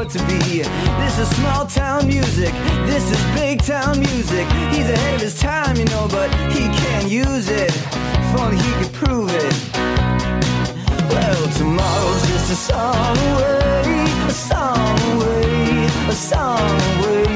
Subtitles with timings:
[0.00, 0.62] for it to be.
[1.02, 2.52] This is small town music.
[2.86, 4.46] This is big town music.
[4.72, 7.70] He's ahead of his time, you know, but he can't use it.
[7.74, 9.54] If only he could prove it.
[11.10, 17.26] Well, tomorrow's just a song away, a song away, a song away.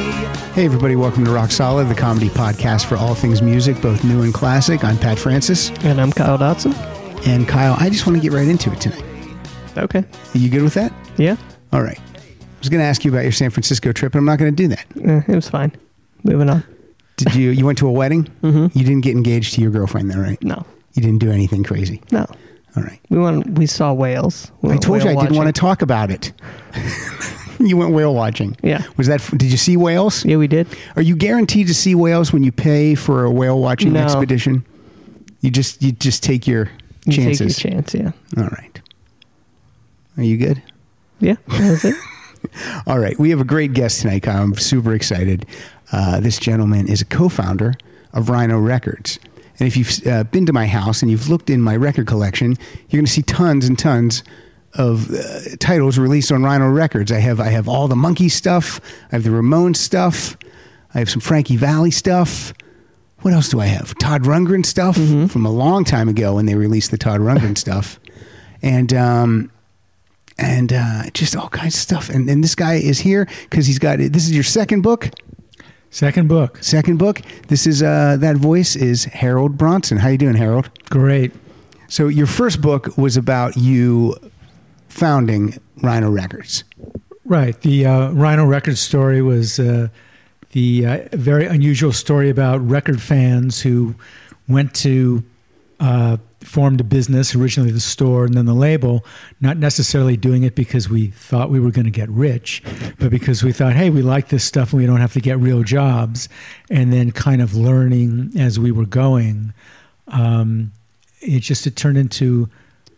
[0.54, 4.22] Hey, everybody, welcome to Rock Solid, the comedy podcast for all things music, both new
[4.22, 4.84] and classic.
[4.84, 5.70] I'm Pat Francis.
[5.82, 6.74] And I'm Kyle Dotson.
[7.26, 9.04] And Kyle, I just want to get right into it tonight.
[9.76, 10.04] Okay.
[10.34, 10.92] Are you good with that?
[11.16, 11.36] Yeah.
[11.72, 11.98] All right.
[12.64, 14.56] I was going to ask you about your San Francisco trip, but I'm not going
[14.56, 14.86] to do that.
[15.04, 15.70] Eh, it was fine.
[16.22, 16.64] Moving on.
[17.18, 17.50] Did you?
[17.50, 18.24] You went to a wedding.
[18.42, 18.78] Mm-hmm.
[18.78, 20.42] You didn't get engaged to your girlfriend, then, right?
[20.42, 20.64] No.
[20.94, 22.00] You didn't do anything crazy.
[22.10, 22.20] No.
[22.74, 22.98] All right.
[23.10, 23.58] We went.
[23.58, 24.50] We saw whales.
[24.62, 26.32] We I told you I didn't want to talk about it.
[27.60, 28.56] you went whale watching.
[28.62, 28.82] Yeah.
[28.96, 29.20] Was that?
[29.36, 30.24] Did you see whales?
[30.24, 30.66] Yeah, we did.
[30.96, 34.00] Are you guaranteed to see whales when you pay for a whale watching No.
[34.04, 34.64] expedition?
[35.42, 36.70] You just you just take your
[37.04, 37.56] You chances.
[37.58, 37.94] Take your chance.
[37.94, 38.12] Yeah.
[38.42, 38.80] All right.
[40.16, 40.62] Are you good?
[41.20, 41.36] Yeah.
[41.46, 41.94] That's it.
[42.86, 43.18] All right.
[43.18, 44.42] We have a great guest tonight, Kyle.
[44.42, 45.46] I'm super excited.
[45.92, 47.74] Uh, this gentleman is a co founder
[48.12, 49.18] of Rhino Records.
[49.58, 52.56] And if you've uh, been to my house and you've looked in my record collection,
[52.88, 54.22] you're going to see tons and tons
[54.74, 57.12] of uh, titles released on Rhino Records.
[57.12, 58.80] I have I have all the Monkees stuff.
[59.12, 60.36] I have the Ramones stuff.
[60.92, 62.52] I have some Frankie Valli stuff.
[63.20, 63.96] What else do I have?
[63.98, 67.98] Todd Rundgren stuff from a long time ago when they released the Todd Rundgren stuff,
[68.60, 69.50] and um,
[70.38, 72.08] and uh, just all kinds of stuff.
[72.08, 75.10] And, and this guy is here because he's got this is your second book.
[75.90, 76.58] Second book.
[76.60, 77.20] Second book.
[77.48, 79.98] This is uh, that voice is Harold Bronson.
[79.98, 80.68] How you doing, Harold?
[80.90, 81.32] Great.
[81.88, 84.16] So your first book was about you
[84.88, 86.64] founding Rhino Records.
[87.24, 87.58] Right.
[87.60, 89.88] The uh, Rhino Records story was uh,
[90.50, 93.94] the uh, very unusual story about record fans who
[94.48, 95.22] went to
[95.80, 99.04] uh, formed a business, originally the store and then the label,
[99.40, 102.62] not necessarily doing it because we thought we were going to get rich,
[102.98, 105.38] but because we thought, hey, we like this stuff and we don't have to get
[105.38, 106.28] real jobs.
[106.70, 109.52] And then kind of learning as we were going.
[110.08, 110.72] Um,
[111.20, 112.48] it just it turned into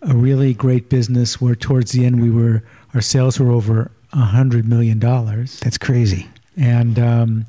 [0.03, 2.63] a really great business where towards the end we were
[2.95, 6.29] our sales were over a hundred million dollars That's crazy.
[6.57, 7.47] and um,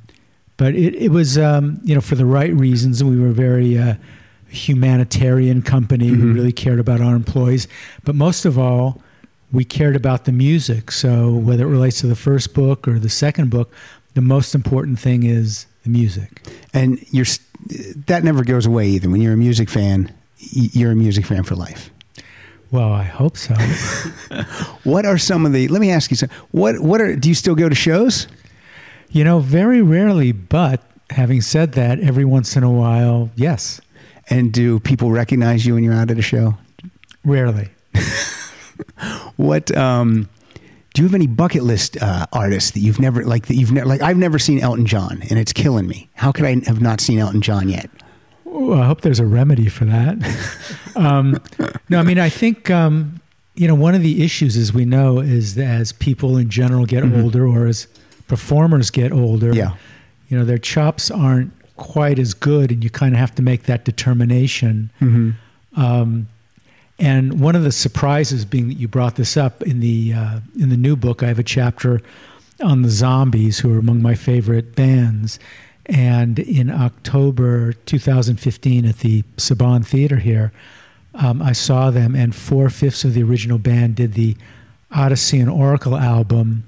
[0.57, 3.77] but it, it was um, you know for the right reasons and we were very
[3.77, 3.95] uh,
[4.49, 6.33] humanitarian company we mm-hmm.
[6.33, 7.67] really cared about our employees
[8.03, 9.01] but most of all
[9.51, 13.09] we cared about the music so whether it relates to the first book or the
[13.09, 13.73] second book
[14.13, 16.41] the most important thing is the music
[16.73, 17.25] And you're
[18.05, 19.09] that never goes away either.
[19.09, 21.89] When you're a music fan, you're a music fan for life.
[22.71, 23.55] well i hope so
[24.83, 25.67] What are some of the?
[25.67, 26.29] Let me ask you some.
[26.51, 27.15] What what are?
[27.15, 28.27] Do you still go to shows?
[29.09, 33.81] You know, very rarely, but having said that, every once in a while, yes.
[34.29, 36.57] And do people recognize you when you're out at a show?
[37.23, 37.69] Rarely.
[39.37, 40.29] What um,
[40.93, 43.87] do you have any bucket list uh, artists that you've never like that you've never
[43.87, 46.09] like I've never seen Elton John and it's killing me.
[46.15, 47.89] How could I have not seen Elton John yet?
[48.45, 50.17] Well, I hope there's a remedy for that.
[50.95, 51.37] um,
[51.89, 53.19] no, I mean, I think, um,
[53.55, 56.85] you know, one of the issues, as we know, is that as people in general
[56.85, 57.87] get older or as
[58.27, 59.75] performers get older, Yeah.
[60.29, 63.63] you know, their chops aren't quite as good, and you kind of have to make
[63.63, 64.91] that determination.
[65.75, 66.27] Um,
[66.99, 70.69] and one of the surprises being that you brought this up in the uh, in
[70.69, 72.01] the new book, I have a chapter
[72.61, 75.39] on the Zombies, who are among my favorite bands.
[75.85, 80.51] And in October 2015 at the Saban Theater here,
[81.13, 84.35] um, I saw them, and four fifths of the original band did the
[84.91, 86.63] Odyssey and Oracle album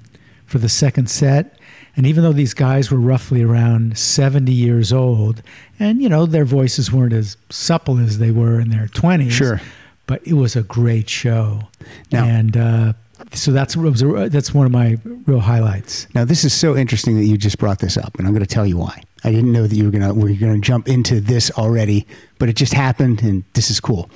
[0.46, 1.58] for the second set.
[2.00, 5.42] And even though these guys were roughly around 70 years old,
[5.78, 9.60] and you know, their voices weren't as supple as they were in their 20s, Sure.
[10.06, 11.68] but it was a great show.
[12.10, 12.92] Now- and uh,
[13.34, 14.96] so that's it was a, that's one of my
[15.26, 16.06] real highlights.
[16.14, 18.54] Now this is so interesting that you just brought this up, and I'm going to
[18.54, 19.02] tell you why.
[19.22, 22.06] I didn't know that you were gonna were going to jump into this already,
[22.38, 24.08] but it just happened, and this is cool.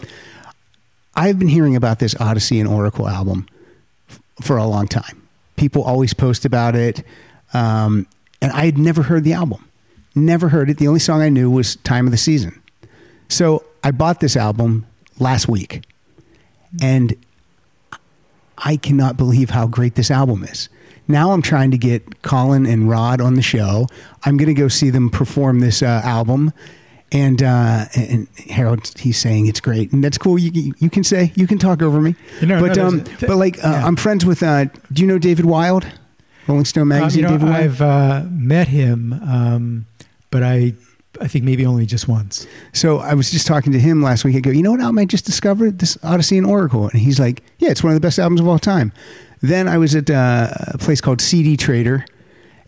[1.15, 3.47] I've been hearing about this Odyssey and Oracle album
[4.09, 5.21] f- for a long time.
[5.57, 7.05] People always post about it,
[7.55, 8.07] um,
[8.43, 9.69] and I had never heard the album.
[10.15, 10.79] Never heard it.
[10.79, 12.61] The only song I knew was "Time of the Season."
[13.29, 14.87] So I bought this album
[15.19, 15.83] last week,
[16.83, 17.17] and
[18.59, 20.69] I cannot believe how great this album is.
[21.07, 23.89] Now I'm trying to get Colin and Rod on the show.
[24.25, 26.53] I'm going to go see them perform this uh, album.
[27.13, 30.37] And uh, and Harold, he's saying it's great, and that's cool.
[30.37, 33.37] You you can say you can talk over me, No, no, but there's um, but
[33.37, 33.87] like uh, yeah.
[33.87, 34.43] I'm friends with.
[34.43, 35.87] Uh, do you know David Wild,
[36.47, 37.23] Rolling Stone Um, magazine?
[37.25, 39.87] you know, I've uh, met him, um,
[40.31, 40.75] but I
[41.21, 42.47] I think maybe only just once.
[42.73, 44.35] So I was just talking to him last week.
[44.37, 45.79] I go, you know what album I just discovered?
[45.79, 46.89] This Odyssey and Oracle.
[46.89, 48.93] And he's like, yeah, it's one of the best albums of all time.
[49.41, 52.05] Then I was at uh, a place called CD Trader.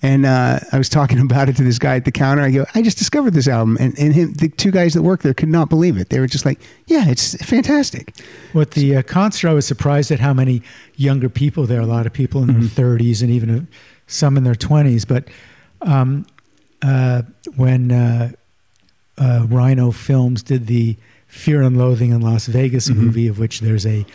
[0.03, 2.43] And uh, I was talking about it to this guy at the counter.
[2.43, 3.77] I go, I just discovered this album.
[3.81, 6.11] And, and him, the two guys that work there could not believe it.
[6.11, 8.15] They were just like, yeah, it's fantastic.
[8.53, 10.63] With the uh, concert, I was surprised at how many
[10.97, 11.81] younger people there.
[11.81, 13.69] A lot of people in their 30s and even
[14.07, 15.07] some in their 20s.
[15.07, 15.29] But
[15.83, 16.27] um,
[16.83, 17.23] uh,
[17.57, 18.33] when uh,
[19.19, 20.97] uh, Rhino Films did the
[21.27, 24.07] Fear and Loathing in Las Vegas movie, of which there's a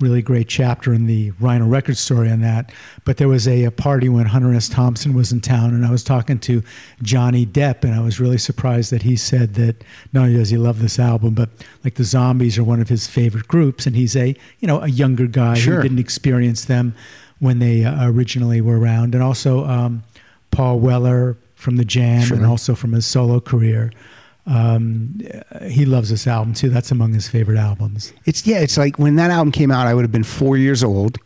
[0.00, 2.72] really great chapter in the Rhino record story on that.
[3.04, 4.68] But there was a, a party when Hunter S.
[4.68, 6.62] Thompson was in town, and I was talking to
[7.02, 10.56] Johnny Depp, and I was really surprised that he said that not only does he
[10.56, 11.50] love this album, but
[11.84, 14.88] like the Zombies are one of his favorite groups, and he's a you know a
[14.88, 15.76] younger guy Sure.
[15.76, 16.94] who didn't experience them
[17.38, 20.02] when they uh, originally were around, and also um,
[20.50, 22.36] Paul Weller from the Jam, Sure.
[22.36, 23.92] and also from his solo career.
[24.46, 25.20] Um,
[25.68, 26.68] he loves this album too.
[26.68, 28.12] That's among his favorite albums.
[28.24, 30.82] It's yeah, it's like when that album came out, I would have been four years
[30.82, 31.18] old.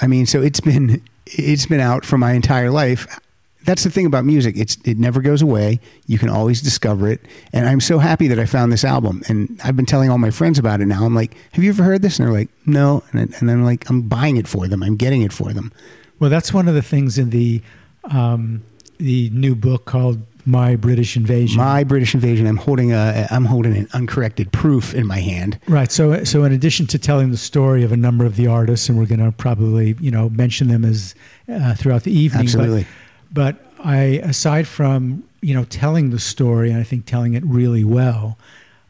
[0.00, 3.20] I mean, so it's been it's been out for my entire life.
[3.64, 5.80] That's the thing about music; it's it never goes away.
[6.06, 7.20] You can always discover it,
[7.52, 9.22] and I'm so happy that I found this album.
[9.26, 11.04] And I've been telling all my friends about it now.
[11.04, 13.88] I'm like, "Have you ever heard this?" And they're like, "No," and and I'm like,
[13.88, 14.82] "I'm buying it for them.
[14.82, 15.72] I'm getting it for them."
[16.20, 17.62] Well, that's one of the things in the
[18.04, 18.62] um,
[18.98, 21.58] the new book called My British Invasion.
[21.58, 22.46] My British Invasion.
[22.46, 25.58] I'm holding a I'm holding an uncorrected proof in my hand.
[25.68, 25.90] Right.
[25.90, 28.98] So, so in addition to telling the story of a number of the artists, and
[28.98, 31.14] we're going to probably, you know, mention them as
[31.48, 32.44] uh, throughout the evening.
[32.44, 32.86] Absolutely.
[33.32, 37.44] But, but I, aside from you know telling the story, and I think telling it
[37.44, 38.38] really well,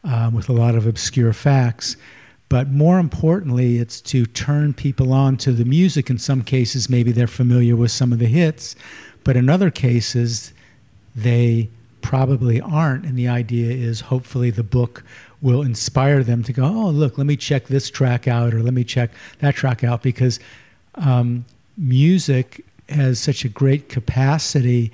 [0.03, 1.97] um, with a lot of obscure facts.
[2.47, 6.09] But more importantly, it's to turn people on to the music.
[6.09, 8.75] In some cases, maybe they're familiar with some of the hits,
[9.23, 10.53] but in other cases,
[11.15, 11.69] they
[12.01, 13.05] probably aren't.
[13.05, 15.03] And the idea is hopefully the book
[15.41, 18.73] will inspire them to go, oh, look, let me check this track out or let
[18.73, 20.39] me check that track out because
[20.95, 21.45] um,
[21.77, 24.91] music has such a great capacity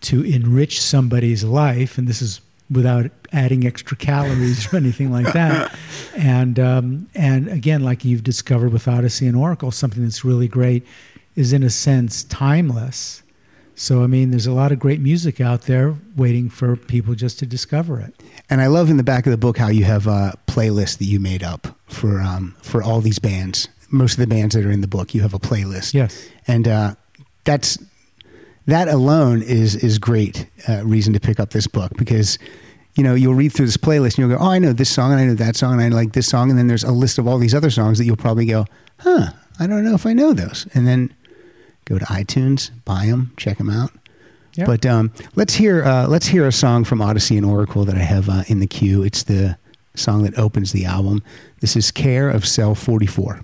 [0.00, 1.98] to enrich somebody's life.
[1.98, 2.40] And this is
[2.70, 5.76] without adding extra calories or anything like that.
[6.16, 10.86] And, um, and again, like you've discovered with Odyssey and Oracle, something that's really great
[11.34, 13.23] is in a sense timeless.
[13.76, 17.38] So, I mean, there's a lot of great music out there waiting for people just
[17.40, 18.14] to discover it.
[18.48, 21.06] And I love in the back of the book how you have a playlist that
[21.06, 23.68] you made up for um, for all these bands.
[23.90, 25.94] Most of the bands that are in the book, you have a playlist.
[25.94, 26.28] Yes.
[26.46, 26.94] and uh,
[27.44, 27.78] that's
[28.66, 32.38] that alone is is great uh, reason to pick up this book because
[32.94, 35.12] you know you'll read through this playlist and you'll go, oh, I know this song
[35.12, 37.18] and I know that song and I like this song, and then there's a list
[37.18, 38.66] of all these other songs that you'll probably go,
[39.00, 41.12] huh, I don't know if I know those, and then
[41.84, 43.90] go to iTunes, buy them, check them out.
[44.66, 48.02] But um, let's hear uh, let's hear a song from Odyssey and Oracle that I
[48.02, 49.02] have uh, in the queue.
[49.02, 49.58] It's the
[49.96, 51.22] song that opens the album.
[51.60, 53.40] This is "Care of Cell 44."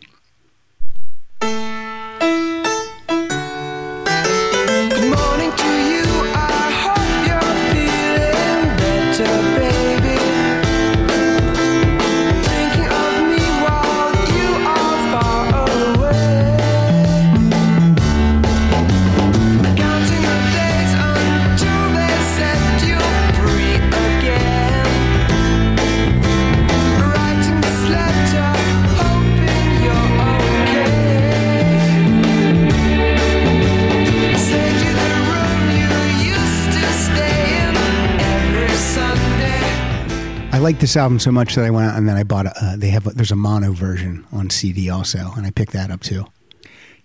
[40.70, 40.77] Sunday.
[40.77, 42.53] I like this album so much that I went out and then I bought a.
[42.65, 45.91] Uh, they have a, there's a mono version on CD also, and I picked that
[45.91, 46.24] up too.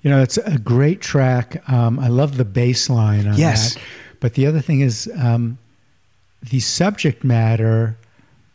[0.02, 1.68] You know, it's a great track.
[1.68, 3.74] Um, I love the bass line on Yes.
[3.74, 3.82] that.
[4.20, 5.58] But the other thing is um,
[6.52, 7.98] the subject matter.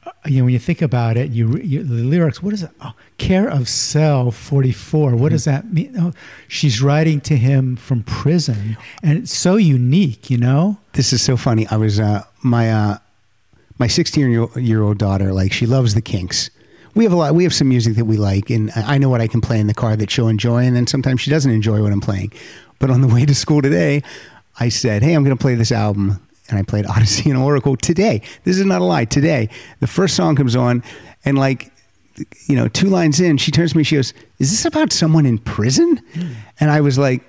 [0.06, 2.40] uh, You know, when you think about it, you, you the lyrics.
[2.42, 2.70] What is it?
[2.80, 5.16] Oh, care of cell forty four.
[5.16, 5.94] What does that mean?
[5.98, 6.12] Oh,
[6.48, 10.30] she's writing to him from prison, and it's so unique.
[10.30, 10.78] You know.
[10.92, 11.66] This is so funny.
[11.68, 12.98] I was uh, my uh,
[13.80, 15.32] my 16 year old daughter.
[15.32, 16.50] Like she loves the Kinks.
[16.94, 17.34] We have a lot.
[17.34, 19.68] We have some music that we like, and I know what I can play in
[19.68, 22.32] the car that she'll enjoy, and then sometimes she doesn't enjoy what I'm playing.
[22.80, 24.02] But on the way to school today,
[24.58, 27.76] I said, "Hey, I'm going to play this album." And I played Odyssey and Oracle
[27.76, 28.22] today.
[28.42, 29.04] This is not a lie.
[29.04, 30.82] Today, the first song comes on,
[31.24, 31.72] and like
[32.46, 33.84] you know, two lines in, she turns to me.
[33.84, 36.02] She goes, "Is this about someone in prison?"
[36.58, 37.22] And I was like,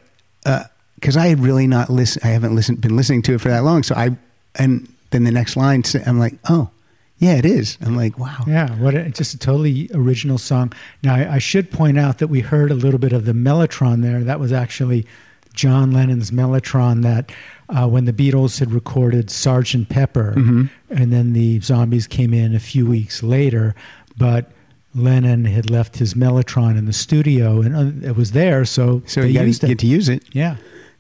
[0.45, 0.63] uh,
[0.95, 2.25] "Because I had really not listened.
[2.25, 4.17] I haven't listened, been listening to it for that long." So I,
[4.55, 6.69] and then the next line, I'm like, "Oh,
[7.17, 10.73] yeah, it is." I'm like, "Wow." Yeah, what a, just a totally original song.
[11.03, 14.01] Now, I, I should point out that we heard a little bit of the Mellotron
[14.01, 14.23] there.
[14.23, 15.05] That was actually
[15.53, 17.31] John Lennon's Mellotron that
[17.69, 19.87] uh, when the Beatles had recorded Sgt.
[19.89, 20.65] Pepper, Mm-hmm.
[20.89, 23.75] and then the Zombies came in a few weeks later,
[24.17, 24.51] but
[24.95, 29.21] Lennon had left his Mellotron in the studio, and uh, it was there, so So
[29.21, 29.69] they you got used to it.
[29.69, 30.23] get to use it.
[30.33, 30.55] yeah.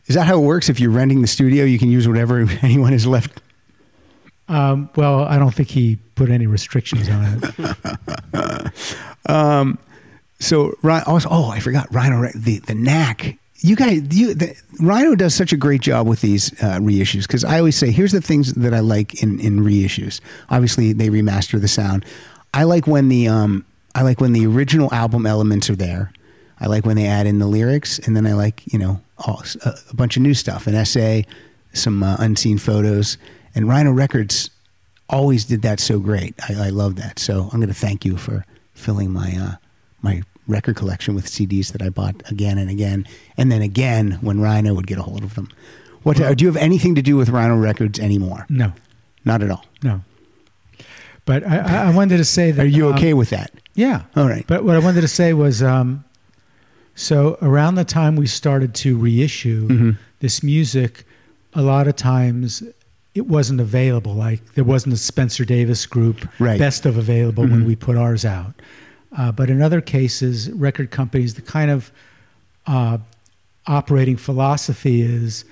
[0.07, 0.67] Is that how it works?
[0.69, 3.39] If you're renting the studio, you can use whatever anyone has left.
[4.51, 8.73] Um, well, I don't think he put any restrictions on it.
[10.41, 13.37] So Rhino, also, oh, I forgot Rhino, the the knack.
[13.57, 17.45] You guys, you the, Rhino does such a great job with these uh, reissues because
[17.45, 20.19] I always say, here's the things that I like in in reissues.
[20.49, 22.03] Obviously, they remaster the sound.
[22.55, 26.11] I like when the um, I like when the original album elements are there.
[26.59, 29.43] I like when they add in the lyrics, and then I like you know all,
[29.63, 31.27] a, a bunch of new stuff, an essay,
[31.71, 33.19] some uh, unseen photos,
[33.55, 34.49] and Rhino Records
[35.09, 36.35] always did that so great.
[36.49, 37.19] I, I love that.
[37.19, 39.55] So I'm going to thank you for filling my uh,
[40.01, 44.39] my record collection with CDs that I bought again and again, and then again when
[44.41, 45.49] Rhino would get a hold of them.
[46.03, 48.45] What do you have anything to do with Rhino Records anymore?
[48.49, 48.73] No,
[49.23, 49.65] Not at all.
[49.83, 50.01] no.
[51.25, 52.63] But I, I wanted to say that.
[52.63, 53.51] Are you um, okay with that?
[53.75, 54.03] Yeah.
[54.15, 54.43] All right.
[54.47, 56.03] But what I wanted to say was um,
[56.95, 59.91] so around the time we started to reissue Mm-hmm.
[60.19, 61.05] this music,
[61.53, 62.63] a lot of times
[63.13, 64.13] it wasn't available.
[64.13, 66.57] Like there wasn't a Spencer Davis group Right.
[66.59, 68.53] best of available when we put ours out.
[69.17, 71.91] Uh, but in other cases, record companies, the kind of
[72.67, 72.97] uh,
[73.67, 75.43] operating philosophy is,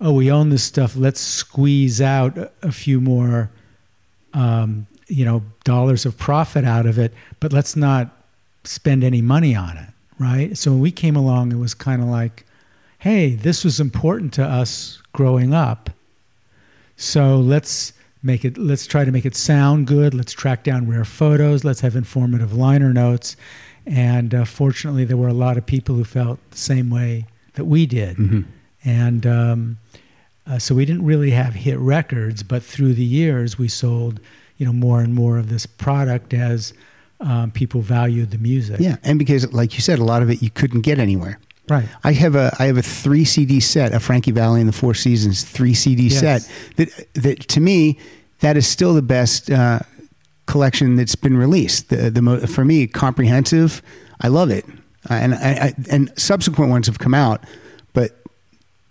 [0.00, 0.96] oh, we own this stuff.
[0.96, 3.50] Let's squeeze out a, a few more,
[4.32, 8.10] um, you know, dollars of profit out of it, but let's not
[8.64, 10.56] spend any money on it, right?
[10.58, 12.44] So when we came along, it was kind of like,
[12.98, 15.90] hey, this was important to us growing up.
[16.96, 20.14] So let's make it let's try to make it sound good.
[20.14, 21.64] Let's track down rare photos.
[21.64, 23.36] Let's have informative liner notes.
[23.86, 27.64] And uh, fortunately there were a lot of people who felt the same way that
[27.64, 28.18] we did.
[28.84, 29.78] And um,
[30.46, 34.20] uh, so we didn't really have hit records but through the years we sold
[34.56, 36.72] you know more and more of this product as
[37.20, 38.80] um, people valued the music.
[38.80, 41.38] Yeah, and because like you said, a lot of it you couldn't get anywhere.
[41.68, 44.72] Right I have a I have a three CD set, a Frankie Valli and the
[44.72, 46.20] Four Seasons three CD Yes.
[46.20, 47.98] set that that to me
[48.40, 49.78] that is still the best uh,
[50.46, 51.88] collection that's been released.
[51.88, 53.82] The the mo- for me comprehensive.
[54.20, 54.64] I love it,
[55.10, 57.44] uh, and I, I and subsequent ones have come out,
[57.94, 58.12] but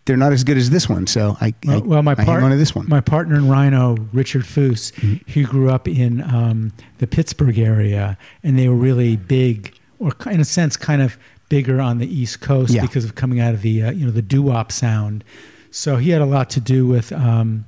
[0.05, 1.07] they're not as good as this one.
[1.07, 2.89] So I I, Well, well, my I hang part, on this one.
[2.89, 4.91] my partner in Rhino, Richard Foos,
[5.27, 10.39] he grew up in um, the Pittsburgh area, and they were really big, or in
[10.41, 11.17] a sense, kind of
[11.53, 12.81] bigger on the East Coast Yeah.
[12.81, 15.23] because of coming out of the uh, you know the doo wop sound.
[15.69, 17.65] So he had a lot to do with um,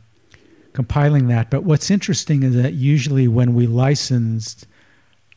[0.73, 1.49] compiling that.
[1.51, 4.65] But what's interesting is that usually when we licensed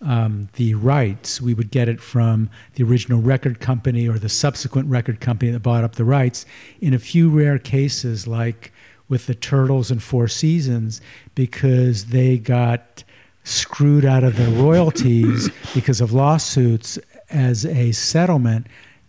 [0.00, 4.88] um, the rights, we would get it from the original record company or the subsequent
[4.88, 6.46] record company that bought up the rights.
[6.80, 8.72] In a few rare cases, like
[9.08, 11.00] with the Turtles and Four Seasons,
[11.34, 13.02] because they got
[13.44, 16.98] screwed out of their royalties because of lawsuits
[17.30, 18.66] as a settlement,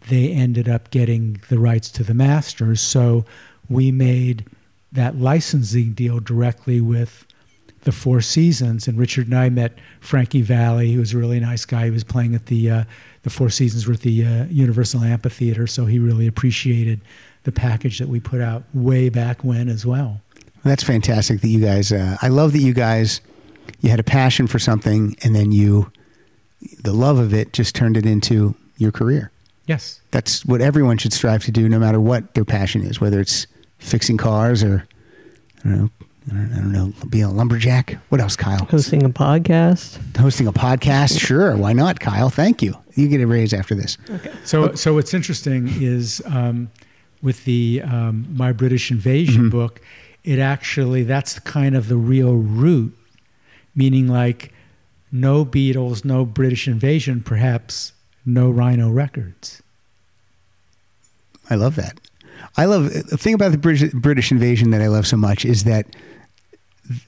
[0.10, 2.82] they ended up getting the rights to the masters.
[2.82, 3.26] So
[3.70, 4.46] we made
[4.92, 7.26] that licensing deal directly with
[7.82, 8.88] the Four Seasons.
[8.88, 11.86] And Richard and I met Frankie Valli, who was a really nice guy.
[11.86, 12.84] He was playing at the uh,
[13.24, 17.02] the Four Seasons were at the uh, Universal Amphitheater, so he really appreciated
[17.44, 20.22] the package that we put out way back when as well.
[20.64, 21.92] That's fantastic that you guys.
[21.92, 23.22] Uh, I love that you guys.
[23.82, 25.92] You had a passion for something, and then you,
[26.82, 29.32] the love of it, just turned it into your career.
[29.66, 30.02] Yes.
[30.12, 33.46] That's what everyone should strive to do, no matter what their passion is, whether it's
[33.78, 34.86] fixing cars or
[35.64, 35.90] I don't know,
[36.32, 37.98] I don't, I don't know, being a lumberjack.
[38.10, 38.66] What else, Kyle?
[38.66, 40.18] Hosting a podcast.
[40.18, 41.20] Hosting a podcast?
[41.20, 42.30] Sure, why not, Kyle?
[42.30, 42.76] Thank you.
[42.96, 43.98] You get a raise after this.
[44.10, 44.32] Okay.
[44.44, 46.70] So, so what's interesting is um,
[47.22, 49.82] with the um, My British Invasion book,
[50.24, 52.98] it actually that's kind of the real root,
[53.76, 54.52] meaning like
[55.12, 57.94] no Beatles, no British Invasion, perhaps
[58.26, 59.62] no Rhino Records.
[61.50, 62.00] I love that.
[62.58, 65.64] I love the thing about the British, British invasion that I love so much is
[65.64, 65.88] that
[66.88, 67.02] th-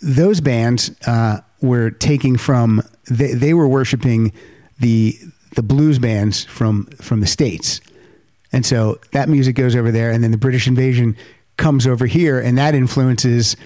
[0.00, 4.32] those bands uh, were taking from they, they were worshiping
[4.80, 5.18] the
[5.54, 7.80] the blues bands from from the states,
[8.52, 11.16] and so that music goes over there, and then the British invasion
[11.56, 13.56] comes over here, and that influences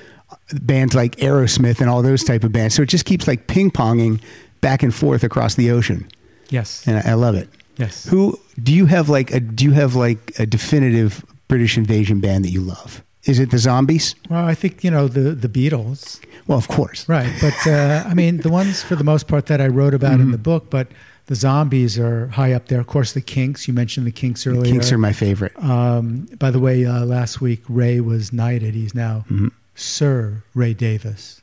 [0.54, 2.74] bands like Aerosmith and all those type of bands.
[2.74, 4.20] So it just keeps like ping ponging
[4.60, 6.08] back and forth across the ocean,
[6.50, 6.82] Yes.
[6.86, 7.48] and I, I love it.
[7.76, 8.06] Yes.
[8.08, 12.44] Who do you have like a do you have like a definitive British invasion band
[12.44, 13.02] that you love?
[13.24, 14.14] Is it the Zombies?
[14.30, 17.08] Well, I think you know the the Beatles, Well, of course.
[17.08, 17.32] right?
[17.40, 20.30] But uh, I mean, the ones for the most part that I wrote about in
[20.32, 20.70] the book.
[20.70, 20.88] But
[21.26, 22.80] the Zombies are high up there.
[22.80, 23.68] Of course, the Kinks.
[23.68, 24.62] You mentioned the Kinks earlier.
[24.62, 25.52] The Kinks are my favorite.
[25.62, 28.74] Um, by the way, uh, last week Ray was knighted.
[28.74, 29.48] He's now Mm-hmm.
[29.78, 31.40] Sir Ray Davies.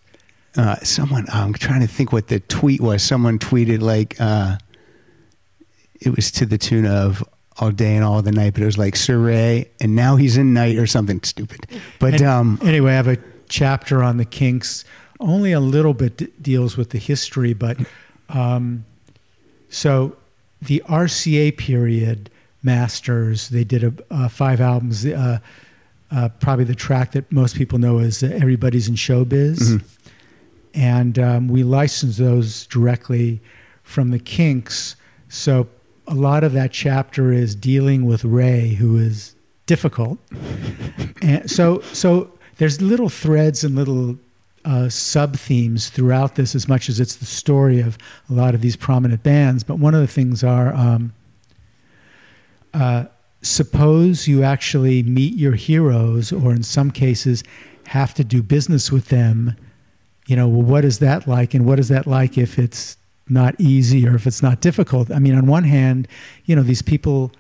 [0.57, 3.01] Uh, someone, I'm trying to think what the tweet was.
[3.01, 4.57] Someone tweeted like, uh,
[6.01, 7.23] it was to the tune of
[7.57, 10.37] all day and all the night, but it was like Sir Ray, and now he's
[10.37, 11.65] in night or something stupid.
[11.99, 14.83] But And um, anyway, I have a chapter on the Kinks.
[15.21, 17.77] Only a little bit d- deals with the history, but
[18.27, 18.85] um,
[19.69, 20.17] so
[20.61, 22.29] the RCA period
[22.65, 23.49] masters.
[23.49, 25.05] They did a, uh, five albums.
[25.05, 25.39] Uh,
[26.15, 29.83] uh, probably the track that most people know is "Everybody's in Showbiz,"
[30.73, 33.41] and um, we licensed those directly
[33.83, 34.95] from the Kinks.
[35.27, 35.67] So
[36.07, 40.17] a lot of that chapter is dealing with Ray, who is difficult.
[41.21, 44.17] and so, so there's little threads and little
[44.63, 47.97] uh, sub themes throughout this, as much as it's the story of
[48.29, 49.63] a lot of these prominent bands.
[49.63, 50.73] But one of the things are.
[50.73, 51.13] Um,
[52.73, 53.05] uh,
[53.41, 57.43] suppose you actually meet your heroes, or in some cases,
[57.87, 59.55] have to do business with them.
[60.27, 63.55] You know, well, what is that like, and what is that like if it's not
[63.59, 65.11] easy or if it's not difficult?
[65.11, 66.07] I mean, on one hand,
[66.45, 67.31] you know, these people,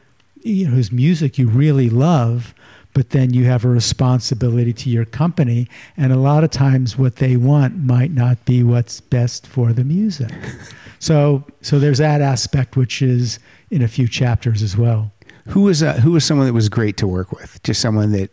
[0.43, 2.53] you know, whose music you really love,
[2.93, 7.17] but then you have a responsibility to your company, and a lot of times what
[7.17, 10.31] they want might not be what's best for the music.
[10.99, 15.11] so, so there's that aspect which is in a few chapters as well.
[15.49, 17.61] Who was uh, who was someone that was great to work with?
[17.63, 18.31] Just someone that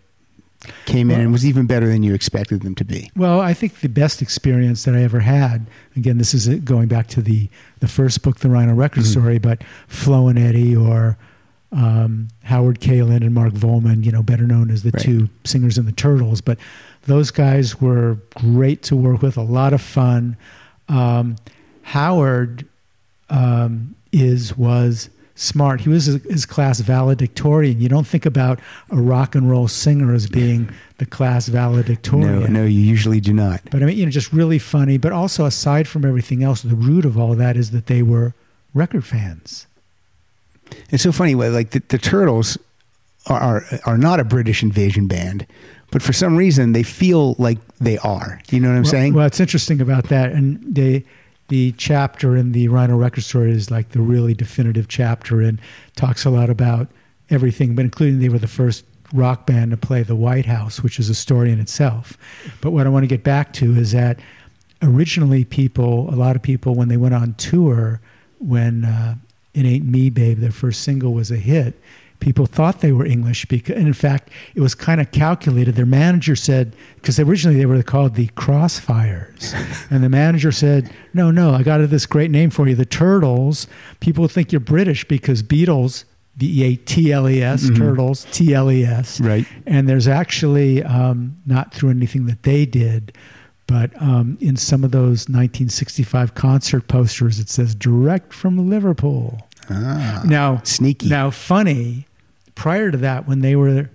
[0.86, 3.10] came in and was even better than you expected them to be.
[3.16, 5.66] Well, I think the best experience that I ever had,
[5.96, 7.48] again, this is going back to the,
[7.80, 11.18] the first book, The Rhino Record Story, but Flo and Eddie or
[11.72, 15.02] um, Howard Kaylan and Mark Volman, you know, better known as the Right.
[15.02, 16.40] two singers in the Turtles.
[16.40, 16.58] But
[17.06, 20.36] those guys were great to work with, a lot of fun.
[20.88, 21.36] Um,
[21.82, 22.68] Howard
[23.30, 25.80] um, is was smart.
[25.80, 27.80] He was his class valedictorian.
[27.80, 28.60] You don't think about
[28.90, 32.40] a rock and roll singer as being the class valedictorian.
[32.40, 33.60] No, no, you usually do not.
[33.70, 34.98] But I mean, you know, just really funny.
[34.98, 38.34] But also, aside from everything else, the root of all that is that they were
[38.74, 39.66] record fans.
[40.90, 41.34] It's so funny.
[41.34, 42.58] Like the, the Turtles
[43.26, 45.46] are, are are not a British invasion band,
[45.90, 48.40] but for some reason they feel like they are.
[48.50, 49.14] You know what I'm well, saying?
[49.14, 51.04] Well, it's interesting about that, and they.
[51.52, 55.60] The chapter in the Rhino Record Story is like the really definitive chapter and
[55.96, 56.88] talks a lot about
[57.28, 60.98] everything, but including they were the first rock band to play the White House, which
[60.98, 62.16] is a story in itself.
[62.62, 64.18] But what I want to get back to is that
[64.80, 68.00] originally people, a lot of people, when they went on tour,
[68.38, 69.16] when uh,
[69.52, 71.78] "It Ain't Me, Babe," their first single was a hit,
[72.22, 75.74] people thought they were English because, and in fact, it was kind of calculated.
[75.74, 79.52] Their manager said, because originally they were called the Crossfires,
[79.90, 83.66] and the manager said, "No, no, I got this great name for you, the Turtles.
[84.00, 86.04] People think you're British because Beatles."
[86.38, 89.20] B E A T L E S, Turtles, T L E S.
[89.20, 89.44] Right.
[89.66, 93.12] And there's actually, um, not through anything that they did,
[93.66, 99.46] but um, in some of those 1965 concert posters, it says direct from Liverpool.
[99.68, 101.10] ah, Now, sneaky.
[101.10, 102.06] Now, funny,
[102.54, 103.90] prior to that, when they were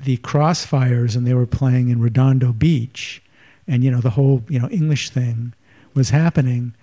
[0.00, 3.22] the Crossfires and they were playing in Redondo Beach,
[3.66, 5.52] and you know the whole you know English thing
[5.94, 6.74] was happening,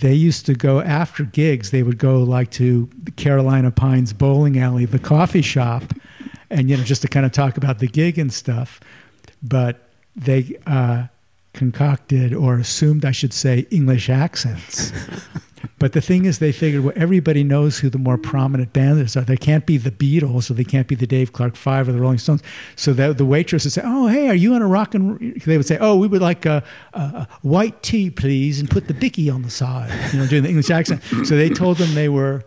[0.00, 1.70] they used to go after gigs.
[1.70, 5.84] They would go like to the Carolina Pines bowling alley, the coffee shop,
[6.50, 8.80] and you know just to kind of talk about the gig and stuff.
[9.42, 11.06] But they uh,
[11.52, 14.92] concocted or assumed, I should say, English accents.
[15.78, 19.22] But the thing is, they figured well, everybody knows who the more prominent bands are.
[19.22, 22.00] They can't be the Beatles, or they can't be the Dave Clark Five or the
[22.00, 22.42] Rolling Stones.
[22.76, 25.56] So the, the waitress would say, "Oh, hey, are you on a rock and?" They
[25.56, 29.30] would say, "Oh, we would like a, a, white tea, please, and put the bicky
[29.30, 31.02] on the side." You know, doing the English accent.
[31.24, 32.44] So they told them they were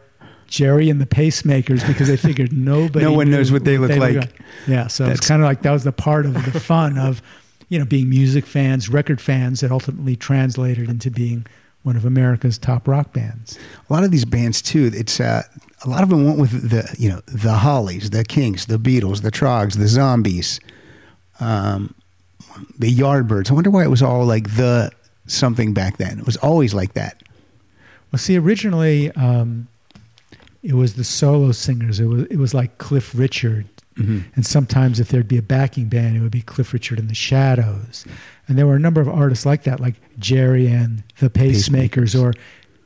[0.47, 4.29] Gerry and the Pacemakers because they figured nobody, No one knows what they look like.
[4.67, 7.21] Yeah, so it's kind of like that was the part of the fun of,
[7.71, 11.45] you know, being music fans, record fans that ultimately translated into being
[11.83, 13.57] one of America's top rock bands.
[13.89, 14.91] a lot of these bands too.
[14.93, 15.43] It's uh,
[15.85, 19.21] a lot of them went with the you know the Hollies, the Kinks, the Beatles,
[19.21, 20.59] the Troggs, the Zombies,
[21.39, 21.95] um,
[22.77, 23.49] the Yardbirds.
[23.49, 24.91] I wonder why it was all like the
[25.25, 26.19] something back then.
[26.19, 27.23] It was always like that.
[28.11, 29.69] Well, see, originally um,
[30.61, 32.01] it was the solo singers.
[32.01, 36.15] It was it was like Cliff Richard, and sometimes if there'd be a backing band,
[36.17, 38.05] it would be Cliff Richard and the Shadows.
[38.47, 42.21] And there were a number of artists like that, like Gerry and the Pacemakers, Pacemakers.
[42.21, 42.33] or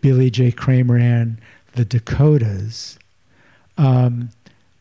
[0.01, 0.51] Billy J.
[0.51, 1.37] Kramer and
[1.73, 2.97] the Dakotas.
[3.77, 4.29] Um,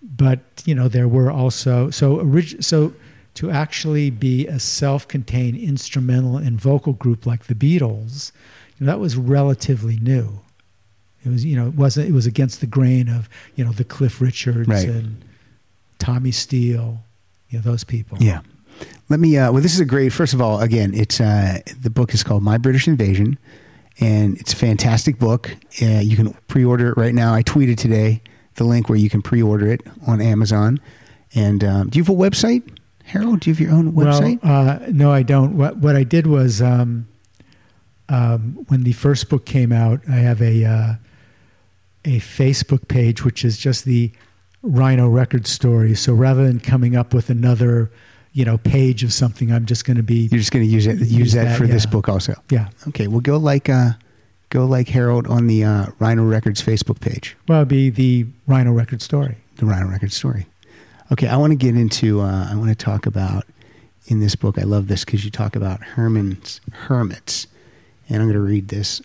[0.02, 2.92] but you know there were also so orig- so
[3.34, 8.30] to actually be a self-contained instrumental and vocal group like the Beatles,
[8.78, 10.40] you know, that was relatively new.
[11.24, 13.84] It was you know it wasn't it was against the grain of you know the
[13.84, 14.88] Cliff Richards Right.
[14.88, 15.24] and
[16.04, 17.02] Tommy Steele,
[17.48, 18.18] you know those people.
[18.20, 18.40] Yeah.
[19.08, 19.38] Let me.
[19.38, 20.12] Uh, well, this is a great.
[20.12, 23.38] First of all, again, it's uh, the book is called My British Invasion,
[24.00, 25.56] and it's a fantastic book.
[25.80, 27.32] Uh, you can pre-order it right now.
[27.32, 28.20] I tweeted today
[28.56, 30.78] the link where you can pre-order it on Amazon.
[31.34, 32.62] And um, do you have a website,
[33.04, 33.40] Harold?
[33.40, 34.42] Do you have your own website?
[34.44, 35.56] Well, uh, no, I don't.
[35.56, 37.08] What what I did was um,
[38.10, 40.94] um, when the first book came out, I have a uh,
[42.04, 44.12] a Facebook page which is just the
[44.64, 45.94] Rhino record story.
[45.94, 47.90] So rather than coming up with another,
[48.32, 50.86] you know, page of something, I'm just going to be You're just going to use
[50.86, 50.98] it.
[50.98, 52.34] Use, Use that, that, for this book also.
[52.50, 52.68] yeah.
[52.88, 53.06] Okay.
[53.06, 53.90] Well, go like uh,
[54.50, 57.36] go like Harold on the uh, Rhino Records Facebook page.
[57.46, 59.36] Well, it'd be the Rhino record story.
[59.56, 60.46] the Rhino Record story.
[61.12, 62.20] Okay, I want to get into.
[62.22, 63.44] Uh, I want to talk about
[64.06, 64.58] in this book.
[64.58, 67.46] I love this because you talk about Herman's hermits,
[68.08, 69.02] and I'm going to read this.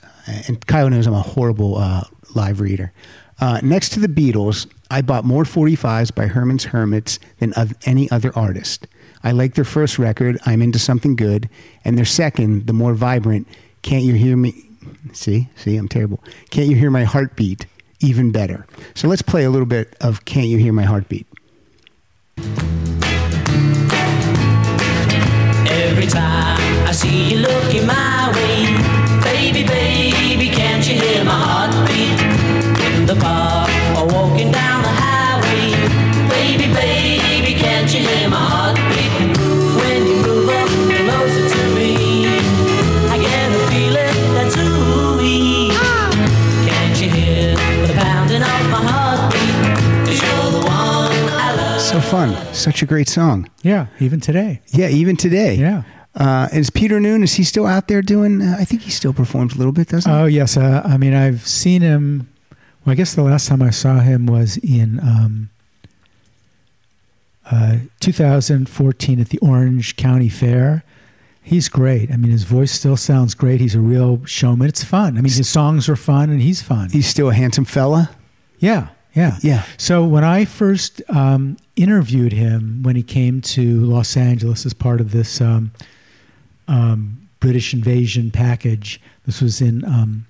[0.47, 2.03] And Kyle knows I'm a horrible uh,
[2.35, 2.93] live reader.
[3.41, 8.09] Uh, next to the Beatles, I bought more 45s by Herman's Hermits than of any
[8.09, 8.87] other artist.
[9.23, 11.49] I like their first record, I'm into something good,
[11.85, 13.47] and their second, the more vibrant,
[13.81, 14.65] Can't You Hear Me?
[15.13, 16.23] See, see, I'm terrible.
[16.49, 17.65] Can't You Hear My Heartbeat?
[17.99, 18.65] Even better.
[18.95, 21.27] So let's play a little bit of Can't You Hear My Heartbeat?
[25.67, 28.08] Every time I see you looking my
[52.09, 52.53] fun.
[52.55, 53.47] Such a great song.
[53.61, 54.61] Yeah, even today.
[54.69, 55.53] Yeah, even today.
[55.55, 55.83] Yeah.
[56.15, 59.13] Uh, is Peter Noone, is he still out there doing, uh, I think he still
[59.13, 60.17] performs a little bit, doesn't he?
[60.17, 62.27] Oh yes, uh, I mean I've seen him.
[62.83, 65.49] Well, I guess the last time I saw him was in um,
[67.51, 70.83] uh, 2014 at the Orange County Fair.
[71.43, 72.11] He's great.
[72.11, 73.59] I mean, his voice still sounds great.
[73.61, 74.67] He's a real showman.
[74.67, 75.17] It's fun.
[75.17, 76.89] I mean, his songs are fun, and he's fun.
[76.89, 78.11] He's still a handsome fella.
[78.57, 79.63] Yeah, yeah, Yeah.
[79.77, 84.99] So when I first um, interviewed him when he came to Los Angeles as part
[84.99, 85.71] of this um,
[86.67, 90.25] um, British invasion package, this was in um,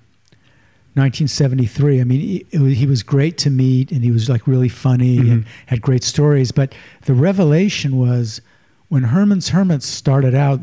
[0.94, 2.00] 1973.
[2.00, 4.68] I mean, he, it was, he was great to meet, and he was like really
[4.68, 6.52] funny and had great stories.
[6.52, 6.74] But
[7.06, 8.40] the revelation was
[8.88, 10.60] when Herman's Hermits started out.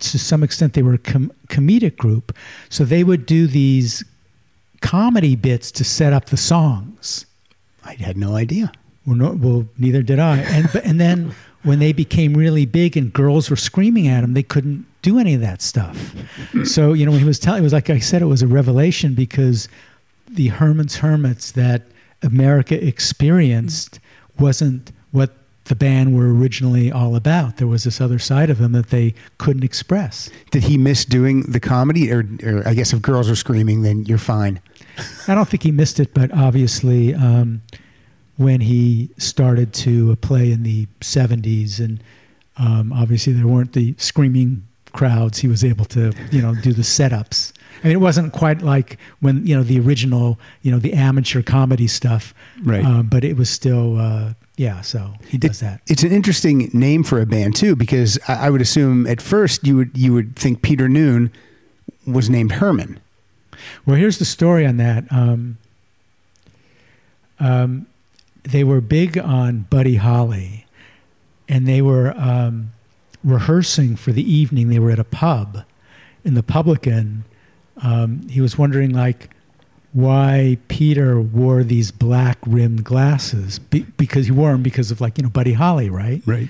[0.00, 2.36] To some extent, they were a com- comedic group,
[2.68, 4.04] so they would do these
[4.82, 7.24] comedy bits to set up the songs.
[7.84, 8.72] I had no idea.
[9.06, 10.38] Well, no, well neither did I.
[10.38, 14.34] And but, and then when they became really big and girls were screaming at them,
[14.34, 16.14] they couldn't do any of that stuff.
[16.64, 18.46] So you know, when he was telling, it was like I said, it was a
[18.46, 19.68] revelation because
[20.28, 21.82] the Herman's Hermits that
[22.22, 24.00] America experienced
[24.38, 25.32] wasn't what
[25.64, 27.56] the band were originally all about.
[27.56, 30.30] There was this other side of them that they couldn't express.
[30.50, 32.12] Did he miss doing the comedy?
[32.12, 34.60] Or, or I guess if girls are screaming, then you're fine.
[35.26, 37.62] I don't think he missed it, but obviously, um,
[38.36, 42.02] when he started to play in the 70s, and
[42.56, 46.82] um, obviously there weren't the screaming crowds, he was able to, you know, do the
[46.82, 47.52] setups.
[47.82, 51.42] I mean, it wasn't quite like when, you know, the original, you know, the amateur
[51.42, 52.32] comedy stuff.
[52.62, 52.84] Right.
[52.84, 55.80] Um, but it was still, uh, yeah, so he does that.
[55.88, 59.66] It's an interesting name for a band too, because I, I would assume at first
[59.66, 61.32] you would you would think Peter Noone
[62.06, 63.00] was named Herman.
[63.84, 65.04] Well, here's the story on that.
[65.10, 65.58] Um,
[67.40, 67.86] um,
[68.44, 70.66] they were big on Buddy Holly,
[71.48, 72.70] and they were um,
[73.22, 74.68] rehearsing for the evening.
[74.68, 75.64] They were at a pub,
[76.24, 77.24] and the publican,
[77.82, 79.30] um, he was wondering like
[79.92, 85.18] why Peter wore these black rimmed glasses Be- because he wore them because of like
[85.18, 86.22] you know Buddy Holly, right?
[86.26, 86.48] Right.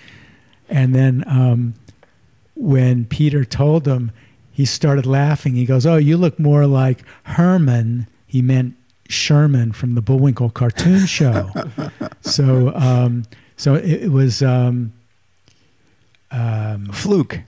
[0.68, 1.74] And then um,
[2.56, 4.12] when Peter told him,
[4.50, 5.54] he started laughing.
[5.54, 8.74] He goes, "Oh, you look more like Herman." He meant
[9.08, 11.50] Sherman from the Bullwinkle cartoon show.
[12.20, 13.24] so, um,
[13.56, 14.92] so it, it was, um,
[16.30, 17.40] um, Fluke.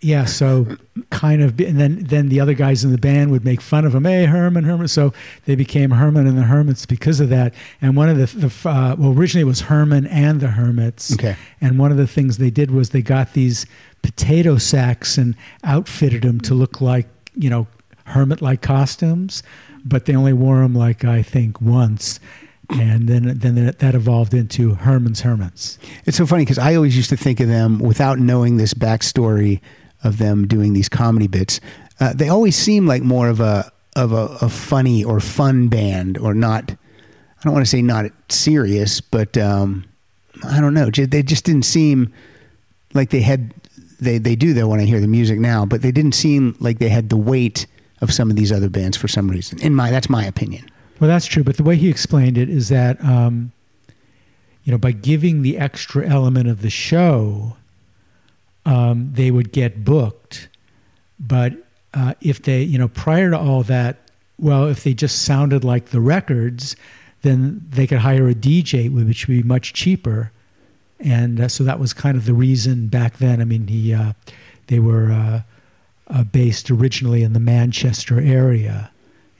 [0.00, 0.24] yeah.
[0.26, 0.76] So
[1.10, 3.94] kind of, and then then the other guys in the band would make fun of
[3.94, 4.04] him.
[4.04, 4.88] Hey, Herman, Herman.
[4.88, 5.14] So
[5.46, 7.54] they became Herman and the Hermits because of that.
[7.80, 11.12] And one of the, the uh, well, originally it was Herman and the Hermits.
[11.14, 11.36] Okay.
[11.60, 13.64] And one of the things they did was they got these
[14.02, 17.66] potato sacks and outfitted them to look like, you know,
[18.06, 19.42] hermit like costumes,
[19.88, 22.20] but they only wore them like I think once.
[22.68, 25.78] And then then that, evolved into Herman's Hermits.
[26.04, 29.60] It's so funny because I always used to think of them without knowing this backstory
[30.02, 31.60] of them doing these comedy bits.
[32.00, 36.18] Uh, they always seem like more of a of a, a funny or fun band
[36.18, 36.70] or not.
[36.70, 39.84] I don't want to say not serious, but um,
[40.44, 40.90] I don't know.
[40.90, 42.12] They just didn't seem
[42.94, 43.54] like they had.
[44.00, 46.78] They they do though when I hear the music now, but they didn't seem like
[46.80, 47.66] they had the weight
[48.00, 49.60] of some of these other bands for some reason.
[49.60, 50.70] In my that's my opinion.
[51.00, 51.44] Well, that's true.
[51.44, 53.52] But the way he explained it is that, um,
[54.64, 57.56] you know, by giving the extra element of the show,
[58.64, 60.48] um, they would get booked.
[61.20, 61.54] But
[61.94, 65.86] uh, if they, you know, prior to all that, well, if they just sounded like
[65.86, 66.76] the records,
[67.22, 70.32] then they could hire a DJ, which would be much cheaper.
[70.98, 73.40] And uh, so that was kind of the reason back then.
[73.40, 74.12] I mean, he, uh,
[74.66, 75.42] they were
[76.08, 78.90] uh, based originally in the Manchester area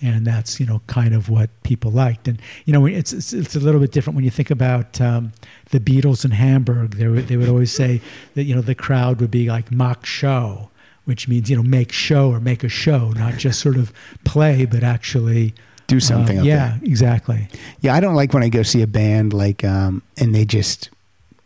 [0.02, 3.56] and that's you know kind of what people liked and you know it's it's, it's
[3.56, 5.32] a little bit different when you think about um,
[5.70, 8.00] the Beatles in Hamburg they would, they would always say
[8.34, 10.70] that you know the crowd would be like mock show
[11.04, 13.92] which means you know make show or make a show not just sort of
[14.24, 15.54] play but actually
[15.86, 16.80] Do something uh, yeah there.
[16.82, 17.48] exactly
[17.80, 20.90] Yeah, I don't like when I go see a band like um, and they just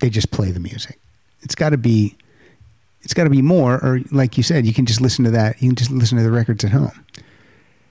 [0.00, 0.98] they just play the music.
[1.42, 2.16] It's got to be
[3.02, 5.60] it's got to be more or like you said, you can just listen to that.
[5.62, 7.04] You can just listen to the records at home.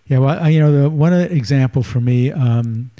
[0.08, 2.92] Yeah, well, I- you know, the one example for me, um,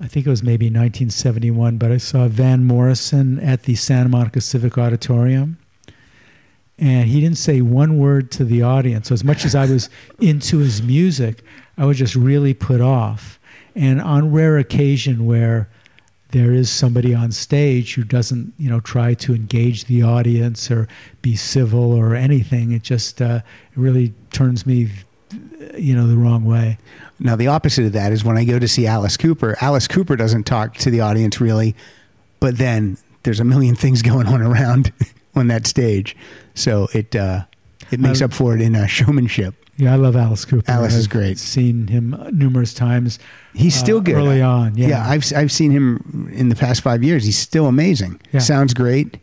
[0.00, 4.40] I think it was maybe 1971, but I saw Van Morrison at the Santa Monica
[4.42, 5.56] Civic Auditorium,
[6.78, 9.08] and he didn't say one word to the audience.
[9.08, 9.88] So as much as I was
[10.20, 11.42] into his music,
[11.78, 13.38] I was just really put off.
[13.74, 15.68] And on rare occasion where
[16.30, 20.88] there is somebody on stage who doesn't, you know, try to engage the audience or
[21.22, 23.40] be civil or anything, it just uh,
[23.72, 24.88] it really turns me
[25.76, 26.78] you know the wrong way
[27.18, 29.56] Now the opposite of that is when I go to see Alice Cooper.
[29.60, 31.74] Alice Cooper doesn't talk to the audience really,
[32.40, 34.92] but then there's a million things going on around
[35.34, 36.16] on that stage,
[36.54, 37.44] so it uh,
[37.90, 39.54] it makes Um, up for it in uh, showmanship.
[39.76, 41.38] Yeah i love alice cooper Alice is I've great.
[41.38, 43.18] seen him numerous times
[43.54, 47.02] He's uh, still good early on yeah, I've I've seen him in the past five
[47.02, 47.24] years.
[47.24, 48.20] He's still amazing.
[48.32, 48.40] Yeah.
[48.40, 49.16] Sounds great.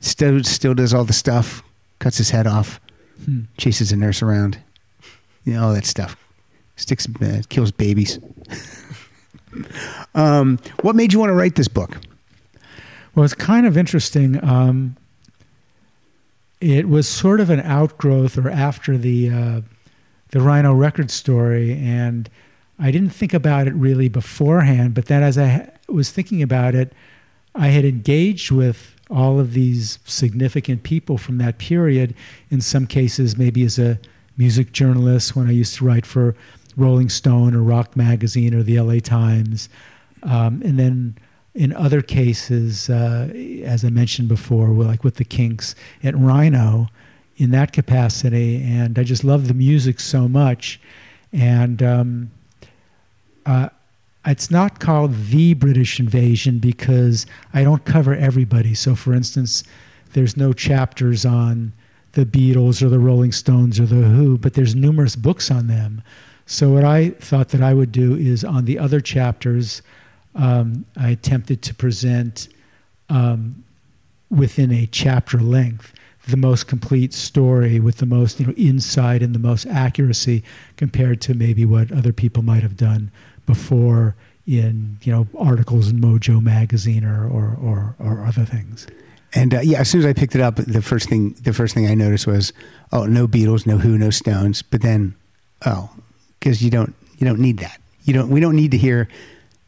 [0.00, 1.62] Still still does all the stuff.
[1.98, 2.80] Cuts his head off.
[3.26, 3.42] Hmm.
[3.58, 4.56] Chases a nurse around.
[5.44, 6.16] You know all that stuff.
[6.76, 8.18] Sticks uh, kills babies.
[10.14, 11.98] um, what made you want to write this book?
[13.14, 14.96] well it's kind of interesting um,
[16.60, 19.60] it was sort of an outgrowth or after the uh,
[20.34, 22.28] the rhino record story and
[22.78, 26.92] i didn't think about it really beforehand but then as i was thinking about it
[27.54, 32.14] I had engaged with all of these significant people from that period,
[32.50, 33.98] in some cases, maybe as a
[34.36, 36.34] music journalist when I used to write for
[36.76, 39.68] Rolling Stone or Rock Magazine or the LA Times.
[40.24, 41.16] Um, and then
[41.54, 43.28] in other cases, uh,
[43.62, 46.88] as I mentioned before, like with the Kinks at Rhino
[47.36, 48.62] in that capacity.
[48.62, 50.80] And I just love the music so much.
[51.32, 52.30] And um,
[53.44, 53.68] uh,
[54.26, 58.74] it's not called the British invasion because I don't cover everybody.
[58.74, 59.64] So, for instance,
[60.12, 61.72] there's no chapters on
[62.12, 66.02] the Beatles or the Rolling Stones or the Who, but there's numerous books on them.
[66.46, 69.82] So, what I thought that I would do is on the other chapters,
[70.34, 72.48] um, I attempted to present
[73.08, 73.64] um,
[74.30, 75.92] within a chapter length
[76.26, 80.42] the most complete story with the most you know insight and the most accuracy
[80.76, 83.10] compared to maybe what other people might have done
[83.46, 84.14] before
[84.46, 88.86] in you know articles in Mojo magazine or or or, or other things.
[89.34, 91.74] And uh, yeah, as soon as I picked it up, the first thing the first
[91.74, 92.52] thing I noticed was,
[92.92, 94.62] oh, no Beatles, no Who, no Stones.
[94.62, 95.16] But then,
[95.66, 95.90] oh,
[96.38, 97.80] because you don't you don't need that.
[98.04, 98.28] You don't.
[98.28, 99.08] We don't need to hear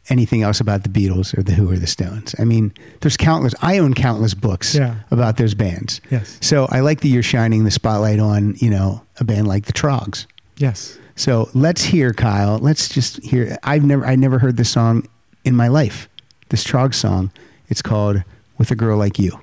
[0.09, 2.33] anything else about the Beatles or the Who or the Stones.
[2.39, 3.53] I mean, there's countless.
[3.61, 4.95] I own countless books Yeah.
[5.11, 5.99] about those bands.
[6.09, 6.37] Yes.
[6.41, 9.73] So I like that you're shining the spotlight on you know a band like the
[9.73, 10.25] Troggs.
[10.57, 10.97] Yes.
[11.15, 12.57] So let's hear Kyle.
[12.59, 13.57] Let's just hear.
[13.63, 15.07] I've never I never heard this song
[15.43, 16.07] in my life.
[16.49, 17.31] This Trogg song.
[17.69, 18.23] It's called
[18.57, 19.39] "With a Girl Like You."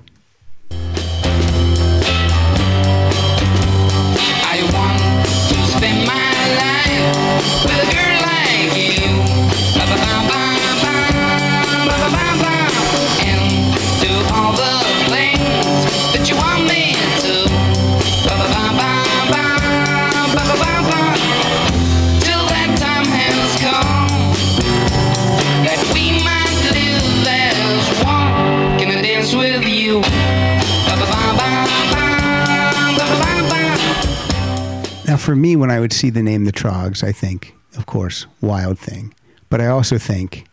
[35.25, 38.77] For me, when I would see the name the Troggs, I think, of course, Wild
[38.77, 39.11] Thing.
[39.49, 40.45] But I also think,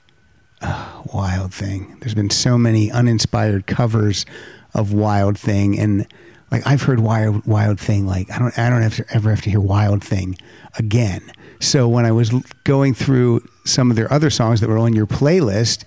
[0.62, 1.98] ah, Wild Thing.
[2.00, 4.24] There's been so many uninspired covers
[4.72, 5.78] of Wild Thing.
[5.78, 6.06] And
[6.50, 8.06] like I've heard Wild Wild Thing.
[8.06, 10.38] Like I don't I don't have to, ever have to hear Wild Thing
[10.78, 11.20] again.
[11.60, 12.30] So when I was
[12.64, 15.84] going through some of their other songs that were on your playlist,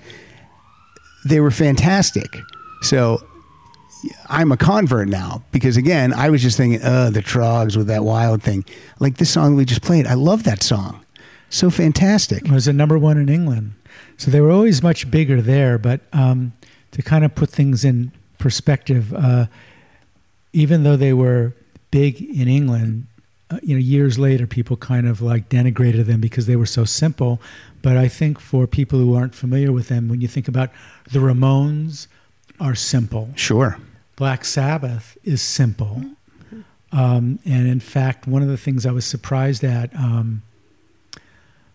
[1.25, 2.37] they were fantastic.
[2.83, 3.25] So
[4.29, 8.03] I'm a convert now because again, I was just thinking, uh, the Troggs with that
[8.03, 8.65] Wild Thing.
[8.99, 11.05] Like this song we just played, I love that song.
[11.49, 12.45] So fantastic.
[12.45, 13.73] It was a number one in England.
[14.17, 15.77] So they were always much bigger there.
[15.77, 16.53] But um,
[16.91, 19.45] to kind of put things in perspective, uh,
[20.53, 21.53] even though they were
[21.91, 23.07] big in England,
[23.51, 26.83] uh, you know, years later, people kind of like denigrated them because they were so
[26.83, 27.39] simple.
[27.81, 30.71] But I think for people who aren't familiar with them, when you think about
[31.11, 32.07] the Ramones,
[32.59, 33.29] are simple.
[33.35, 33.77] Sure.
[34.15, 36.03] Black Sabbath is simple.
[36.91, 40.43] Um, and in fact, one of the things I was surprised at um,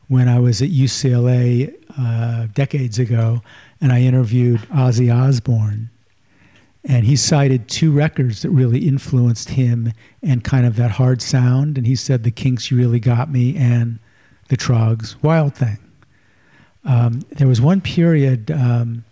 [0.08, 3.42] when I was at UCLA uh, decades ago
[3.80, 5.90] and I interviewed Ozzy Osbourne,
[6.84, 11.76] and he cited two records that really influenced him and kind of that hard sound.
[11.76, 13.98] And he said, The Kinks, Really Got Me, and
[14.48, 15.78] The Troggs, Wild Thing.
[16.84, 18.50] Um, there was one period.
[18.50, 19.04] Um,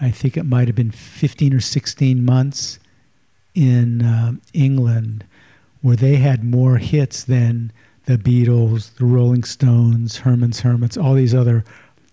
[0.00, 2.78] I think it might have been 15 or 16 months
[3.54, 5.24] in um, England
[5.80, 7.72] where they had more hits than
[8.04, 11.64] the Beatles, the Rolling Stones, Herman's Hermits, all these other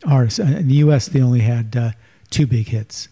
[0.05, 0.39] artists.
[0.39, 1.91] Uh, In the U.S., they only had uh,
[2.29, 3.07] two big hits.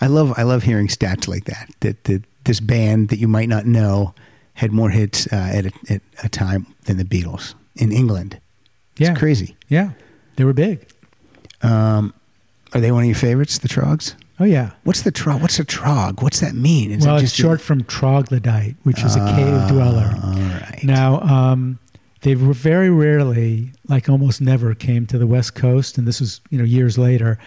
[0.00, 1.68] I love I love hearing stats like that.
[1.80, 4.14] That, that this band that you might not know
[4.54, 8.38] had more hits uh, at, a, at a time than the Beatles in England.
[8.96, 9.14] It's Yeah.
[9.14, 9.56] crazy.
[9.68, 9.90] Yeah,
[10.36, 10.88] they were big.
[11.62, 12.14] Um,
[12.74, 14.14] are they one of your favorites, the Troggs?
[14.40, 14.70] Oh yeah.
[14.84, 15.40] What's the trog?
[15.40, 16.22] What's a trog?
[16.22, 16.92] What's that mean?
[16.92, 20.14] Is well, it it's short from troglodyte, which is a cave dweller.
[20.22, 20.80] All right.
[20.84, 21.80] Now, um,
[22.20, 26.40] they were very rarely, like almost never, came to the West Coast, and this was
[26.50, 27.38] you know years later.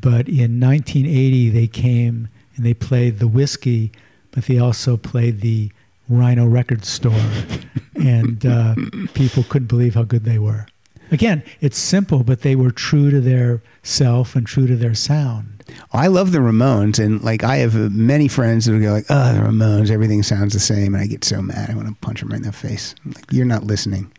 [0.00, 3.90] But in 1980, they came and they played the Whisky,
[4.30, 5.72] but they also played the
[6.08, 7.12] Rhino Record Store,
[7.94, 8.74] and uh,
[9.14, 10.66] people couldn't believe how good they were.
[11.10, 15.64] Again, it's simple, but they were true to their self and true to their sound.
[15.92, 19.06] I love the Ramones, and like I have uh, many friends that will go like,
[19.10, 21.70] "Oh, the Ramones, everything sounds the same," and I get so mad.
[21.70, 22.94] I want to punch them right in the face.
[23.04, 24.10] I'm like, you're not listening.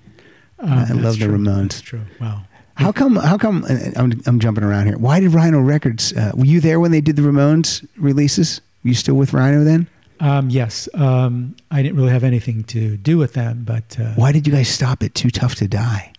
[0.59, 1.25] Um, I love the.
[1.25, 1.69] Ramones.
[1.69, 2.01] That's true.
[2.19, 2.43] Wow.
[2.75, 3.15] How come?
[3.15, 3.65] How come?
[3.65, 4.97] uh, I'm, I'm jumping around here.
[4.97, 6.13] Why did Rhino Records?
[6.13, 8.61] Uh, were you there when they did the Ramones releases?
[8.83, 9.87] Were you still with Rhino then?
[10.21, 14.33] Um, yes, um, I didn't really have anything to do with them, but uh, Why
[14.33, 16.11] did you guys stop at Too Tough to Die?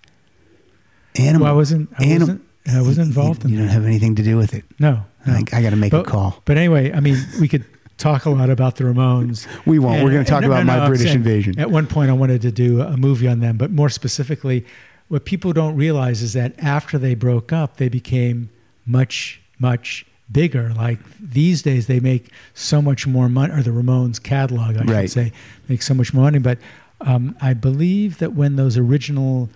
[1.18, 1.44] Animal.
[1.44, 1.88] well, I wasn't.
[1.99, 2.42] I Anim- wasn't.
[2.68, 4.64] I wasn't involved You, in don't have anything to do with it.
[4.79, 5.33] No, no.
[5.33, 6.40] I, I got to make but, a call.
[6.44, 7.64] But anyway, I mean, we could
[7.96, 9.46] talk a lot about the Ramones.
[9.66, 10.05] We won't.
[10.05, 11.59] We're gonna talk about My I'm British saying Invasion.
[11.59, 14.64] At one point, I wanted to do a movie on them, but more specifically,
[15.09, 18.51] what people don't realize is that after they broke up, they became
[18.87, 20.73] much, much bigger.
[20.75, 25.03] Like these days, they make so much more money, or the Ramones catalog, I Right.
[25.03, 25.33] should say,
[25.68, 26.38] make so much more money.
[26.38, 26.59] But
[27.01, 29.49] um, I believe that when those original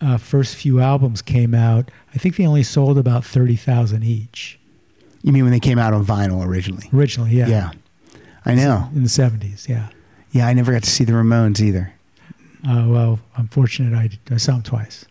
[0.00, 4.58] uh, first few albums came out, I think they only sold about 30,000 each.
[5.22, 6.88] You mean when they came out on vinyl originally?
[6.94, 7.48] Originally, yeah.
[7.48, 7.70] Yeah,
[8.44, 8.88] I know.
[8.94, 9.88] In the 70s, yeah.
[10.30, 11.92] Yeah, I never got to see the Ramones either.
[12.68, 15.04] Uh, well, I'm fortunate I, I saw them twice.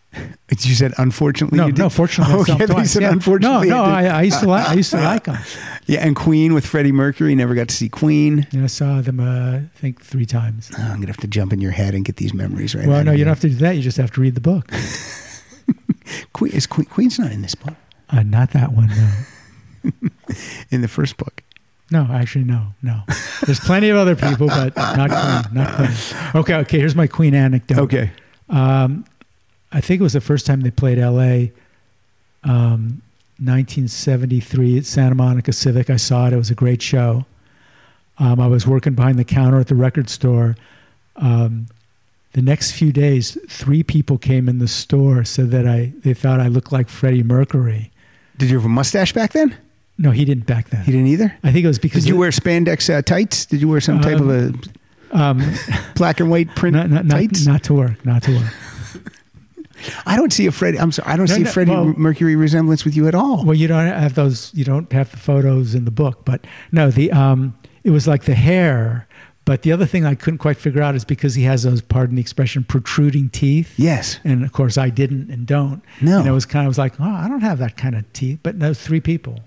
[0.50, 1.58] You said unfortunately.
[1.58, 1.82] No, you did?
[1.82, 2.92] no, fortunately them they twice.
[2.92, 3.12] said yeah.
[3.12, 3.68] unfortunately.
[3.68, 4.04] No, no, I.
[4.04, 5.38] I used to like I used to like them.
[5.86, 7.34] yeah, and Queen with Freddie Mercury.
[7.34, 8.46] Never got to see Queen.
[8.52, 10.70] And I saw them, uh, I think, three times.
[10.76, 12.86] Oh, I'm gonna have to jump in your head and get these memories right.
[12.86, 13.76] well, no, you don't have to do that.
[13.76, 14.70] You just have to read the book.
[16.32, 17.74] Queen is Queen, Queen's not in this book.
[18.10, 19.92] Uh, not that one, no.
[20.70, 21.42] In the first book.
[21.90, 23.02] No, actually, no, no.
[23.44, 25.90] There's plenty of other people, but not Queen, not Queen.
[26.34, 26.78] Okay, okay.
[26.78, 27.78] Here's my Queen anecdote.
[27.78, 28.10] Okay.
[28.50, 29.04] Um,
[29.72, 31.52] I think it was the first time they played L.A.
[32.44, 33.02] Um,
[33.40, 35.90] 1973 at Santa Monica Civic.
[35.90, 36.32] I saw it.
[36.32, 37.26] It was a great show.
[38.18, 40.56] Um, I was working behind the counter at the record store.
[41.16, 41.68] Um,
[42.32, 46.40] the next few days, three people came in the store said that I they thought
[46.40, 47.90] I looked like Freddie Mercury.
[48.36, 49.56] Did you have a mustache back then?
[49.96, 50.84] No, he didn't back then.
[50.84, 51.36] He didn't either.
[51.42, 53.46] I think it was because Did you the- wear spandex uh, tights?
[53.46, 54.52] Did you wear some type of a
[55.12, 55.42] um,
[55.96, 57.46] black and white print not, not, not, tights?
[57.46, 58.52] not to work, not to work.
[60.06, 60.78] I don't see a Freddie.
[60.80, 61.10] I'm sorry.
[61.12, 63.44] I don't No, see no, a Freddie well- Mercury resemblance with you at all.
[63.44, 64.50] Well, you don't have those.
[64.54, 68.24] You don't have the photos in the book, but no, the um, it was like
[68.24, 69.06] the hair.
[69.44, 72.16] But the other thing I couldn't quite figure out is because he has those, pardon
[72.16, 73.72] the expression, protruding teeth.
[73.78, 74.20] yes.
[74.22, 75.82] And of course, I didn't and don't.
[76.02, 76.18] No.
[76.18, 78.12] And it was kind of I was like, oh, I don't have that kind of
[78.12, 78.40] teeth.
[78.42, 79.40] But those three people.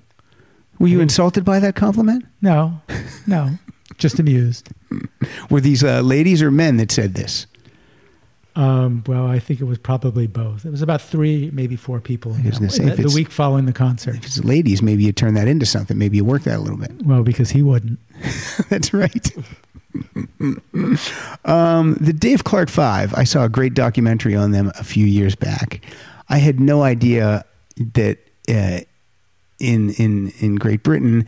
[0.79, 2.25] Were you insulted by that compliment?
[2.41, 2.81] No,
[3.27, 3.51] no,
[3.99, 4.69] just amused.
[5.51, 7.45] Were these uh, ladies or men that said this?
[8.55, 10.65] Um, well, I think it was probably both.
[10.65, 12.33] It was about three, maybe four people.
[12.33, 14.15] I was gonna say, the, the week following the concert.
[14.15, 15.97] If it's ladies, maybe you turn that into something.
[15.97, 16.91] Maybe you work that a little bit.
[17.05, 17.99] Well, because he wouldn't.
[18.69, 19.31] That's right.
[21.45, 23.13] um, the Dave Clark Five.
[23.13, 25.81] I saw a great documentary on them a few years back.
[26.27, 27.45] I had no idea
[27.93, 28.17] that
[28.49, 28.79] uh,
[29.59, 31.25] in in in Great Britain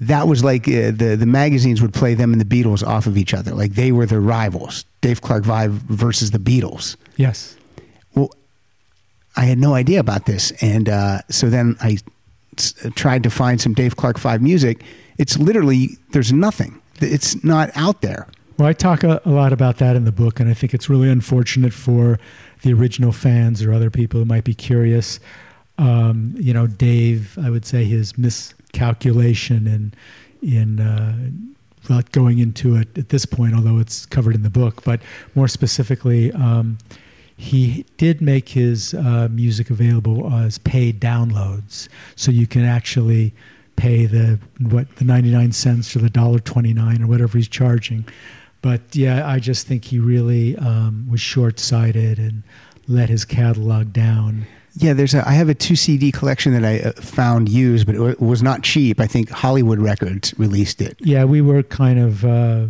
[0.00, 3.16] that was like uh, the the magazines would play them and the Beatles off of
[3.18, 4.84] each other, like they were their rivals.
[5.00, 6.96] Dave Clark Five versus the Beatles.
[7.16, 7.56] Yes.
[8.14, 8.30] Well,
[9.36, 11.98] I had no idea about this, and uh, so then I
[12.58, 14.82] s- tried to find some Dave Clark Five music.
[15.18, 16.80] It's literally there's nothing.
[17.00, 18.26] It's not out there.
[18.58, 20.90] Well, I talk a, a lot about that in the book, and I think it's
[20.90, 22.18] really unfortunate for
[22.62, 25.18] the original fans or other people who might be curious.
[25.78, 28.18] Um, you know, Dave, I would say his
[28.72, 29.96] miscalculation and
[30.42, 31.16] in uh,
[31.88, 35.00] not going into it at this point, although it's covered in the book, but
[35.34, 36.78] more specifically, um,
[37.36, 43.34] he did make his uh, music available as paid downloads, so you can actually
[43.76, 47.48] pay the what the ninety nine cents or the dollar twenty nine or whatever he's
[47.48, 48.04] charging.
[48.60, 52.42] But yeah, I just think he really um, was short sighted and
[52.86, 54.46] let his catalog down.
[54.74, 55.26] Yeah, there's a.
[55.28, 58.62] I have a two CD collection that I uh, found used, but it was not
[58.62, 59.00] cheap.
[59.00, 60.96] I think Hollywood Records released it.
[61.00, 62.66] Yeah, we were kind of uh,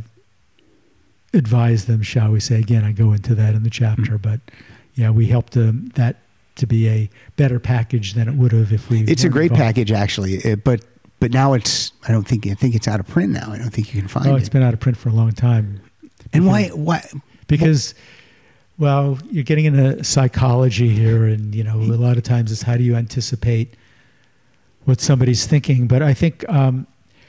[1.34, 2.58] advised them, shall we say?
[2.58, 4.40] Again, I go into that in the chapter, but
[4.94, 6.16] yeah, we helped um, that
[6.56, 9.02] to be a better package than it would have if we.
[9.02, 9.62] It's a great involved.
[9.62, 10.34] package, actually.
[10.36, 10.84] It, but
[11.20, 11.92] but now it's.
[12.08, 12.46] I don't think.
[12.46, 13.50] I think it's out of print now.
[13.52, 14.40] I don't think you can find Oh, it.
[14.40, 15.80] it's been out of print for a long time.
[16.32, 16.68] and why?
[16.68, 17.04] Why?
[17.46, 18.04] because well
[19.30, 22.82] you're getting into psychology here and you know a lot of times it's how do
[22.82, 23.74] you anticipate
[24.84, 25.86] what somebody's thinking?
[25.86, 26.86] But i think um,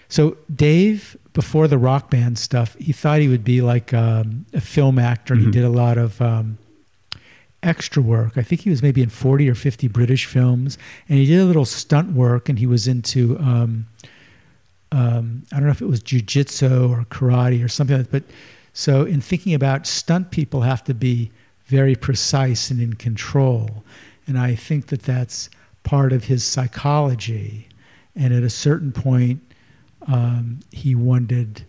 [0.08, 4.62] so dave before the rock band stuff he thought he would be like um, a
[4.62, 5.36] film actor.
[5.36, 6.58] He did a lot of um,
[7.64, 8.38] extra work.
[8.38, 10.78] I think he was maybe in 40 or 50 british films.
[11.08, 13.88] And he did a little stunt work and he was into um,
[14.92, 18.26] um, I don't know if it was jujitsu or karate or something like that.
[18.26, 18.36] But
[18.74, 21.32] so in thinking about stunt people have to be
[21.72, 23.86] very precise and in control.
[24.28, 25.50] And I think that that's
[25.84, 27.70] part of his psychology.
[28.14, 29.40] And at a certain point,
[30.06, 31.66] um, he wanted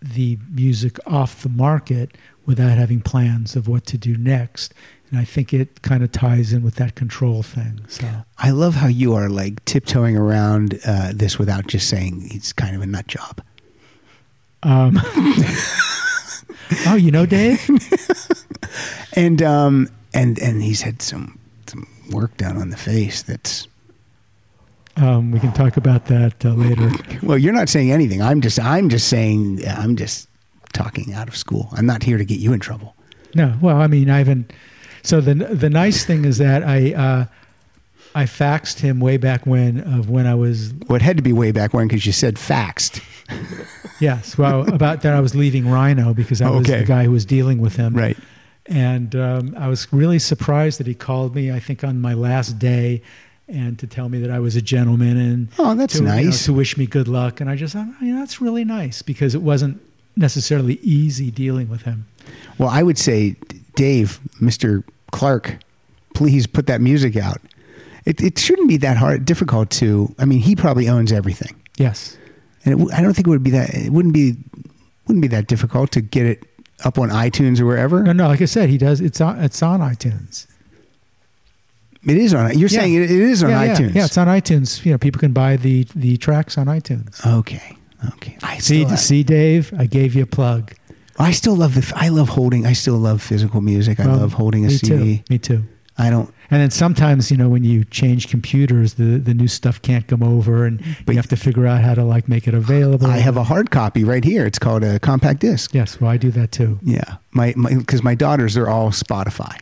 [0.00, 4.72] the music off the market without having plans of what to do next.
[5.10, 7.80] And I think it kind of ties in with that control thing.
[7.88, 8.06] So
[8.38, 12.76] I love how you are like tiptoeing around uh, this without just saying he's kind
[12.76, 13.42] of a nut job.
[14.62, 15.00] Um,
[16.86, 17.60] oh, you know, Dave?
[19.14, 23.22] And um and and he's had some some work done on the face.
[23.22, 23.66] That's
[24.96, 26.90] Um, we can talk about that uh, later.
[27.22, 28.22] well, you're not saying anything.
[28.22, 30.28] I'm just I'm just saying I'm just
[30.72, 31.68] talking out of school.
[31.72, 32.94] I'm not here to get you in trouble.
[33.34, 34.52] No, well, I mean, I haven't.
[35.02, 37.24] So the the nice thing is that I uh,
[38.14, 41.32] I faxed him way back when of when I was Well, it had to be
[41.32, 43.02] way back when because you said faxed.
[44.00, 46.80] yes, well about that I was leaving Rhino because I was Okay.
[46.80, 47.94] the guy who was dealing with him.
[47.94, 48.16] Right.
[48.66, 51.50] And um, I was really surprised that he called me.
[51.50, 53.02] I think on my last day.
[53.48, 56.14] And to tell me that I was a gentleman and Oh, that's to, you know,
[56.14, 56.44] nice.
[56.44, 59.80] to wish me good luck, and I just thought, that's really nice because it wasn't
[60.14, 62.06] necessarily easy dealing with him.
[62.58, 63.34] Well, I would say,
[63.74, 64.84] Dave, Mr.
[65.10, 65.58] Clark,
[66.14, 67.40] please put that music out.
[68.04, 70.14] It, it shouldn't be that hard, difficult to.
[70.18, 72.16] I mean, he probably owns everything, Yes,
[72.64, 73.74] and it, I don't think it would be that.
[73.74, 74.36] It wouldn't be
[75.06, 76.44] wouldn't be that difficult to get it
[76.84, 78.02] up on iTunes or wherever.
[78.02, 78.26] No, no.
[78.28, 79.00] Like I said, he does.
[79.00, 79.38] It's on.
[79.42, 80.46] It's on iTunes.
[82.06, 82.50] It is on.
[82.50, 82.58] ITunes.
[82.58, 82.80] You're Yeah.
[82.80, 83.74] saying it, it is on yeah, yeah.
[83.76, 83.94] iTunes.
[83.94, 84.84] Yeah, it's on iTunes.
[84.84, 87.24] You know, people can buy the the tracks on iTunes.
[87.40, 87.76] okay.
[88.14, 88.38] Okay.
[88.42, 90.72] I See, still, see, Dave, I gave you a plug.
[91.18, 91.92] I still love the.
[91.94, 92.64] I love holding.
[92.64, 94.00] I still love physical music.
[94.00, 95.18] I Well, love holding a me CD.
[95.18, 95.22] Too.
[95.28, 95.64] Me too.
[95.98, 96.32] I don't.
[96.50, 100.22] And then sometimes, you know, when you change computers, the the new stuff can't come
[100.22, 103.06] over, and But- you have to figure out how to like make it available.
[103.06, 104.46] I have a hard copy right here.
[104.46, 105.72] It's called a compact disc.
[105.74, 106.78] Yes, well, I do that too.
[106.82, 109.56] Yeah, my because my, daughters they're all Spotify.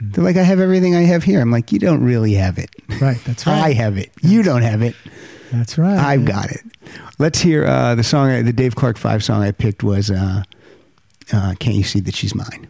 [0.00, 0.10] Mm-hmm.
[0.12, 1.40] They're like, I have everything I have here.
[1.40, 2.70] I'm like, you don't really have it.
[3.00, 3.18] Right.
[3.24, 3.62] That's right.
[3.62, 4.10] I have it.
[4.22, 4.94] You don't have it.
[5.52, 5.98] That's right.
[5.98, 6.60] I've got it.
[7.18, 8.44] Let's hear uh, the song.
[8.44, 10.42] The Dave Clark Five song I picked was uh,
[11.32, 12.68] uh, "Can't You See That She's Mine."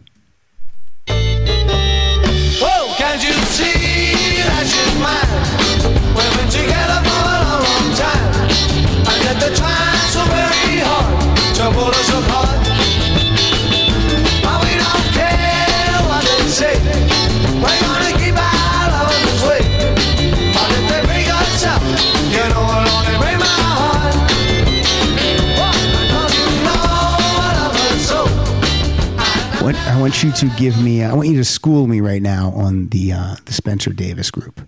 [29.91, 32.87] I want you to give me, I want you to school me right now on
[32.87, 34.67] the uh, the Spencer Davis Group.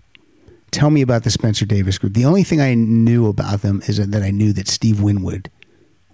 [0.70, 2.14] Tell me about the Spencer Davis Group.
[2.14, 5.50] The only thing I knew about them is that I knew that Steve Winwood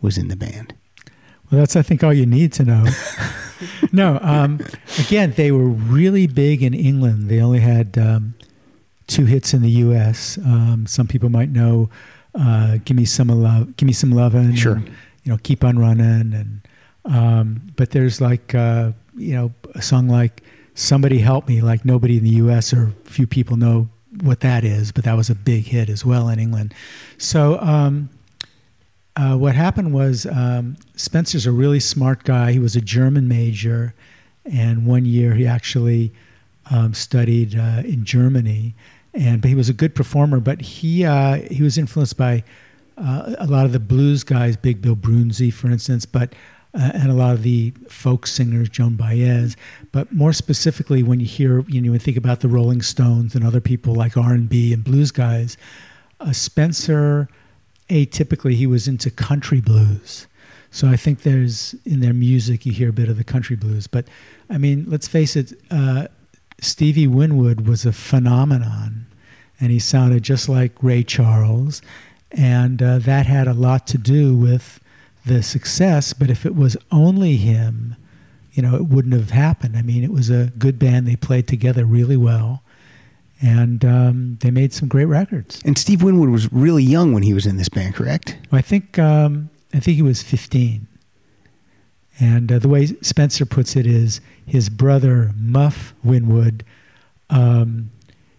[0.00, 0.74] was in the band.
[1.50, 2.84] Well, that's I think all you need to know.
[3.92, 4.60] no, um,
[4.98, 7.28] again, they were really big in England.
[7.28, 8.34] They only had um,
[9.06, 10.38] two hits in the U.S.
[10.38, 11.90] Um, some people might know
[12.34, 14.74] uh, "Give Me Some Love," "Give Me Some Lovin'," Sure.
[14.76, 14.88] and,
[15.24, 16.60] you know, "Keep on Running," and
[17.04, 20.42] um, but there's like uh, you know a song like
[20.74, 22.72] "Somebody Help Me," like nobody in the U.S.
[22.72, 23.88] or few people know
[24.22, 26.74] what that is, but that was a big hit as well in England.
[27.18, 27.58] So.
[29.20, 32.52] Uh, what happened was um, Spencer's a really smart guy.
[32.52, 33.92] He was a German major,
[34.46, 36.10] and one year he actually
[36.70, 38.74] um, studied uh, in Germany.
[39.12, 40.40] And but he was a good performer.
[40.40, 42.44] But he uh, he was influenced by
[42.96, 46.32] uh, a lot of the blues guys, Big Bill Broonzy, for instance, but
[46.72, 49.54] uh, and a lot of the folk singers, Joan Baez.
[49.92, 53.44] But more specifically, when you hear you know, you think about the Rolling Stones and
[53.44, 55.58] other people like R and B and blues guys,
[56.20, 57.28] uh, Spencer
[57.90, 60.26] atypically he was into country blues.
[60.70, 63.86] So I think there's in their music you hear a bit of the country blues.
[63.86, 64.06] But
[64.48, 66.06] I mean, let's face it, uh,
[66.60, 69.06] Stevie Winwood was a phenomenon,
[69.60, 71.82] and he sounded just like Ray Charles,
[72.30, 74.80] and uh, that had a lot to do with
[75.26, 76.12] the success.
[76.12, 77.96] But if it was only him,
[78.52, 79.76] you know, it wouldn't have happened.
[79.76, 81.06] I mean, it was a good band.
[81.06, 82.62] They played together really well,
[83.40, 85.62] and um, they made some great records.
[85.64, 88.36] And Steve Winwood was really young when he was in this band, correct?
[88.52, 90.86] I think um, I think he was 15.
[92.18, 96.64] And uh, the way Spencer puts it is his brother Muff Winwood,
[97.30, 97.90] um,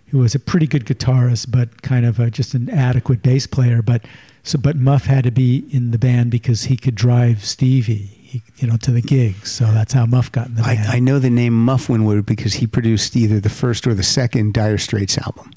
[0.08, 3.82] who was a pretty good guitarist, but kind of a, just an adequate bass player.
[3.82, 4.06] But
[4.44, 8.42] so, but Muff had to be in the band because he could drive Stevie, he,
[8.58, 9.52] you know, to the gigs.
[9.52, 10.88] So that's how Muff got in the band.
[10.88, 14.04] I, I know the name Muff Winwood because he produced either the first or the
[14.04, 15.52] second Dire Straits album.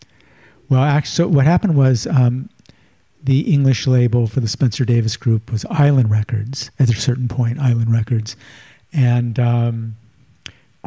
[0.68, 2.50] Well, actually, so what happened was um,
[3.22, 7.60] the English label for the Spencer Davis Group was Island Records at a certain point,
[7.60, 8.34] Island Records.
[8.92, 9.96] And um,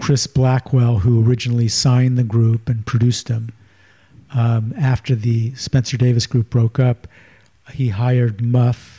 [0.02, 3.54] Chris Blackwell, who originally signed the group and produced them,
[4.36, 7.08] um, after the Spencer Davis Group broke up,
[7.72, 8.97] he hired Muff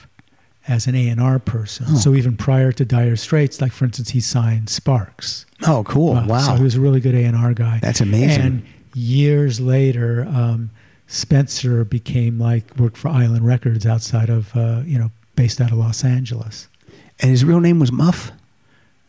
[0.69, 1.87] as an A&R person.
[1.89, 1.97] Oh.
[1.97, 5.47] So even prior to Dire Straits, like for instance, he signed Sparks.
[5.67, 6.17] Oh, cool.
[6.17, 6.39] Uh, wow.
[6.41, 7.79] So he was a really good A and R guy.
[7.83, 8.43] That's amazing.
[8.43, 10.71] And years later, um,
[11.07, 15.79] Spencer became like worked for Island Records outside of uh, you know based out of
[15.79, 16.69] Los Angeles.
[17.21, 18.31] and his real name was Muff?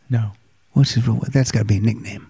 [0.08, 0.32] No,
[0.72, 2.26] What's his real That's got to be a nickname.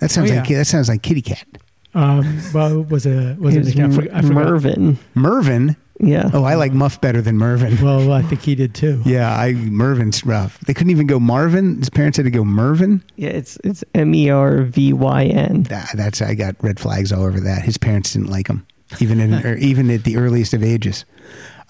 [0.00, 1.46] That sounds Oh, like that sounds like Kitty Cat.
[1.94, 3.78] um, well, was a was It it?
[3.80, 4.34] I forgot- I forgot.
[4.34, 4.98] Mervyn.
[5.14, 5.76] Mervyn.
[6.00, 6.30] Yeah.
[6.32, 7.76] Oh, I like Muff better than Mervyn.
[7.88, 9.02] Well, I think he did too.
[9.04, 10.58] Yeah, I Mervyn's rough.
[10.60, 11.78] They couldn't even go Marvin.
[11.78, 13.02] His parents had to go Mervyn.
[13.16, 15.62] Yeah, it's it's M E R V Y N.
[15.64, 17.62] That, that's I got red flags all over that.
[17.62, 18.66] His parents didn't like him,
[19.00, 21.04] even in or even at the earliest of ages.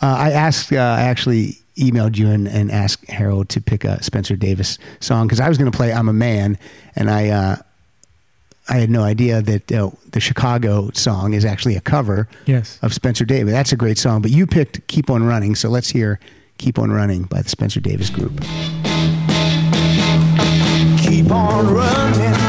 [0.02, 0.72] Uh, I asked.
[0.72, 5.26] Uh, I actually emailed you and, and asked Harold to pick a Spencer Davis song
[5.26, 6.58] because I was going to play "I'm a Man,"
[6.96, 7.56] and I uh,
[8.70, 12.78] I had no idea that uh, the Chicago song is actually a cover Yes.
[12.82, 13.52] of Spencer Davis.
[13.52, 16.20] That's a great song, but you picked "Keep on Running," so let's hear
[16.58, 18.40] "Keep on Running" by the Spencer Davis Group.
[21.00, 22.47] Keep on running.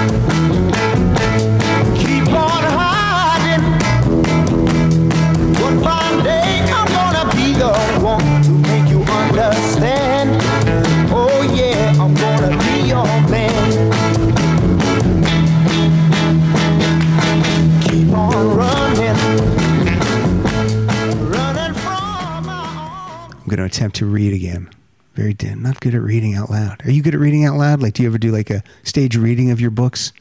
[23.69, 24.67] Attempt to read again.
[25.13, 25.61] Very dim.
[25.61, 26.83] Not good at reading out loud.
[26.87, 27.83] Are you good at reading out loud?
[27.83, 30.11] Like, do you ever do like a stage reading of your books?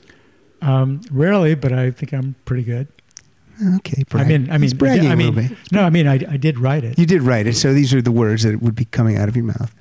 [0.61, 2.89] Um, rarely, but I think I'm pretty good.
[3.77, 5.59] Okay, I mean, I He's mean, bragging I a mean, little bit.
[5.73, 6.99] no, I mean, I, I did write it.
[6.99, 9.35] You did write it, so these are the words that would be coming out of
[9.35, 9.75] your mouth.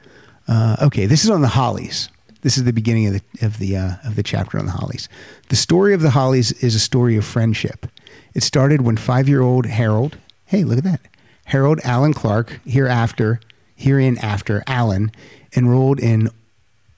[0.48, 2.10] Uh, okay, this is on the Hollies.
[2.42, 5.10] This is the beginning of the of the uh, of the chapter on the Hollies.
[5.50, 7.86] The story of the Hollies is a story of friendship.
[8.34, 10.18] It started when five year old Harold.
[10.46, 11.02] Hey, look at that.
[11.46, 13.40] Harold Allan Clarke, hereafter,
[13.78, 15.12] herein after Allan,
[15.56, 16.30] enrolled in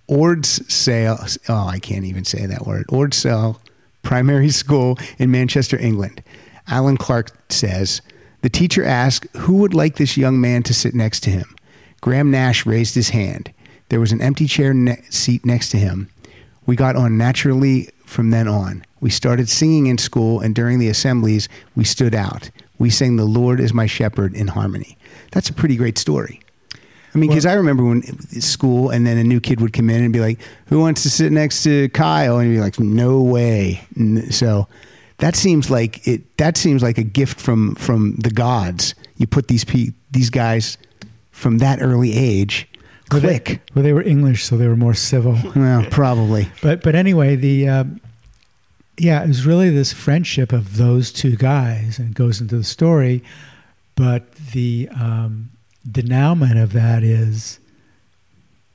[0.10, 1.38] Ordsall.
[1.48, 2.88] Oh, I can't even say that word.
[2.88, 3.60] Ordsall
[4.02, 6.24] Primary School in Manchester, England.
[6.68, 8.02] Allan Clarke says
[8.42, 11.56] the teacher asked who would like this young man to sit next to him.
[12.02, 13.52] Graham Nash raised his hand.
[13.90, 16.10] There was an empty chair ne- seat next to him.
[16.66, 18.86] We got on naturally from then on.
[19.02, 22.52] We started singing in school, and during the assemblies, we stood out.
[22.78, 24.98] We sang "The Lord is my shepherd" in harmony.
[25.32, 26.40] That's a pretty great story.
[27.14, 28.04] I mean, because I remember when
[28.42, 31.10] school, and then a new kid would come in and be like, "Who wants to
[31.10, 34.68] sit next to Kyle?" And you'd be like, "No way!" N- So
[35.18, 36.38] that seems like it.
[36.38, 38.94] That seems like a gift from from the gods.
[39.18, 40.78] You put these pe- these guys
[41.32, 42.68] from that early age
[43.12, 43.62] Well, they- click.
[43.74, 45.38] well, they were English, so they were more civil.
[45.56, 46.50] Well, probably.
[46.62, 48.02] But but anyway, the um,
[48.98, 52.64] yeah, it was really this friendship of those two guys, and it goes into the
[52.64, 53.24] story.
[53.96, 55.50] But the um,
[55.92, 57.60] denouement of that is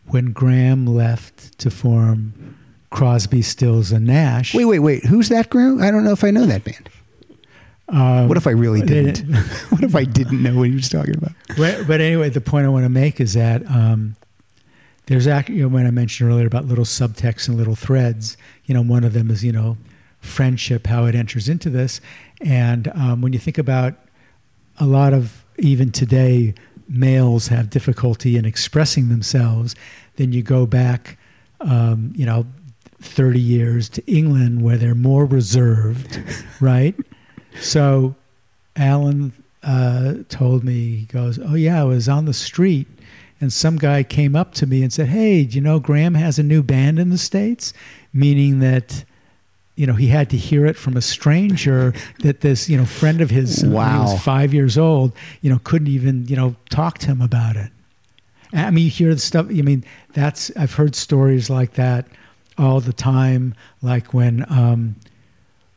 [0.07, 2.57] when Graham left to form
[2.91, 4.55] Crosby, Stills, and Nash.
[4.55, 5.05] Wait, wait, wait.
[5.05, 5.81] Who's that group?
[5.81, 6.89] I don't know if I know that band.
[7.89, 9.19] um, What if I really didn't?
[9.71, 11.33] what if I didn't know what he was talking about?
[11.57, 14.17] but, but anyway, the point I want to make is that um,
[15.07, 18.37] there's actually, you know, when I mentioned earlier about little subtexts and little threads,
[18.67, 19.77] you know, one of them is, you know,
[20.21, 22.01] friendship, how it enters into this.
[22.41, 23.95] And um, when you think about
[24.79, 26.55] a lot of, even today,
[26.89, 29.75] males have difficulty in expressing themselves,
[30.17, 31.19] then you go back,
[31.61, 32.47] um, you know,
[33.01, 36.23] 30 years to England where they're more reserved,
[36.61, 36.95] right?
[37.61, 38.15] So
[38.77, 39.33] Allan
[39.63, 42.87] uh, told me, he goes, Oh, yeah, I was on the street
[43.41, 46.39] and some guy came up to me and said, Hey, do you know Graham has
[46.39, 47.73] a new band in the States?
[48.13, 49.05] Meaning that,
[49.77, 53.21] you know, he had to hear it from a stranger that this, you know, friend
[53.21, 54.03] of his, when he Wow.
[54.13, 57.71] was five years old, you know, couldn't even, you know, talk to him about it.
[58.53, 59.47] I mean, you hear the stuff.
[59.49, 62.07] I mean, that's I've heard stories like that
[62.57, 63.55] all the time.
[63.83, 64.95] Like when um,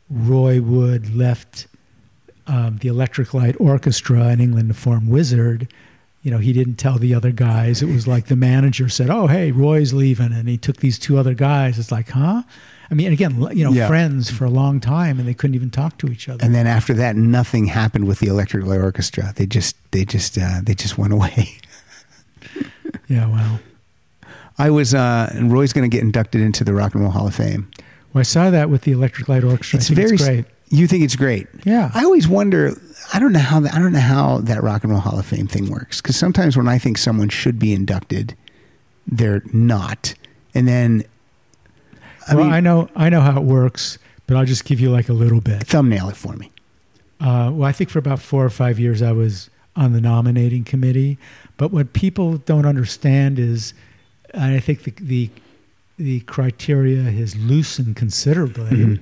[0.09, 1.65] Roy Wood left
[2.45, 5.67] um, the Electric Light Orchestra in England to form Wizzard.
[6.21, 7.81] You know, he didn't tell the other guys.
[7.81, 11.17] It was like the manager said, "Oh, hey, Roy's leaving," and he took these two
[11.17, 11.79] other guys.
[11.79, 12.43] It's like, huh?
[12.89, 13.87] I mean, again, you know, Yeah.
[13.87, 16.43] friends for a long time, and they couldn't even talk to each other.
[16.43, 19.33] And then after that, nothing happened with the Electric Light Orchestra.
[19.35, 21.57] They just, they just, uh, they just went away.
[23.07, 23.59] yeah, well,
[24.57, 27.27] I was, uh, and Roy's going to get inducted into the Rock and Roll Hall
[27.27, 27.69] of Fame.
[28.13, 29.77] well, I saw that with the Electric Light Orchestra.
[29.77, 30.45] It's very it's great.
[30.69, 31.47] You think it's great?
[31.63, 31.91] Yeah.
[31.93, 32.73] I always wonder.
[33.13, 33.59] I don't know how.
[33.59, 36.01] I don't know how that Rock and Roll Hall of Fame thing works.
[36.01, 38.35] Because sometimes when I think someone should be inducted,
[39.07, 40.13] they're not.
[40.53, 41.05] And then,
[42.27, 44.89] I well, mean, I know I know how it works, but I'll just give you
[44.89, 45.63] like a little bit.
[45.65, 46.51] thumbnail it for me.
[47.19, 50.63] Uh, well, I think for about four or five years I was on the nominating
[50.63, 51.17] committee,
[51.57, 53.73] but what people don't understand is,
[54.33, 55.29] and I think the the,
[55.97, 58.99] the criteria has loosened considerably.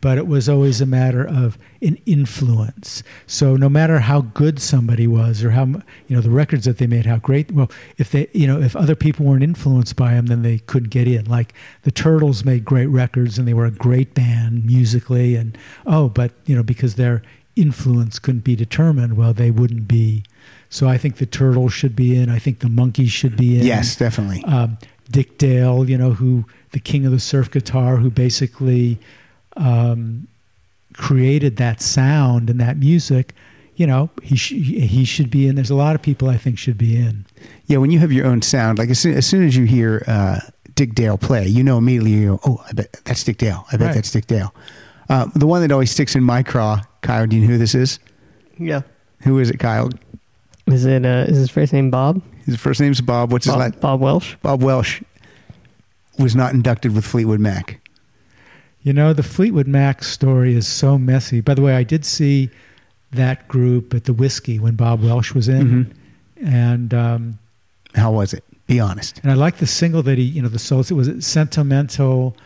[0.00, 3.02] But it was always a matter of an influence.
[3.26, 5.64] So no matter how good somebody was, or how
[6.06, 7.50] you know the records that they made, how great.
[7.50, 10.90] Well, if they, you know, if other people weren't influenced by them, then they couldn't
[10.90, 11.24] get in.
[11.24, 16.08] Like the Turtles made great records, and they were a great band musically, and oh,
[16.08, 17.22] but you know because their
[17.56, 20.22] influence couldn't be determined, well, they wouldn't be.
[20.68, 22.28] So I think the Turtles should be in.
[22.28, 23.64] I think the Monkees should be in.
[23.64, 24.44] Yes, definitely.
[24.44, 24.78] Um,
[25.10, 28.98] Dick Dale, you know, who the king of the surf guitar, who basically
[29.56, 30.28] um,
[30.94, 33.34] created that sound and that music.
[33.76, 35.54] You know, he sh- he should be in.
[35.54, 37.26] There's a lot of people I think should be in.
[37.66, 40.02] Yeah, when you have your own sound, like as soon as, soon as you hear
[40.06, 40.40] uh,
[40.74, 42.12] Dick Dale play, you know immediately.
[42.12, 43.66] You go, oh, I bet that's Dick Dale.
[43.70, 43.94] I bet Right.
[43.94, 44.54] that's Dick Dale.
[45.10, 47.26] Uh, the one that always sticks in my craw, Kyle.
[47.26, 47.98] Do you know who this is?
[48.58, 48.80] Yeah.
[49.24, 49.90] Who is it, Kyle?
[50.66, 51.04] Is it?
[51.04, 52.22] Uh, is his first name Bob?
[52.46, 53.30] His first name's Bob.
[53.30, 53.74] What's his last?
[53.74, 54.38] Bob, Bob Welch.
[54.40, 55.02] Bob Welch
[56.18, 57.78] was not inducted with Fleetwood Mac.
[58.86, 61.40] You know, the Fleetwood Mac story is so messy.
[61.40, 62.50] By the way, I did see
[63.10, 65.92] that group at the Whisky when Bob Welch was in,
[66.40, 67.38] and um,
[67.96, 68.44] How was it?
[68.68, 69.18] Be honest.
[69.24, 70.84] and I like the single that he, you know, the soul.
[70.90, 72.36] Was it sentimental?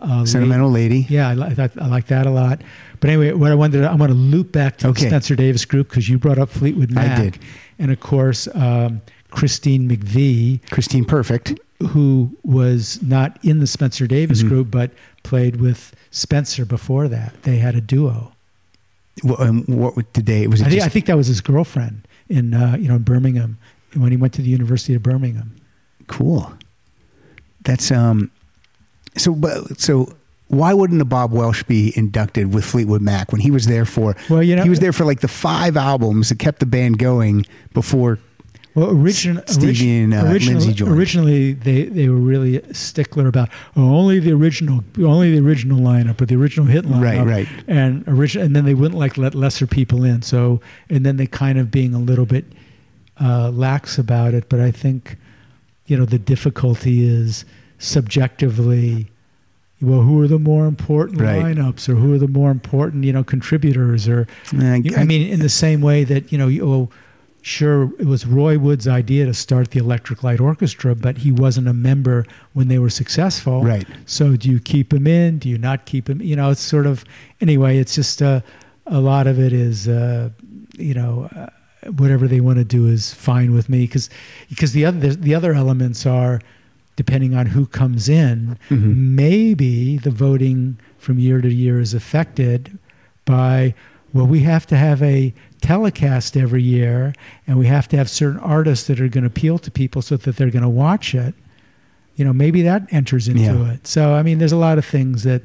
[0.00, 1.04] Uh, Sentimental Lady.
[1.10, 1.32] Yeah, I,
[1.62, 2.62] I, I like that a lot.
[2.98, 5.02] But anyway, what I wanted to, I want to loop back to Okay.
[5.02, 7.18] the Spencer Davis group because you brought up Fleetwood Mac.
[7.18, 7.38] I did.
[7.78, 11.60] And of course, um, Christine McVie, Christine Perfect.
[11.90, 14.48] who was not in the Spencer Davis Mm-hmm.
[14.48, 14.90] group, but
[15.22, 17.42] played with Spencer before that.
[17.42, 18.32] They had a duo.
[19.22, 20.46] What, um, what did they?
[20.46, 23.02] Was it I think, I think that was his girlfriend in, uh, you know, in
[23.02, 23.58] Birmingham
[23.94, 25.54] when he went to the University of Birmingham.
[26.06, 26.52] cool?
[27.64, 28.30] That's um.
[29.16, 30.14] So, but so
[30.48, 34.16] why wouldn't a Bob Welch be inducted with Fleetwood Mac when he was there for?
[34.28, 36.98] Well, you know- he was there for like the five albums that kept the band
[36.98, 38.18] going before.
[38.74, 43.50] Well, origin, Stevie origin- and, uh, originally, originally they, they were really a stickler about
[43.76, 47.48] oh, only the original, only the original lineup or the original hit lineup, Right, right.
[47.68, 50.22] and original, and then they wouldn't like let lesser people in.
[50.22, 52.46] So, and then they kind of being a little bit
[53.20, 54.48] uh, lax about it.
[54.48, 55.18] But I think,
[55.86, 57.44] you know, the difficulty is
[57.78, 59.08] subjectively.
[59.80, 61.42] Well, who are the more important Right.
[61.42, 65.26] lineups, or who are the more important, you know, contributors, or Uh, you- I mean,
[65.28, 66.88] in the same way that you know, you, oh,
[67.42, 71.68] sure, it was Roy Wood's idea to start the Electric Light Orchestra, but he wasn't
[71.68, 72.24] a member
[72.54, 73.62] when they were successful.
[73.62, 73.86] Right.
[74.06, 75.38] So, do you keep him in?
[75.38, 76.22] Do you not keep him?
[76.22, 77.04] You know, it's sort of
[77.40, 77.78] anyway.
[77.78, 78.40] It's just uh,
[78.86, 80.30] a lot of it is, uh,
[80.76, 81.46] you know, uh,
[81.96, 84.08] whatever they want to do is fine with me because
[84.48, 86.40] because the other the other elements are
[86.94, 88.56] depending on who comes in
[89.16, 92.78] maybe the voting from year to year is affected
[93.24, 93.74] by
[94.12, 97.14] well we have to have a telecast every year
[97.46, 100.16] and we have to have certain artists that are going to appeal to people so
[100.16, 101.34] that they're going to watch it
[102.16, 103.72] you know maybe that enters into Yeah.
[103.72, 105.42] it so i mean there's a lot of things that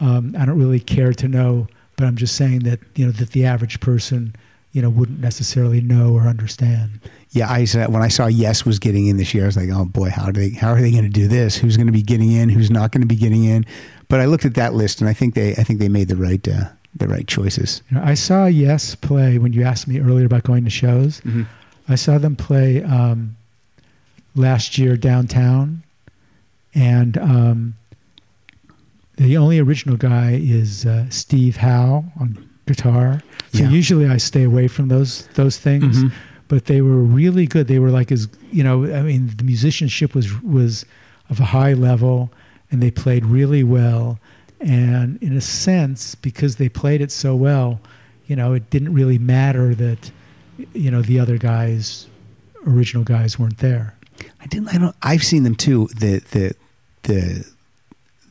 [0.00, 3.30] um, i don't really care to know but i'm just saying that you know that
[3.30, 4.34] the average person
[4.72, 6.98] you know wouldn't necessarily know or understand
[7.30, 9.70] Yeah, I said when I saw Yes was getting in this year, I was like,
[9.72, 11.56] oh boy, how do they how are they going to do this?
[11.56, 12.48] Who's going to be getting in?
[12.50, 13.64] Who's not going to be getting in?
[14.08, 16.16] But I looked at that list and I think they I think they made the
[16.16, 17.82] right uh, the right choices.
[17.90, 21.20] You know, I saw Yes play when you asked me earlier about going to shows.
[21.88, 23.36] I saw them play um,
[24.34, 25.82] last year downtown,
[26.74, 27.74] and um,
[29.16, 33.20] the only original guy is uh, Steve Howe on guitar.
[33.52, 33.70] So Yeah.
[33.70, 36.04] usually I stay away from those those things.
[36.48, 37.66] But they were really good.
[37.66, 38.84] They were like as you know.
[38.84, 40.84] I mean, the musicianship was was
[41.30, 42.30] of a high level,
[42.70, 44.18] and they played really well.
[44.62, 47.80] And in a sense, because they played it so well,
[48.26, 50.10] you know, it didn't really matter that
[50.74, 52.06] you know the other guys,
[52.66, 53.94] original guys, weren't there.
[54.40, 54.68] I didn't.
[54.68, 54.94] I don't.
[55.02, 55.88] I've seen them too.
[55.96, 56.54] The the
[57.02, 57.52] the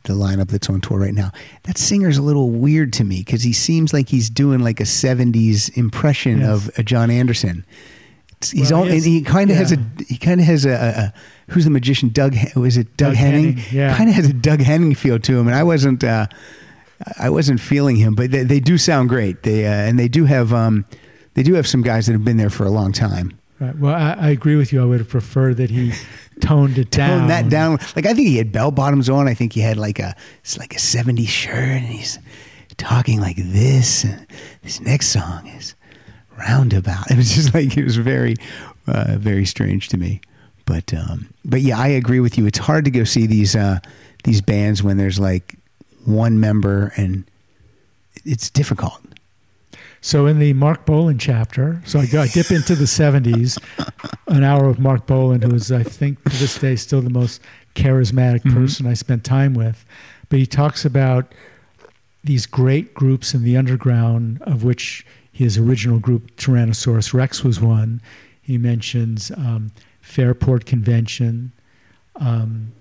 [0.04, 1.30] the lineup that's on tour right now.
[1.64, 4.84] That singer's a little weird to me because he seems like he's doing like a
[4.84, 6.48] '70s impression Yes.
[6.48, 7.64] of a Jon Anderson.
[8.50, 10.74] He's Well, all, he he kind of has a he kind of has a, a,
[10.74, 11.14] a
[11.52, 13.56] who's the magician Doug was it Doug, Doug Henning?
[13.56, 13.96] Henning, yeah.
[13.96, 16.26] kind of has a Doug Henning feel to him, and I wasn't uh,
[17.18, 19.42] I wasn't feeling him, but they, they do sound great.
[19.42, 20.84] They uh, and they do have um,
[21.34, 23.38] they do have some guys that have been there for a long time.
[23.60, 23.78] Right.
[23.78, 24.82] Well, I, I agree with you.
[24.82, 25.92] I would have preferred that he
[26.40, 27.20] toned it down.
[27.20, 27.78] tone that down.
[27.94, 29.28] Like I think he had bell bottoms on.
[29.28, 32.18] I think he had like a it's like a '70s shirt, and he's
[32.76, 34.04] talking like this.
[34.04, 34.26] And
[34.62, 35.74] this next song is
[36.38, 37.04] roundabout.
[37.10, 38.36] It was just like it was very,
[38.86, 40.20] uh, very strange to me.
[40.64, 42.46] But um, but yeah, I agree with you.
[42.46, 43.80] It's hard to go see these uh,
[44.24, 45.56] these bands when there's like
[46.04, 47.24] one member, and
[48.24, 49.00] it's difficult.
[50.04, 53.56] So in the Marc Bolan chapter, so I, go, I dip into the 70s,
[54.26, 57.40] an hour with Marc Bolan, who is, I think, to this day, still the most
[57.76, 59.84] charismatic person I spent time with.
[60.28, 61.32] But he talks about
[62.24, 68.00] these great groups in the underground, of which his original group, Tyrannosaurus Rex, was one.
[68.42, 71.52] He mentions um, Fairport Convention.
[72.16, 72.72] Um,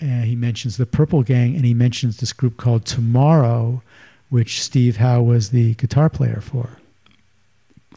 [0.00, 3.82] and he mentions the Purple Gang, and he mentions this group called Tomorrow,
[4.30, 6.70] which Steve Howe was the guitar player for.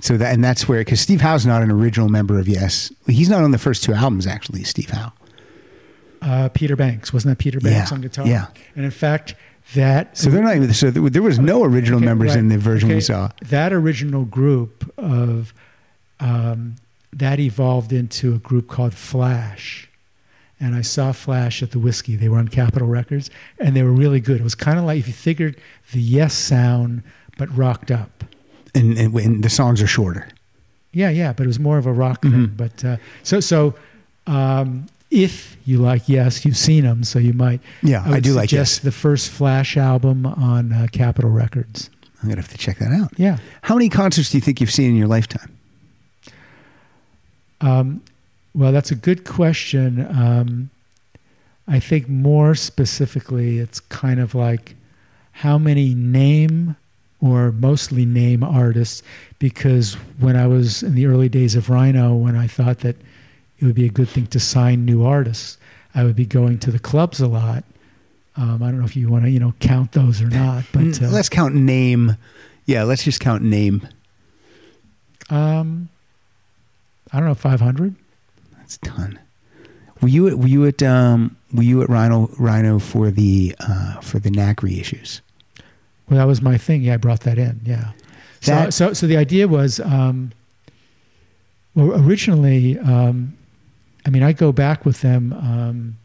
[0.02, 2.92] So that and that's where because Steve Howe's not an original member of Yes.
[3.08, 4.64] He's not on the first two albums actually.
[4.64, 5.14] Steve Howe.
[6.22, 8.28] Uh, Peter Banks wasn't that Peter Banks Yeah, on guitar?
[8.28, 8.48] yeah.
[8.76, 9.36] And in fact,
[9.76, 10.74] that So they're not even.
[10.74, 12.40] So there was no original Okay, members right.
[12.40, 13.30] in the version we saw.
[13.50, 15.54] That original group of
[16.20, 16.76] um,
[17.12, 19.90] that evolved into a group called Flash.
[20.60, 22.16] And I saw Flash at the Whisky.
[22.16, 24.40] They were on Capitol Records, and they were really good.
[24.40, 25.58] It was kind of like if you figured
[25.92, 27.04] the Yes sound,
[27.38, 28.24] but rocked up.
[28.74, 30.28] and, and when the songs are shorter.
[30.94, 32.46] Yeah, yeah, but it was more of a rock Mm-hmm.
[32.46, 32.54] thing.
[32.56, 33.74] But uh, so so,
[34.28, 37.62] um, if you like Yes, you've seen them, so you might.
[37.82, 38.84] Yeah, I would do like suggest Yes.
[38.84, 41.90] the first Flash album on uh, Capitol Records.
[42.22, 43.12] I'm gonna have to check that out.
[43.18, 43.38] Yeah.
[43.64, 45.52] How many concerts do you think you've seen in your lifetime?
[47.62, 48.02] Um,
[48.54, 50.06] well, that's a good question.
[50.06, 50.70] Um,
[51.68, 54.76] I think more specifically, it's kind of like
[55.32, 56.76] how many name
[57.22, 59.02] or mostly name artists,
[59.40, 62.98] because when I was in the early days of Rhino, when I thought that
[63.64, 65.58] it would be a good thing to sign new artists,
[65.96, 67.64] I would be going to the clubs a lot.
[68.36, 70.82] Um, I don't know if you want to, you know, count those or not, but
[70.82, 72.18] Mm, uh, let's count name.
[72.66, 73.88] Yeah, let's just count name.
[75.30, 75.88] um,
[77.12, 77.96] I don't know, five hundred.
[78.58, 79.20] That's a ton.
[80.02, 84.02] Were you at, were you at um, were you at Rhino Rhino for the uh,
[84.02, 85.22] for the knack reissues?
[86.10, 86.82] Well, that was my thing.
[86.82, 87.62] Yeah, I brought that in.
[87.64, 87.92] Yeah.
[88.42, 90.34] So, so, so the idea was, um,
[91.76, 93.38] well, originally, um,
[94.06, 95.34] I mean, I go back with them.
[95.34, 95.98] Um,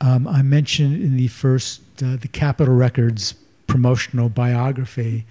[0.00, 3.34] um, I mentioned in the first, uh, the Capitol Records
[3.66, 5.24] promotional biography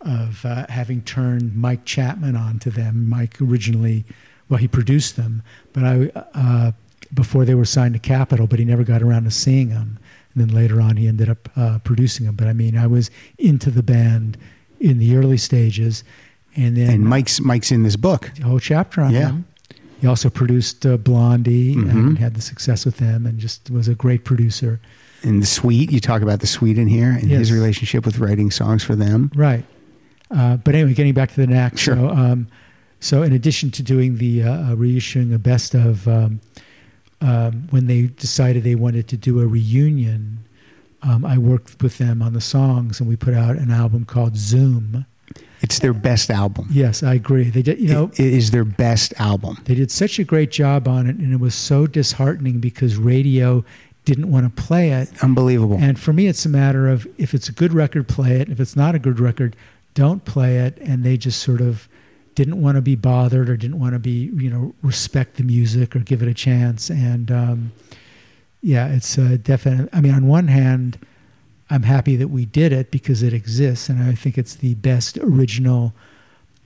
[0.00, 3.08] of uh, having turned Mike Chapman on to them.
[3.08, 4.04] Mike originally,
[4.48, 5.42] well, he produced them,
[5.72, 6.72] but I, uh,
[7.12, 9.98] before they were signed to Capitol, but he never got around to seeing them.
[10.34, 12.34] And then later on, he ended up uh, producing them.
[12.34, 14.36] But I mean, I was into the band
[14.80, 16.02] in the early stages,
[16.56, 18.30] and then And Mike's Mike's in this book.
[18.40, 19.28] a whole chapter on Yeah.
[19.30, 19.44] him.
[20.04, 21.90] He also produced uh, Blondie Mhm.
[21.90, 24.78] and had the success with them, and just was a great producer.
[25.22, 28.50] In the Sweet, you talk about the Sweet in here and his relationship with writing
[28.50, 29.30] songs for them.
[29.34, 29.64] Right.
[30.30, 31.78] Uh, but anyway, getting back to the knack.
[31.78, 31.96] Sure.
[31.96, 32.48] So, um,
[33.00, 36.40] so in addition to doing the uh, uh, reissuing a best of, um,
[37.22, 40.40] um, when they decided they wanted to do a reunion,
[41.02, 44.36] um, I worked with them on the songs, and we put out an album called
[44.36, 45.06] Zoom.
[45.64, 46.68] It's their best album.
[46.70, 47.44] Yes, I agree.
[47.48, 49.56] They did, you know, it, it is their best album.
[49.64, 53.64] they did such a great job on it, and it was so disheartening because radio
[54.04, 55.08] didn't want to play it.
[55.22, 55.78] Unbelievable.
[55.80, 58.50] And for me, it's a matter of if it's a good record, play it.
[58.50, 59.56] If it's not a good record,
[59.94, 60.76] don't play it.
[60.82, 61.88] And they just sort of
[62.34, 65.96] didn't want to be bothered or didn't want to be, you know, respect the music
[65.96, 66.90] or give it a chance.
[66.90, 67.72] And um,
[68.60, 69.88] yeah, it's uh, definitely.
[69.94, 70.98] I mean, on one hand,
[71.70, 75.18] I'm happy that we did it because it exists, and I think it's the best
[75.18, 75.94] original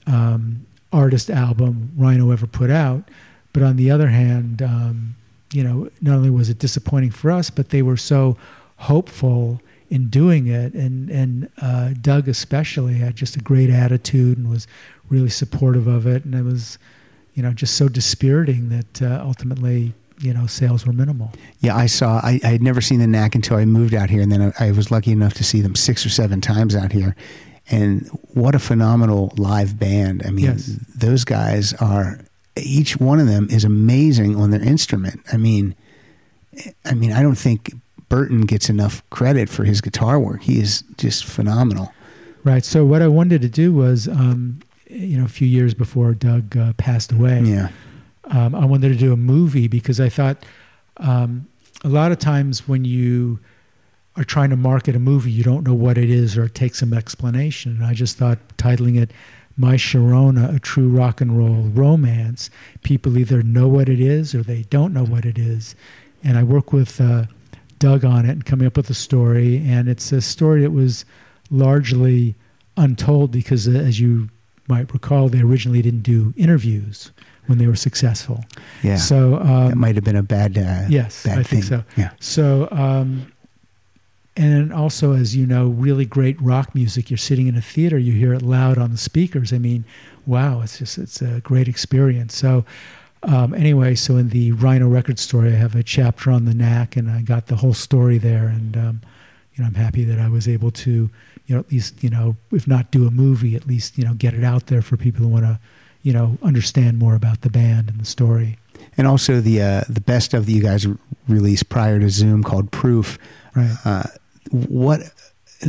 [0.06, 3.08] um, artist album Rhino ever put out.
[3.52, 5.14] But on the other hand, um,
[5.52, 8.36] you know, not only was it disappointing for us, but they were so
[8.76, 14.50] hopeful in doing it, and and uh, Doug especially had just a great attitude and
[14.50, 14.66] was
[15.08, 16.78] really supportive of it, and it was,
[17.34, 21.32] you know, just so dispiriting that uh, ultimately, you know, sales were minimal.
[21.60, 22.18] Yeah, I saw.
[22.22, 24.68] I, I had never seen the Knack until I moved out here, and then I,
[24.68, 27.14] I was lucky enough to see them six or seven times out here.
[27.70, 30.22] And what a phenomenal live band!
[30.26, 30.66] I mean, Yes.
[30.96, 32.20] those guys are.
[32.56, 35.20] Each one of them is amazing on their instrument.
[35.32, 35.76] I mean,
[36.84, 37.72] I mean, I don't think
[38.08, 40.42] Berton gets enough credit for his guitar work.
[40.42, 41.92] He is just phenomenal.
[42.42, 42.64] Right.
[42.64, 44.60] So what I wanted to do was, um,
[44.90, 47.68] you know, a few years before Doug uh, passed away, Yeah,
[48.30, 50.44] um, I wanted to do a movie because I thought
[50.98, 51.46] um,
[51.84, 53.38] a lot of times when you
[54.16, 56.80] are trying to market a movie, you don't know what it is or it takes
[56.80, 57.76] some explanation.
[57.76, 59.12] And I just thought titling it
[59.56, 62.50] My Sharona, a true rock and roll romance,
[62.82, 65.74] people either know what it is or they don't know what it is.
[66.24, 67.24] And I work with uh,
[67.78, 69.62] Doug on it and coming up with a story.
[69.64, 71.04] And it's a story that was
[71.50, 72.34] largely
[72.76, 74.28] untold because, uh, as you
[74.66, 77.12] might recall, they originally didn't do interviews
[77.48, 78.44] when they were successful.
[78.82, 78.96] yeah.
[78.96, 80.56] So um, that might have been a bad.
[80.56, 81.80] Uh, yes, bad I think thing.
[81.80, 81.84] so.
[81.96, 82.10] Yeah.
[82.20, 83.32] So, um,
[84.36, 87.10] and also, as you know, really great rock music.
[87.10, 89.52] You're sitting in a theater, you hear it loud on the speakers.
[89.52, 89.84] I mean,
[90.26, 92.36] wow, it's just it's a great experience.
[92.36, 92.64] So,
[93.24, 96.96] um, anyway, so in the Rhino Record story, I have a chapter on the knack,
[96.96, 98.46] and I got the whole story there.
[98.46, 99.00] And um,
[99.54, 101.10] you know, I'm happy that I was able to,
[101.46, 104.14] you know, at least you know, if not do a movie, at least you know,
[104.14, 105.58] get it out there for people who want to,
[106.02, 108.58] you know, understand more about the band and the story.
[108.96, 110.86] And also the uh, the best of that you guys
[111.28, 113.18] released prior to Zoom called Proof.
[113.54, 113.76] Right.
[113.84, 114.02] Uh,
[114.50, 115.00] what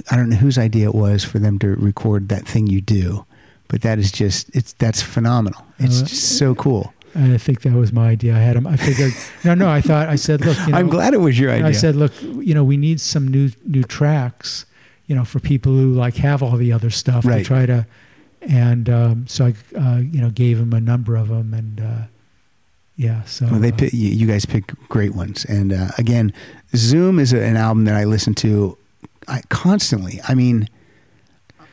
[0.10, 3.26] I don't know whose idea it was for them to record that thing you do,
[3.68, 5.64] but that is just it's that's phenomenal.
[5.80, 6.94] It's Uh, just so cool.
[7.16, 8.36] I think that was my idea.
[8.36, 8.68] I had him.
[8.68, 9.14] I figured.
[9.44, 9.68] no, no.
[9.68, 10.10] I thought.
[10.10, 10.58] I said, look.
[10.60, 11.66] You know, I'm glad it was your idea.
[11.68, 12.14] I said, look.
[12.22, 14.66] You know, we need some new new tracks.
[15.08, 17.40] You know, for people who like have all the other stuff Right.
[17.40, 17.86] to try to.
[18.42, 22.02] And um, so I, uh, you know, gave him a number of them, and uh,
[22.96, 23.24] yeah.
[23.26, 26.34] So Well, they uh, pick, you, guys pick great ones, and uh, again,
[26.76, 28.78] Zoom is a, an album that I listen to
[29.28, 30.22] I, constantly.
[30.28, 30.70] I mean,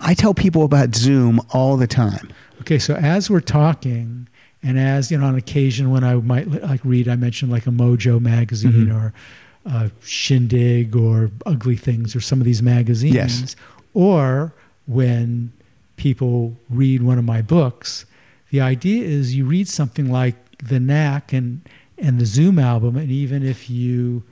[0.00, 2.32] I tell people about Zoom all the time.
[2.62, 4.28] Okay, so as we're talking,
[4.62, 7.70] and as you know, on occasion when I might like read, I mentioned like a
[7.70, 8.94] Mojo magazine Mhm.
[8.94, 9.12] or
[9.64, 13.56] uh, Shindig or Ugly Things or some of these magazines, Yes.
[13.94, 14.52] or
[14.86, 15.52] when
[15.96, 18.06] people read one of my books,
[18.50, 21.62] the idea is you read something like The Knack and
[21.98, 24.22] and the Zoom album, and even if you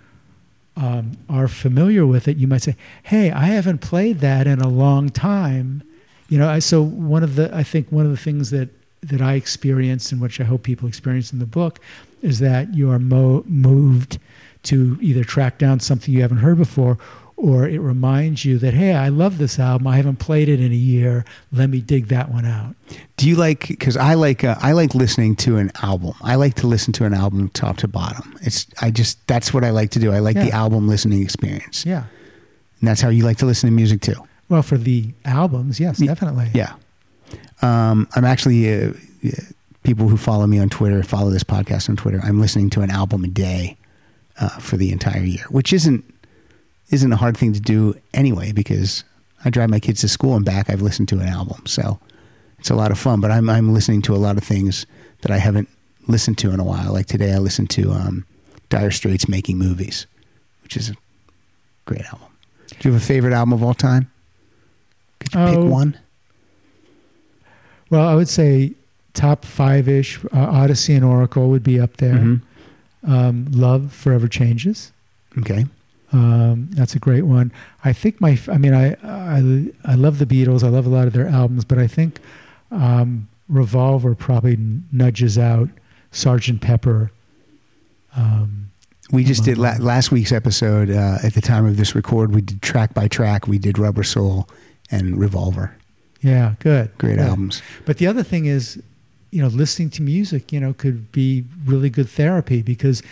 [0.76, 4.68] um, are familiar with it, you might say, "Hey, I haven't played that in a
[4.68, 5.82] long time."
[6.28, 8.68] You know, I, so one of the I think one of the things that
[9.00, 11.78] that I experienced and which I hope people experience in the book
[12.22, 14.18] is that you are mo- moved
[14.64, 16.98] to either track down something you haven't heard before
[17.36, 20.72] or it reminds you that hey i love this album i haven't played it in
[20.72, 22.74] a year let me dig that one out
[23.16, 23.68] Do you like?
[23.68, 26.14] Because I like uh, I like listening to an album.
[26.22, 28.36] I like to listen to an album top to bottom.
[28.42, 30.12] It's I just that's what I like to do.
[30.12, 32.04] I like the album listening experience, yeah
[32.80, 34.16] and that's how you like to listen to music too.
[34.48, 36.74] well for the albums yes Ye- definitely Yeah.
[37.62, 38.90] Um, I'm actually uh,
[39.24, 39.30] uh,
[39.82, 42.20] people who follow me on Twitter, follow this podcast on Twitter.
[42.22, 43.76] I'm listening to an album a day
[44.40, 46.04] uh, for the entire year, which isn't
[46.94, 49.04] isn't a hard thing to do anyway because
[49.44, 50.70] I drive my kids to school and back.
[50.70, 51.98] I've listened to an album, so
[52.58, 53.20] it's a lot of fun.
[53.20, 54.86] But I'm I'm listening to a lot of things
[55.22, 55.68] that I haven't
[56.06, 56.92] listened to in a while.
[56.92, 58.24] Like today, I listened to um,
[58.68, 60.06] Dire Straits making movies,
[60.62, 60.94] which is a
[61.84, 62.28] great album.
[62.68, 64.10] Do you have a favorite album of all time?
[65.20, 65.50] Could you Oh.
[65.62, 65.98] pick one?
[67.90, 68.72] well i would say
[69.12, 72.40] top five-ish uh, odyssey and oracle would be up there Mhm.
[73.06, 74.90] um, love forever changes
[75.38, 75.66] Okay.
[76.14, 77.50] Um, that's a great one.
[77.84, 79.38] I think my, I mean, I, I,
[79.84, 80.62] I love the Beatles.
[80.62, 82.20] I love a lot of their albums, but I think
[82.70, 84.56] um, Revolver probably
[84.92, 85.68] nudges out
[86.12, 87.10] Sergeant Pepper.
[88.16, 88.70] Um,
[89.10, 90.88] We just did la- last week's episode.
[90.90, 93.48] Uh, at the time of this record, we did track by track.
[93.48, 94.48] We did Rubber Soul
[94.90, 95.74] and Revolver.
[96.20, 96.90] yeah, good.
[96.98, 97.26] Great good.
[97.26, 97.60] albums.
[97.86, 98.80] But the other thing is,
[99.32, 103.02] you know, listening to music, you know, could be really good therapy because,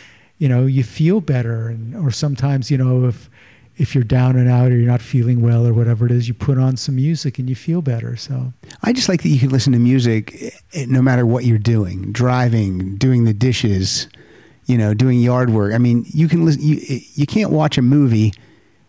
[0.43, 3.31] you know, you feel better, and or sometimes, you know, if
[3.77, 6.35] if you're down and out or you're not feeling well or whatever it is, you
[6.35, 8.17] put on some music and you feel better.
[8.17, 10.35] So I just like that you can listen to music
[10.75, 14.09] eh, no matter what you're doing, driving, doing the dishes,
[14.67, 15.75] you know, doing yard work.
[15.75, 16.61] I mean, you can listen.
[16.61, 18.35] You eh, you can't watch a movie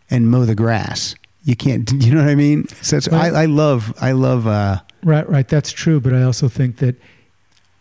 [0.09, 1.13] and mow the grass.
[1.43, 1.87] You can't.
[2.03, 2.67] You know what I mean?
[2.81, 3.93] So I, I love.
[4.01, 4.47] I love.
[4.47, 5.99] Uh, right, right, that's true.
[5.99, 6.95] But I also think that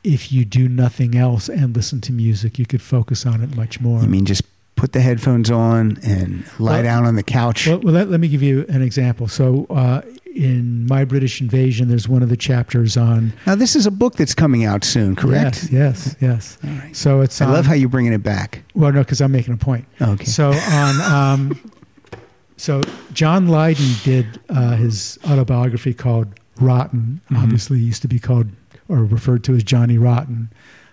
[0.04, 3.80] if you do nothing else and listen to music, you could focus on it much
[3.80, 4.00] more.
[4.00, 4.42] I mean, just
[4.76, 7.66] put the headphones on and lie Well- down on the couch.
[7.66, 9.28] Well, well let, let me give you an example.
[9.28, 10.02] So, uh,
[10.34, 13.34] in My British Invasion, there's one of the chapters on.
[13.46, 15.68] now, this is a book that's coming out soon, correct?
[15.70, 16.58] Yes, yes, yes.
[16.64, 16.96] All right.
[16.96, 17.40] So it's.
[17.40, 18.62] I on, love how you're bringing it back.
[18.74, 19.84] Well, no, because I'm making a point.
[20.00, 20.24] Okay.
[20.24, 21.00] So on.
[21.02, 21.72] Um,
[22.56, 22.80] so
[23.12, 26.28] John Lydon did uh, his autobiography called
[26.60, 27.20] Rotten.
[27.26, 27.36] Mm-hmm.
[27.36, 28.48] Obviously, used to be called
[28.92, 30.50] or referred to as Johnny Rotten.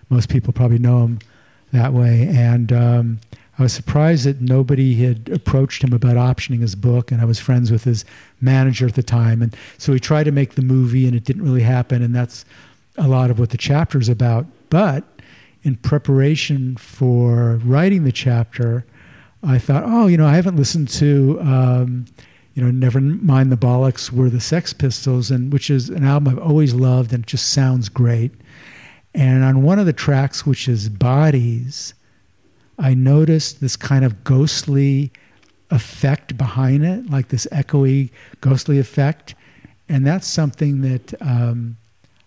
[0.08, 1.18] Most people probably know him
[1.72, 2.26] that way.
[2.28, 3.20] And um,
[3.58, 7.12] I was surprised that nobody had approached him about optioning his book.
[7.12, 8.04] And I was friends with his
[8.40, 9.42] manager at the time.
[9.42, 12.02] And so he tried to make the movie, and it didn't really happen.
[12.02, 12.44] And that's
[12.96, 14.46] a lot of what the chapter is about.
[14.70, 15.04] But
[15.62, 18.86] in preparation for writing the chapter,
[19.42, 22.06] I thought, oh, you know, I haven't listened to, um,
[22.54, 26.32] you know, Never Mind the Bollocks were the Sex Pistols, and which is an album
[26.32, 28.32] I've always loved and it just sounds great.
[29.14, 31.94] And on one of the tracks, which is Bodies,
[32.78, 35.12] I noticed this kind of ghostly
[35.70, 39.34] effect behind it, like this echoey, ghostly effect.
[39.88, 41.76] And that's something that um,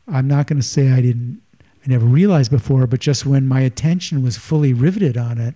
[0.08, 1.42] I'm not going to say I didn't,
[1.86, 5.56] I never realized before, but just when my attention was fully riveted on it,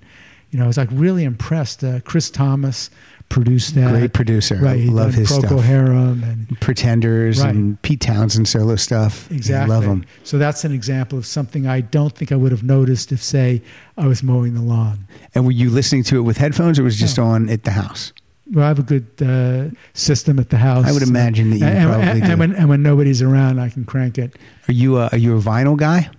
[0.51, 1.83] you know, I was like really impressed.
[1.83, 2.89] Uh, Chris Thomas
[3.29, 3.91] produced that.
[3.91, 4.55] Great producer.
[4.55, 4.73] Right.
[4.73, 5.63] I he love his Procol stuff.
[5.63, 7.53] Harum and Pretenders Right.
[7.53, 9.29] and Pete Townshend solo stuff.
[9.31, 9.73] Exactly.
[9.73, 10.05] I love them.
[10.23, 13.61] So that's an example of something I don't think I would have noticed if, say,
[13.97, 15.07] I was mowing the lawn.
[15.35, 17.25] And were you listening to it with headphones or was it just No.
[17.25, 18.13] on at the house?
[18.49, 20.85] Well, I have a good uh, system at the house.
[20.85, 22.29] I would imagine that you and, probably and, do.
[22.31, 24.37] and when, and when nobody's around, I can crank it.
[24.69, 26.09] Are you a, are you a vinyl guy?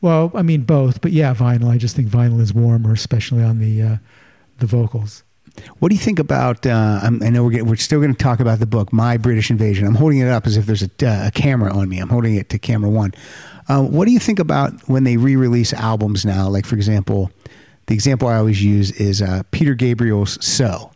[0.00, 1.68] Well, I mean both, but yeah, vinyl.
[1.70, 3.96] I just think vinyl is warmer, especially on the uh,
[4.58, 5.22] the vocals.
[5.78, 6.66] What do you think about?
[6.66, 9.50] Uh, I'm, know we're get, we're still going to talk about the book, My British
[9.50, 9.86] Invasion.
[9.86, 11.98] I'm holding it up as if there's a, uh, a camera on me.
[11.98, 13.12] I'm holding it to camera one.
[13.68, 16.48] Uh, what do you think about when they re-release albums now?
[16.48, 17.30] Like for example,
[17.86, 20.92] the example I always use is uh, Peter Gabriel's "So."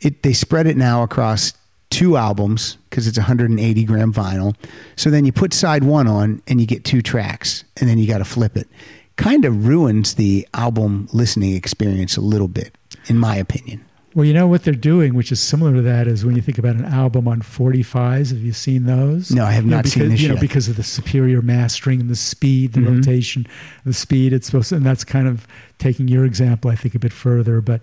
[0.00, 1.52] It they spread it now across
[1.90, 4.54] two albums because it's 180 gram vinyl.
[4.96, 8.06] So then you put side one on and you get two tracks, and then you
[8.06, 8.68] got to flip it.
[9.16, 12.74] Kind of ruins the album listening experience a little bit,
[13.08, 13.84] in my opinion.
[14.12, 16.58] Well, you know what they're doing, which is similar to that, is when you think
[16.58, 18.30] about an album on 45s.
[18.30, 19.30] Have you seen those?
[19.30, 20.40] No, I have You know, not because, seen this You know, yet.
[20.40, 22.96] because of the superior mastering and the speed, the Mhm.
[22.96, 23.46] rotation,
[23.84, 24.32] the speed.
[24.32, 25.46] It's supposed, to, and that's kind of
[25.78, 27.60] taking your example, I think, a bit further.
[27.60, 27.80] But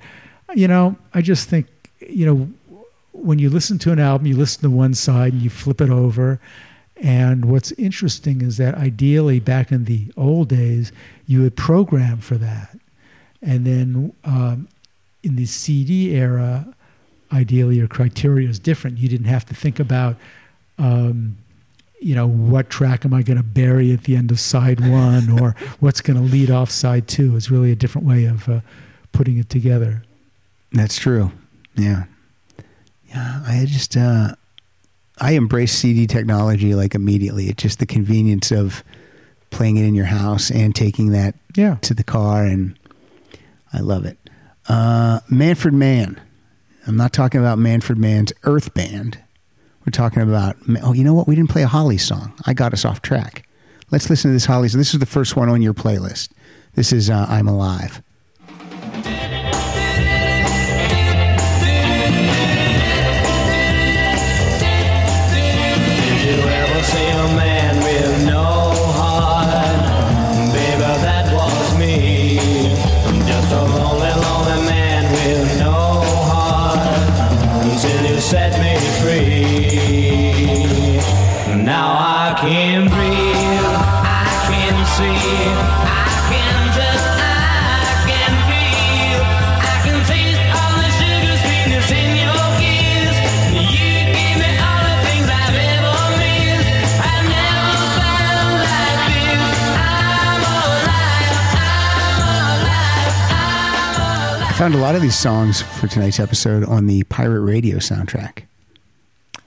[0.53, 1.67] you know, I just think
[2.09, 2.49] you know
[3.13, 5.89] when you listen to an album, you listen to one side and you flip it
[5.89, 6.39] over.
[7.01, 10.91] And what's interesting is that ideally, back in the old days,
[11.25, 12.77] you would program for that.
[13.41, 14.67] And then um,
[15.27, 16.65] in the CD era,
[17.33, 18.97] ideally your criteria is different.
[18.97, 20.15] You didn't have to think about,
[20.77, 21.37] um,
[21.99, 25.29] you know, what track am I going to bury at the end of side one
[25.41, 27.35] or what's going to lead off side two.
[27.35, 28.61] It's really a different way of uh,
[29.11, 30.03] putting it together.
[30.71, 31.31] That's true.
[31.75, 32.05] Yeah.
[33.09, 33.43] Yeah.
[33.45, 34.35] I just, uh,
[35.19, 37.49] I embrace CD technology like immediately.
[37.49, 38.83] It's just the convenience of
[39.49, 41.75] playing it in your house and taking that Yeah.
[41.81, 42.77] to the car, and
[43.73, 44.16] I love it.
[44.67, 46.19] Uh, Manfred Mann.
[46.85, 49.21] I'm not talking about Manfred Mann's Earth Band.
[49.85, 51.27] We're talking about, oh, you know what?
[51.27, 52.33] We didn't play a Holly song.
[52.45, 53.47] I got us off track.
[53.91, 54.79] Let's listen to this Holly song.
[54.79, 56.29] This is the first one on your playlist.
[56.75, 58.01] This is uh, I'm Alive.
[104.67, 108.43] Found a lot of these songs for tonight's episode on the Pirate Radio soundtrack,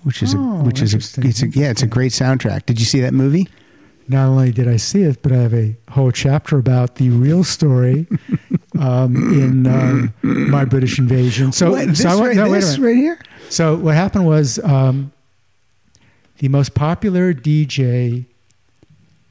[0.02, 2.64] which is Oh, a, which is a, it's a, yeah, it's a great soundtrack.
[2.64, 3.46] Did you see that movie?
[4.08, 7.44] Not only did I see it, but I have a whole chapter about the real
[7.44, 8.06] story
[8.78, 11.52] um, in um, my British invasion.
[11.52, 13.20] So, What, this so I right, no, this right here.
[13.50, 15.12] So what happened was um,
[16.38, 18.24] the most popular DJ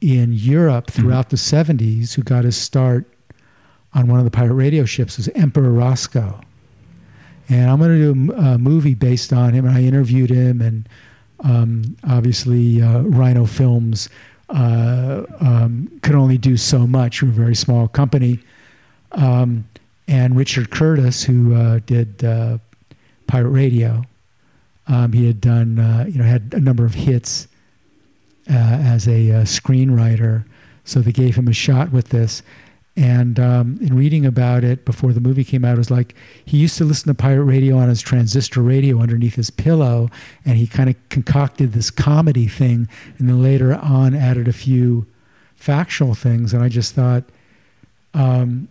[0.00, 3.08] in Europe throughout the 70s who got his start
[3.94, 6.40] on one of the pirate radio ships was Emperor Roscoe.
[7.48, 9.66] And I'm going to do a movie based on him.
[9.66, 10.88] And I interviewed him, and
[11.42, 14.08] um, obviously, uh, Rhino Films
[14.48, 17.22] uh, um, could only do so much.
[17.22, 18.38] We're a very small company.
[19.12, 19.64] Um,
[20.06, 22.58] and Richard Curtis, who uh, did uh,
[23.26, 24.04] Pirate Radio,
[24.86, 27.46] um, he had done, uh, you know, had a number of hits
[28.48, 30.44] uh, as a screenwriter.
[30.84, 32.42] So they gave him a shot with this.
[33.00, 36.58] And um, in reading about it before the movie came out, it was like he
[36.58, 40.10] used to listen to pirate radio on his transistor radio underneath his pillow,
[40.44, 42.86] and he kind of concocted this comedy thing,
[43.16, 45.06] and then later on added a few
[45.56, 46.52] factual things.
[46.52, 47.24] And I just thought,
[48.12, 48.68] um,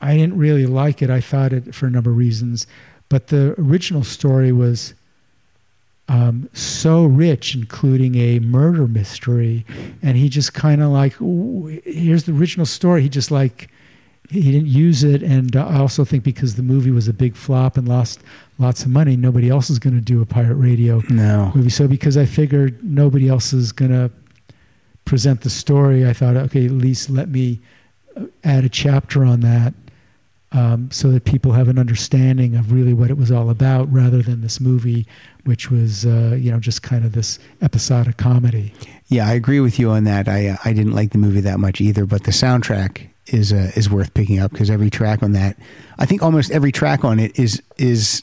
[0.00, 1.10] I didn't really like it.
[1.10, 2.68] I thought it for a number of reasons,
[3.08, 4.94] but the original story was
[6.12, 9.64] um, so rich, including a murder mystery,
[10.02, 13.00] and he just kind of like, "Ooh, here's the original story.
[13.02, 13.68] He just like
[14.28, 17.76] he didn't use it, and I also think because the movie was a big flop
[17.78, 18.20] and lost
[18.58, 21.50] lots of money, nobody else is going to do a pirate radio No.
[21.54, 21.70] movie.
[21.70, 24.10] So because I figured nobody else is going to
[25.04, 27.60] present the story, I thought, okay, at least let me
[28.16, 29.74] uh, add a chapter on that
[30.52, 34.22] um, so that people have an understanding of really what it was all about rather
[34.22, 35.06] than this movie,
[35.44, 38.74] which was, uh, you know, just kind of this episodic comedy.
[39.08, 40.28] Yeah, I agree with you on that.
[40.28, 43.70] I uh, I didn't like the movie that much either, but the soundtrack is uh,
[43.74, 45.56] is worth picking up because every track on that,
[45.98, 48.22] I think almost every track on it is is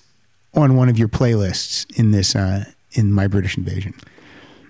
[0.54, 3.94] on one of your playlists in this uh, in my British Invasion.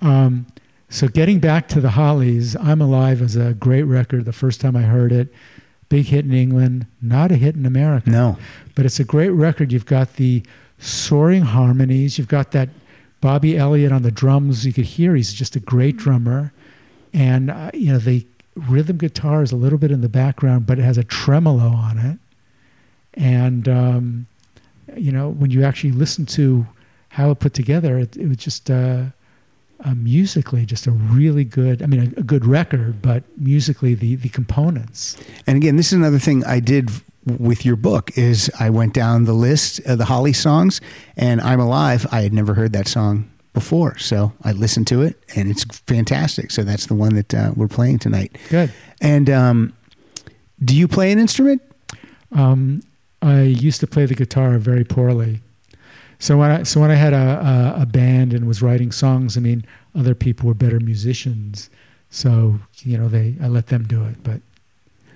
[0.01, 0.47] Um,
[0.89, 4.25] so getting back to the Hollies, I'm Alive is a great record.
[4.25, 5.31] The first time I heard it,
[5.89, 8.09] big hit in England, not a hit in America.
[8.09, 8.37] No,
[8.75, 9.71] but it's a great record.
[9.71, 10.43] You've got the
[10.77, 12.17] soaring harmonies.
[12.17, 12.69] You've got that
[13.21, 14.65] Bobby Elliott on the drums.
[14.65, 16.53] You could hear he's just a great drummer,
[17.13, 18.25] and uh, you know the
[18.55, 21.97] rhythm guitar is a little bit in the background, but it has a tremolo on
[21.97, 22.19] it.
[23.15, 24.27] And um,
[24.95, 26.67] you know when you actually listen to
[27.09, 28.69] how it put together, it, it was just.
[28.69, 29.05] Uh,
[29.83, 31.81] uh, musically, just a really good.
[31.81, 35.17] I mean, a, a good record, but musically, the the components.
[35.47, 36.89] and again, this is another thing I did
[37.25, 40.81] with your book is I went down the list of the Holly songs,
[41.15, 42.07] and I'm Alive.
[42.11, 46.51] I had never heard that song before, so I listened to it, and it's fantastic.
[46.51, 48.37] So that's the one that uh, we're playing tonight.
[48.49, 48.71] Good.
[49.01, 49.73] And um,
[50.63, 51.61] do you play an instrument?
[52.31, 52.83] Um,
[53.21, 55.41] I used to play the guitar very poorly.
[56.19, 59.37] So when I so when I had a, a, a band and was writing songs,
[59.37, 59.65] I mean,
[59.95, 61.69] other people were better musicians,
[62.09, 64.21] so you know they I let them do it.
[64.21, 64.41] But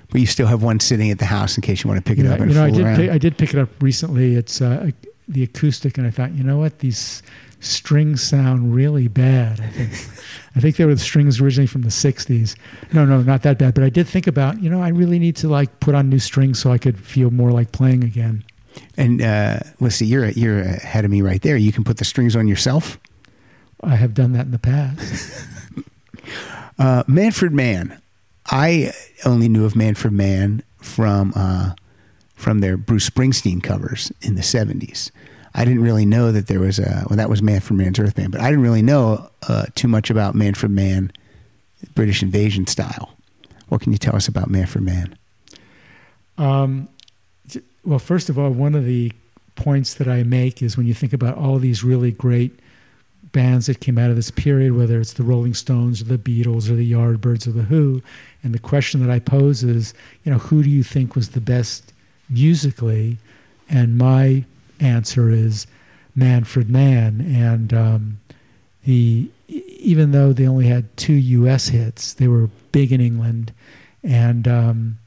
[0.09, 2.19] But you still have one sitting at the house in case you want to pick
[2.19, 2.95] it know, up and you know I did around.
[2.95, 4.35] pick, I did pick it up recently.
[4.35, 4.91] It's uh,
[5.27, 7.21] the acoustic, and I thought, you know what, these
[7.59, 9.59] strings sound really bad.
[9.59, 9.91] I think
[10.55, 12.55] I think they were the strings originally from the '60s.
[12.93, 13.73] No, no, not that bad.
[13.73, 16.19] But I did think about, you know, I really need to like put on new
[16.19, 18.45] strings so I could feel more like playing again.
[18.97, 21.57] And uh, let's see, you're you're ahead of me right there.
[21.57, 22.99] You can put the strings on yourself.
[23.81, 25.47] I have done that in the past.
[26.79, 28.01] Uh, Manfred Mann.
[28.47, 28.93] I
[29.25, 31.75] only knew of Manfred Mann from uh,
[32.35, 35.11] from their Bruce Springsteen covers in the '70s.
[35.55, 38.31] I didn't really know that there was a well, that was Manfred Mann's Earth Band,
[38.31, 41.11] but I didn't really know uh, too much about Manfred Mann,
[41.93, 43.15] British Invasion style.
[43.69, 45.17] What can you tell us about Manfred Mann?
[46.37, 46.89] Um,
[47.83, 49.11] well, first of all, one of the
[49.55, 52.59] points that I make is when you think about all these really great
[53.31, 56.69] bands that came out of this period, whether it's the Rolling Stones or the Beatles
[56.69, 58.01] or the Yardbirds or the Who,
[58.43, 59.93] and the question that I pose is,
[60.23, 61.93] you know, who do you think was the best
[62.29, 63.17] musically?
[63.69, 64.45] And my
[64.79, 65.67] answer is
[66.15, 67.21] Manfred Mann.
[67.21, 68.19] And um,
[68.85, 71.67] the even though they only had two U.S.
[71.69, 73.53] hits, they were big in England,
[74.03, 74.97] and um,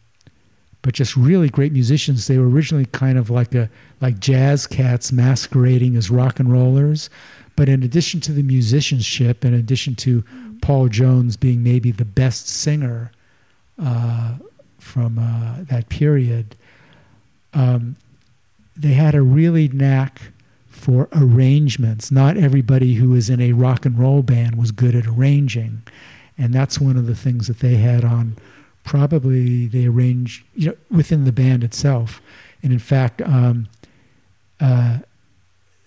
[0.87, 2.29] but just really great musicians.
[2.29, 3.69] They were originally kind of like a
[4.01, 7.11] like jazz cats masquerading as rock and rollers.
[7.57, 10.23] But in addition to the musicianship, in addition to
[10.63, 13.11] Paul Jones being maybe the best singer
[13.83, 14.37] uh,
[14.79, 16.55] from uh, that period,
[17.53, 17.97] um,
[18.77, 20.21] they had a really knack
[20.69, 22.13] for arrangements.
[22.13, 25.83] Not everybody who was in a rock and roll band was good at arranging,
[26.39, 28.37] and that's one of the things that they had on.
[28.87, 32.23] Probably they arrange you know, within the band itself.
[32.63, 33.69] And in fact, um,
[34.61, 34.99] uh,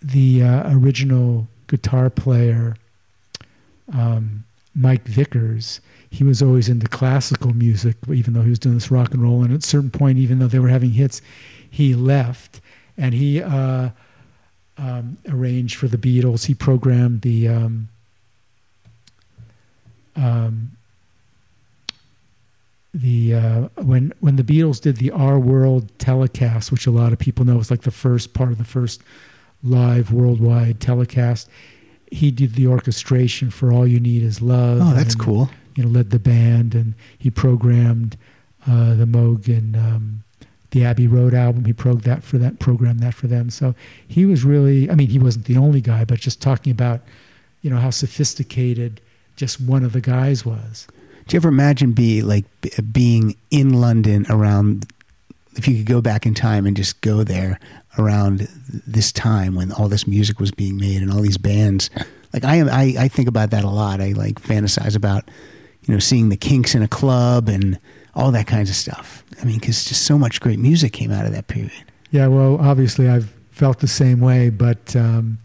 [0.01, 2.75] the uh, original guitar player,
[3.93, 4.43] um,
[4.75, 5.81] Mike Vickers,
[6.11, 9.43] he was always into classical music, even though he was doing this rock and roll.
[9.43, 11.21] And at a certain point, even though they were having hits,
[11.69, 12.59] he left
[12.97, 13.89] and he uh,
[14.77, 16.45] um, arranged for the Beatles.
[16.45, 17.89] He programmed the um,
[20.15, 20.71] um,
[23.01, 27.19] the uh, when when the Beatles did the Our World telecast, which a lot of
[27.19, 29.01] people know was like the first part of the first
[29.63, 31.49] live worldwide telecast.
[32.11, 34.79] He did the orchestration for All You Need Is Love.
[34.81, 35.49] Oh, that's and, cool.
[35.75, 38.17] You know, led the band, and he programmed
[38.67, 40.23] uh, the Moog and um,
[40.71, 41.65] the Abbey Road album.
[41.65, 43.49] He programmed that for that, programmed that for them.
[43.49, 43.75] So
[44.07, 44.89] he was really.
[44.89, 47.01] I mean, he wasn't the only guy, but just talking about,
[47.61, 48.99] you know, how sophisticated
[49.35, 50.87] just one of the guys was.
[51.29, 54.91] Do you ever imagine be like b- being in London around
[55.55, 57.59] if you could go back in time and just go there
[57.99, 58.47] around
[58.87, 61.91] this time when all this music was being made and all these bands
[62.33, 64.01] like I am I, I think about that a lot.
[64.01, 65.29] I like fantasize about
[65.83, 67.77] you know seeing the Kinks in a club and
[68.15, 69.23] all that kinds of stuff.
[69.39, 71.83] I mean cuz just so much great music came out of that period.
[72.09, 75.37] Yeah, well, obviously I've felt the same way, but um,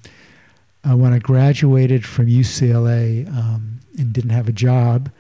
[0.83, 5.11] uh, when I graduated from UCLA um, and didn't have a job,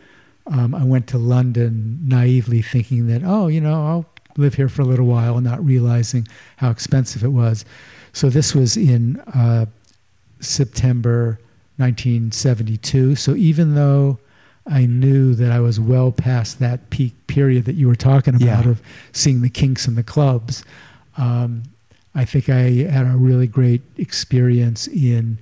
[0.46, 4.06] um, I went to London naively thinking that, oh, you know, I'll
[4.36, 6.26] live here for a little while and not realizing
[6.56, 7.64] how expensive it was.
[8.12, 9.66] So this was in uh,
[10.40, 11.38] September
[11.76, 13.16] 1972.
[13.16, 14.18] So even though
[14.66, 18.64] I knew that I was well past that peak period that you were talking about
[18.64, 18.70] Yeah.
[18.70, 20.64] of seeing the kinks in the clubs,
[21.16, 21.64] um,
[22.14, 25.38] I think I had a really great experience in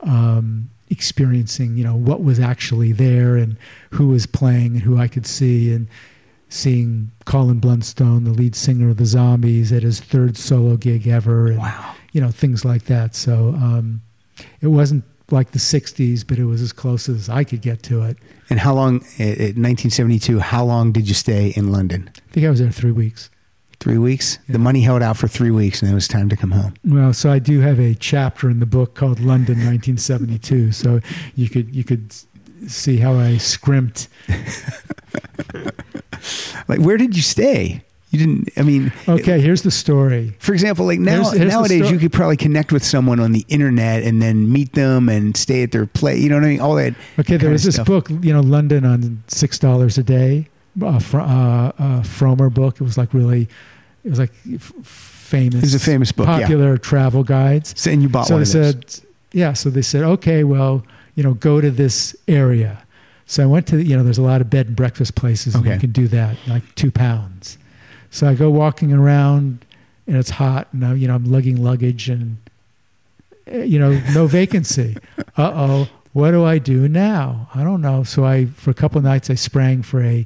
[0.00, 3.56] um, experiencing, you know, what was actually there and
[3.90, 5.88] who was playing and who I could see and
[6.48, 11.48] seeing Colin Blunstone, the lead singer of the Zombies, at his third solo gig ever,
[11.48, 11.94] and Wow.
[12.12, 13.14] you know things like that.
[13.14, 14.02] So um,
[14.60, 18.02] it wasn't like the '60s, but it was as close as I could get to
[18.04, 18.16] it.
[18.48, 22.08] And how long in 1972 how long did you stay in London?
[22.14, 23.28] I think I was there three weeks.
[23.80, 24.38] 3 weeks?
[24.48, 24.54] Yeah.
[24.54, 26.74] The money held out for 3 weeks and it was time to come home.
[26.84, 30.72] Well, so I do have a chapter in the book called London 1972.
[30.72, 31.00] So
[31.34, 32.12] you could you could
[32.66, 34.08] see how I scrimped.
[36.68, 37.82] Like where did you stay?
[38.10, 40.34] You didn't I mean Okay, here's the story.
[40.38, 43.44] For example, like now Here's- here's nowadays, you could probably connect with someone on the
[43.48, 46.20] internet and then meet them and stay at their place.
[46.22, 46.60] You know what I mean?
[46.60, 46.94] All that.
[47.18, 50.48] Okay, there was this book, you know, London on six dollars a day,
[50.82, 51.72] uh, fr- uh, uh,
[52.02, 52.76] Frommer book.
[52.80, 53.48] It was like really,
[54.04, 55.56] it was like f- famous.
[55.56, 56.40] It was a famous book, yeah.
[56.40, 57.74] popular travel guides.
[57.80, 58.94] So, and you bought so one they of those.
[58.96, 59.52] said, yeah.
[59.52, 60.84] So they said, okay, well,
[61.14, 62.82] you know, go to this area.
[63.26, 65.64] So I went to, you know, there's a lot of bed and breakfast places, and
[65.64, 65.74] Okay.
[65.74, 67.58] you can do that, like two pounds.
[68.10, 69.64] So I go walking around,
[70.06, 72.36] and it's hot, and I'm, you know, I'm lugging luggage, and
[73.48, 74.96] eh, you know, no vacancy.
[75.36, 77.48] Uh oh, what do I do now?
[77.54, 78.04] I don't know.
[78.04, 80.24] So I, for a couple of nights, I sprang for a,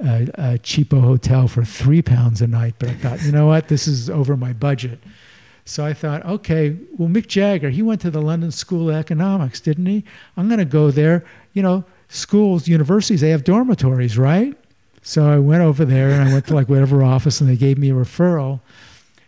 [0.00, 2.74] a, a cheapo hotel for three pounds a night.
[2.78, 4.98] But I thought, you know what, this is over my budget.
[5.64, 9.60] So I thought, okay, well, Mick Jagger, he went to the London School of Economics,
[9.60, 10.04] didn't he?
[10.36, 11.24] I'm going to go there.
[11.54, 14.56] You know, schools, universities, they have dormitories, right?
[15.02, 17.78] So I went over there and I went to like whatever office and they gave
[17.78, 18.60] me a referral.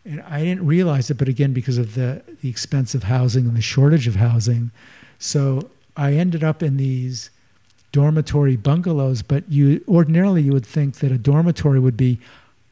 [0.04, 3.62] And I didn't realize it, but again, because of the, the expensive housing and the
[3.62, 4.70] shortage of housing.
[5.18, 7.30] So I ended up in these
[7.96, 12.20] dormitory bungalows, but you ordinarily you would think that a dormitory would be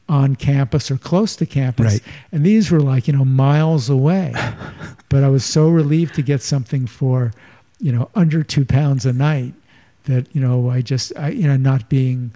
[0.07, 1.93] on campus or close to campus.
[1.93, 2.03] Right.
[2.31, 4.35] And these were like, you know, miles away.
[5.09, 7.33] but I was so relieved to get something for,
[7.79, 9.55] you know, under two pounds a night
[10.03, 12.31] that, you know, I just, I, you know, not being,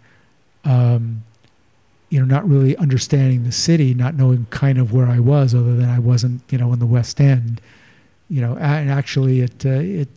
[0.66, 1.24] um,
[2.10, 5.76] you know, not really understanding the city, not knowing kind of where I was, other
[5.76, 7.62] than I wasn't, you know, in the West End.
[8.32, 10.10] You know, and actually, it uh, it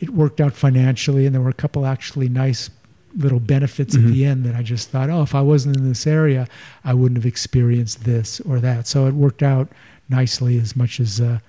[0.00, 2.70] it worked out financially, and there were a couple actually nice
[3.16, 6.06] little benefits at the end that I just thought, oh, if I wasn't in this
[6.06, 6.46] area,
[6.84, 8.86] I wouldn't have experienced this or that.
[8.86, 9.68] So it worked out
[10.08, 11.40] nicely, as much as uh,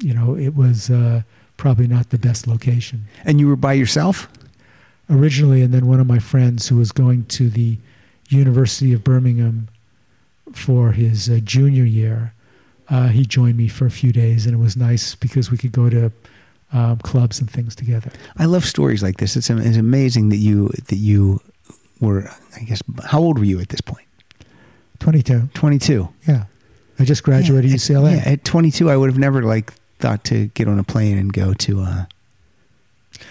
[0.00, 1.22] you know, it was uh,
[1.56, 4.28] probably not the best location And you were by yourself?
[5.10, 7.76] originally, and then one of my friends who was going to the
[8.28, 9.68] University of Birmingham
[10.52, 12.32] for his uh, junior year,
[12.88, 15.72] uh, he joined me for a few days, and it was nice because we could
[15.72, 16.10] go to
[16.74, 18.10] um, clubs and things together.
[18.36, 19.36] I love stories like this.
[19.36, 21.40] It's, it's amazing that you that you
[22.00, 22.28] were.
[22.56, 24.06] I guess how old were you at this point?
[24.98, 26.08] Twenty-two, Twenty two.
[26.28, 26.44] yeah.
[26.98, 28.18] I just graduated yeah, UCLA.
[28.18, 30.84] At, yeah, at twenty two, I would have never like thought to get on a
[30.84, 32.04] plane and go to uh,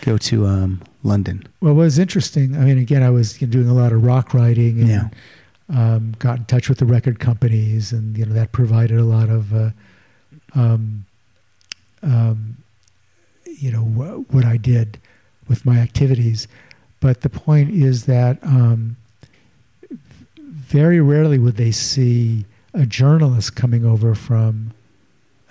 [0.01, 1.43] go to um, London.
[1.61, 4.79] Well, what was interesting, I mean, again, I was doing a lot of rock writing
[4.81, 5.09] and Yeah.
[5.69, 9.29] um, got in touch with the record companies, and you know that provided a lot
[9.29, 9.69] of, uh,
[10.55, 11.05] um,
[12.01, 12.57] um,
[13.63, 14.99] you know, wh- what I did
[15.47, 16.49] with my activities.
[16.99, 18.97] But the point is that um,
[20.37, 24.73] very rarely would they see a journalist coming over from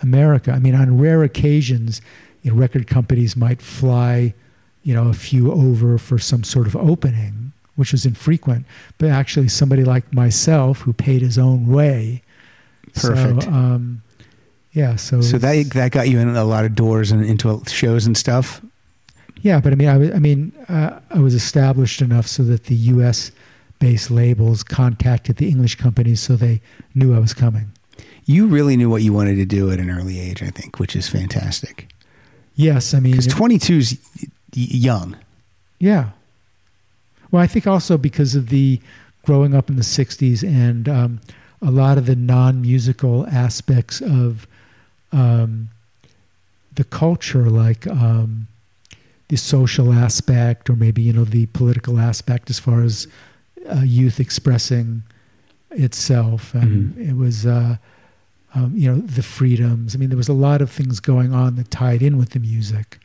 [0.03, 0.53] America.
[0.53, 2.03] I mean, on rare occasions,
[2.43, 4.35] you know, record companies might fly,
[4.83, 8.67] you know, a few over for some sort of opening, which was infrequent.
[8.99, 12.23] But actually, somebody like myself who paid his own way.
[12.95, 13.45] Perfect.
[13.45, 14.02] So, um,
[14.73, 14.97] yeah.
[14.97, 15.21] So.
[15.21, 18.61] So that that got you in a lot of doors and into shows and stuff.
[19.43, 22.65] Yeah, but I mean, I, was- I mean, uh, I was established enough so that
[22.65, 23.33] the U.S.
[23.81, 26.61] based labels contacted the English companies, so they
[26.95, 27.73] knew I was coming.
[28.25, 30.95] You really knew what you wanted to do at an early age, I think, which
[30.95, 31.89] is fantastic.
[32.55, 33.99] Yes, I mean, Because 22 is
[34.55, 35.17] young.
[35.81, 36.11] Yeah.
[37.33, 38.81] Well, I think also because of the
[39.25, 41.21] growing up in the 60s and um,
[41.61, 44.47] a lot of the non musical aspects of
[45.13, 45.69] um,
[46.75, 48.49] the culture, like um,
[49.29, 53.07] the social aspect or maybe, you know, the political aspect as far as
[53.71, 55.03] uh, youth expressing
[55.71, 56.55] itself.
[56.55, 57.77] And it was, uh,
[58.55, 59.95] um, you know, the freedoms.
[59.95, 62.41] I mean, there was a lot of things going on that tied in with the
[62.41, 62.99] music.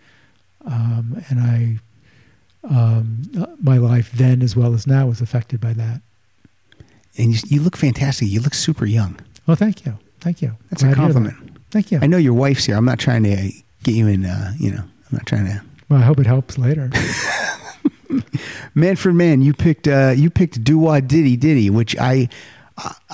[0.66, 1.80] Um, and I,
[2.70, 3.22] um,
[3.62, 6.02] my life then as well as now was affected by that.
[7.18, 8.28] And you, you look fantastic.
[8.28, 9.20] You look super young.
[9.46, 10.58] Well, thank you, thank you.
[10.70, 11.57] That's Glad a compliment.
[11.72, 12.00] Thank you.
[12.02, 12.76] I know your wife's here.
[12.76, 13.52] I'm not trying to
[13.84, 15.62] get you in, uh, you know, I'm not trying to.
[15.90, 16.90] Well, I hope it helps later.
[18.76, 22.30] Manfred Mann, you picked uh, you picked Doo Wah Diddy Diddy, which I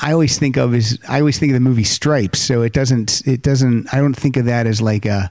[0.01, 2.39] I always think of as I always think of the movie Stripes.
[2.39, 5.29] So it doesn't it doesn't I don't think of that as like a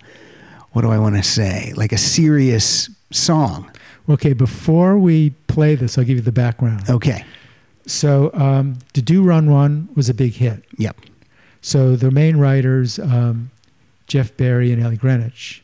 [0.73, 3.71] what do I want to say like a serious song.
[4.09, 6.89] okay, before we play this, I'll give you the background.
[6.89, 7.25] Okay.
[7.85, 10.65] So, um, "Da Doo Ron Ron" was a big hit.
[10.79, 10.97] Yep.
[11.63, 13.51] So the main writers, um,
[14.09, 15.63] Jeff Barry and Ellie Greenwich,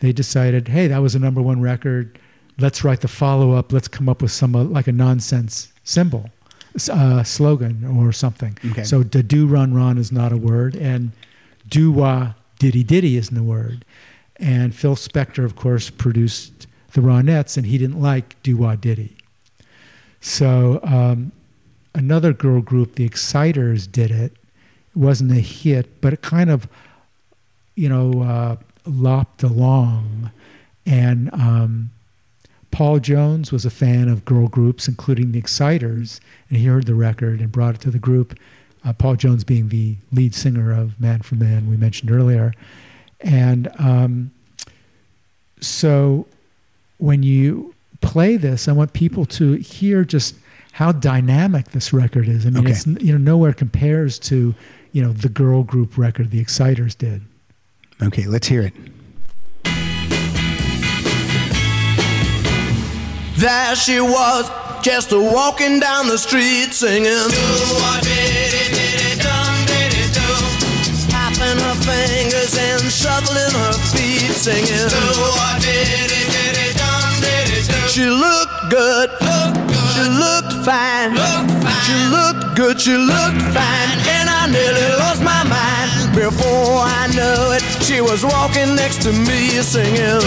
[0.00, 2.18] they decided, hey, that was a number one record.
[2.58, 3.72] Let's write the follow up.
[3.72, 6.30] Let's come up with some uh, like a nonsense symbol,
[6.90, 8.56] uh, slogan or something.
[8.70, 8.84] Okay.
[8.84, 11.12] So da doo ron ron is not a word, and
[11.68, 13.84] do wah diddy diddy isn't a word.
[14.36, 19.16] And Phil Spector, of course, produced the Ronettes, and he didn't like do wah diddy.
[20.20, 21.32] So um,
[21.94, 24.36] another girl group, the Exciters, did it.
[24.94, 26.66] Wasn't a hit, but it kind of,
[27.76, 28.56] you know, uh,
[28.86, 30.30] lopped along.
[30.86, 31.90] And um,
[32.72, 36.94] Paul Jones was a fan of girl groups, including the Exciters, and he heard the
[36.94, 38.36] record and brought it to the group.
[38.84, 42.52] Uh, Paul Jones being the lead singer of Manfred Mann, we mentioned earlier.
[43.20, 44.30] And um,
[45.60, 46.26] so
[46.98, 50.34] when you play this, I want people to hear just
[50.72, 52.46] how dynamic this record is.
[52.46, 52.72] I mean, Okay.
[52.72, 54.54] it's you know nowhere compares to
[54.92, 57.22] you know the girl group record the Exciters did.
[58.02, 58.74] Okay, let's hear it.
[63.36, 64.50] There she was,
[64.82, 67.06] just a walking down the street singing.
[71.08, 74.90] Tapping her fingers and shuffling her feet singing.
[77.88, 79.69] She looked good.
[79.94, 81.14] She looked fine.
[81.84, 82.80] She looked good.
[82.80, 83.90] She looked fine.
[84.14, 86.14] And I nearly lost my mind.
[86.14, 90.20] Before I knew it, she was walking next to me singing.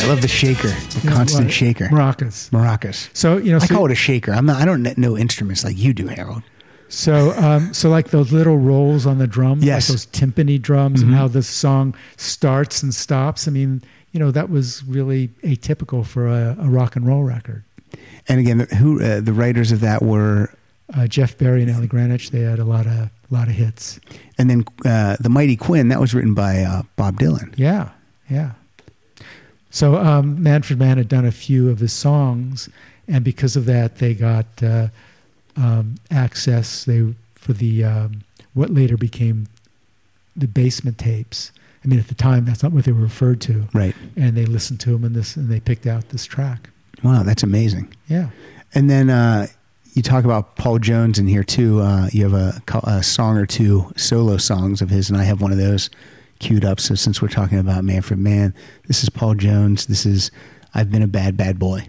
[0.00, 1.52] I love the shaker, the You know, constant what?
[1.54, 2.50] shaker, maracas.
[2.50, 3.08] maracas.
[3.16, 4.32] So you know, I call it a shaker.
[4.32, 4.60] I'm not.
[4.60, 6.42] I don't know instruments like you do, Harold.
[6.88, 9.88] so um, so like those little rolls on the drum, Yes.
[9.88, 13.46] like those timpani drums, and how the song starts and stops.
[13.46, 13.82] I mean,
[14.12, 17.62] you know, that was really atypical for a, a rock and roll record.
[18.28, 20.50] And again, who uh, the writers of that were,
[20.94, 23.98] Uh, Jeff Barry and Ellie Greenwich, they had a lot of lot of hits.
[24.38, 25.88] and then uh, the Mighty Quinn.
[25.88, 27.52] That was written by uh, Bob Dylan.
[27.56, 27.88] Yeah,
[28.28, 28.50] yeah.
[29.70, 32.68] So um, Manfred Mann had done a few of his songs,
[33.08, 34.88] and because of that, they got uh,
[35.56, 36.84] um, access.
[36.84, 38.22] They for the um,
[38.54, 39.46] what later became
[40.36, 41.52] the basement tapes.
[41.84, 43.66] I mean, at the time, that's not what they were referred to.
[43.72, 43.94] Right.
[44.16, 46.70] And they listened to them, and this, and they picked out this track.
[47.02, 47.92] Wow, that's amazing.
[48.08, 48.30] Yeah.
[48.74, 49.48] And then uh,
[49.92, 51.80] you talk about Paul Jones in here too.
[51.80, 55.42] Uh, you have a, a song or two solo songs of his, and I have
[55.42, 55.90] one of those
[56.38, 56.80] queued up.
[56.80, 58.54] So since we're talking about Manfred Mann,
[58.86, 59.86] this is Paul Jones.
[59.86, 60.30] This is
[60.74, 61.86] I've been a bad bad boy.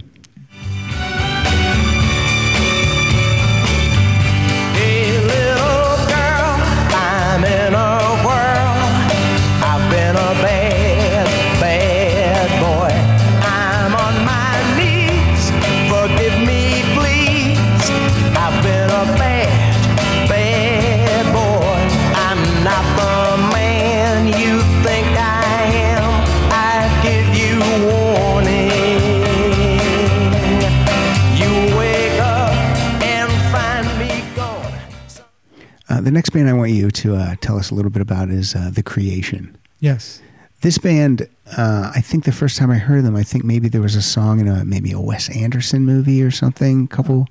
[36.12, 38.70] Next band I want you to uh, tell us a little bit about is uh,
[38.74, 39.58] The Creation.
[39.80, 40.22] Yes.
[40.62, 41.28] This band,
[41.58, 44.02] uh, I think the first time I heard them, I think maybe there was a
[44.02, 47.28] song in a maybe a Wes Anderson movie or something, a couple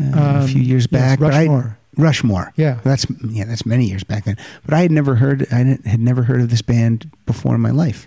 [0.00, 1.20] uh, a Um, few years yes, back.
[1.20, 1.78] I- Rushmore.
[1.98, 2.52] Rushmore.
[2.56, 2.78] Yeah.
[2.84, 4.36] that's yeah, that's many years back then.
[4.66, 7.70] But I had never heard, I had never heard of this band before in my
[7.70, 8.06] life.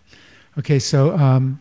[0.59, 1.59] Okay, so um,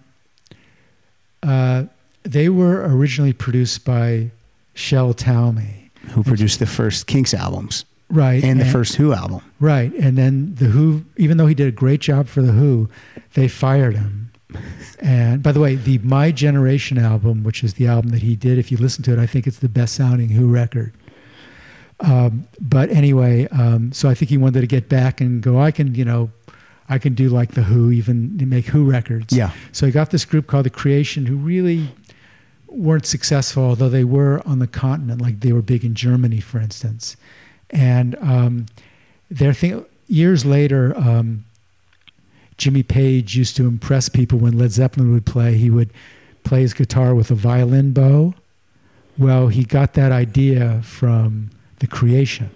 [1.42, 1.84] uh,
[2.24, 4.30] they were originally produced by
[4.74, 8.42] Shel Talmy, Who produced the first Kinks albums right?
[8.42, 9.42] and the first Who album?
[9.60, 12.88] right, and then the Who, even though he did a great job for the Who,
[13.34, 14.30] they fired him.
[15.00, 18.58] And by the way, the My Generation album, which is the album that he did,
[18.58, 20.92] if you listen to it, I think it's the best sounding Who record.
[22.00, 25.60] Um, but anyway, um, so I think he wanted to get back and go.
[25.60, 26.30] I can, you know,
[26.88, 29.36] I can do like the Who, even make Who records.
[29.36, 29.50] Yeah.
[29.72, 31.88] So he got this group called the Creation, who really
[32.68, 36.58] weren't successful, although they were on the continent, like they were big in Germany, for
[36.58, 37.16] instance.
[37.70, 38.66] And um,
[39.30, 41.44] their thing years later, um,
[42.56, 45.54] Jimmy Page used to impress people when Led Zeppelin would play.
[45.54, 45.90] He would
[46.44, 48.34] play his guitar with a violin bow.
[49.16, 51.50] Well, he got that idea from
[51.80, 52.50] the Creation.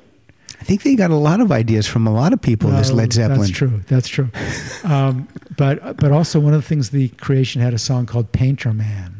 [0.60, 2.70] I think they got a lot of ideas from a lot of people.
[2.70, 3.40] this Led Zeppelin.
[3.40, 3.80] That's true.
[3.88, 4.30] That's true.
[4.84, 5.26] um,
[5.56, 9.11] but but also one of the things the creation had a song called Painter Man,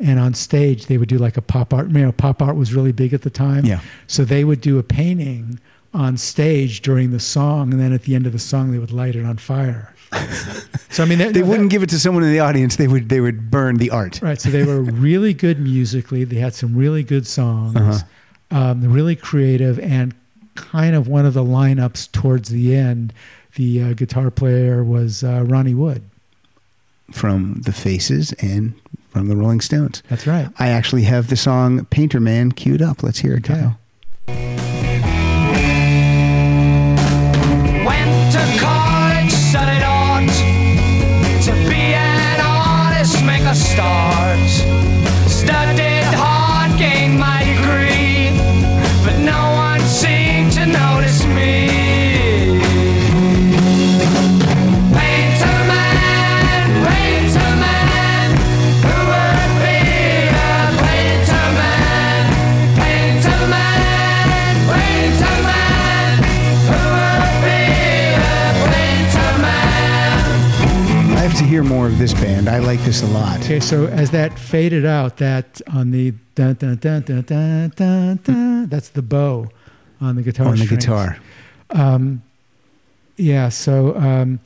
[0.00, 1.88] and on stage they would do like a pop art.
[1.90, 3.64] You know, pop art was really big at the time.
[3.64, 3.80] Yeah.
[4.06, 5.60] So they would do a painting
[5.92, 8.92] on stage during the song, and then at the end of the song they would
[8.92, 9.94] light it on fire.
[10.90, 12.76] so I mean, They wouldn't give it to someone in the audience.
[12.76, 14.20] They would they would burn the art.
[14.22, 14.40] Right.
[14.40, 16.24] So they were really good musically.
[16.24, 17.76] They had some really good songs.
[17.76, 17.98] Uh-huh.
[18.52, 20.12] Um, really creative and
[20.56, 23.12] kind of one of the lineups towards the end.
[23.54, 26.02] The uh, guitar player was uh, Ronnie Wood.
[27.12, 28.74] from the Faces and
[29.10, 30.02] from the Rolling Stones.
[30.08, 30.48] That's right.
[30.58, 33.02] I actually have the song Painter Man queued up.
[33.02, 33.60] Let's hear it, Okay.
[33.60, 33.76] Kyle.
[37.86, 38.32] Went
[72.00, 72.48] this band.
[72.48, 73.40] I like this a lot.
[73.40, 78.20] Okay, so as that faded out, that on the dun, dun, dun, dun, dun, dun,
[78.24, 79.50] dun, that's the bow
[80.00, 80.46] on the guitar.
[80.46, 80.86] on the strings.
[80.86, 81.18] guitar.
[81.68, 82.22] Um,
[83.18, 83.50] yeah.
[83.50, 84.40] So, um,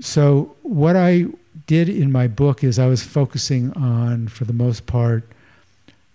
[0.00, 1.26] so what I
[1.68, 5.22] did in my book is I was focusing on, for the most part,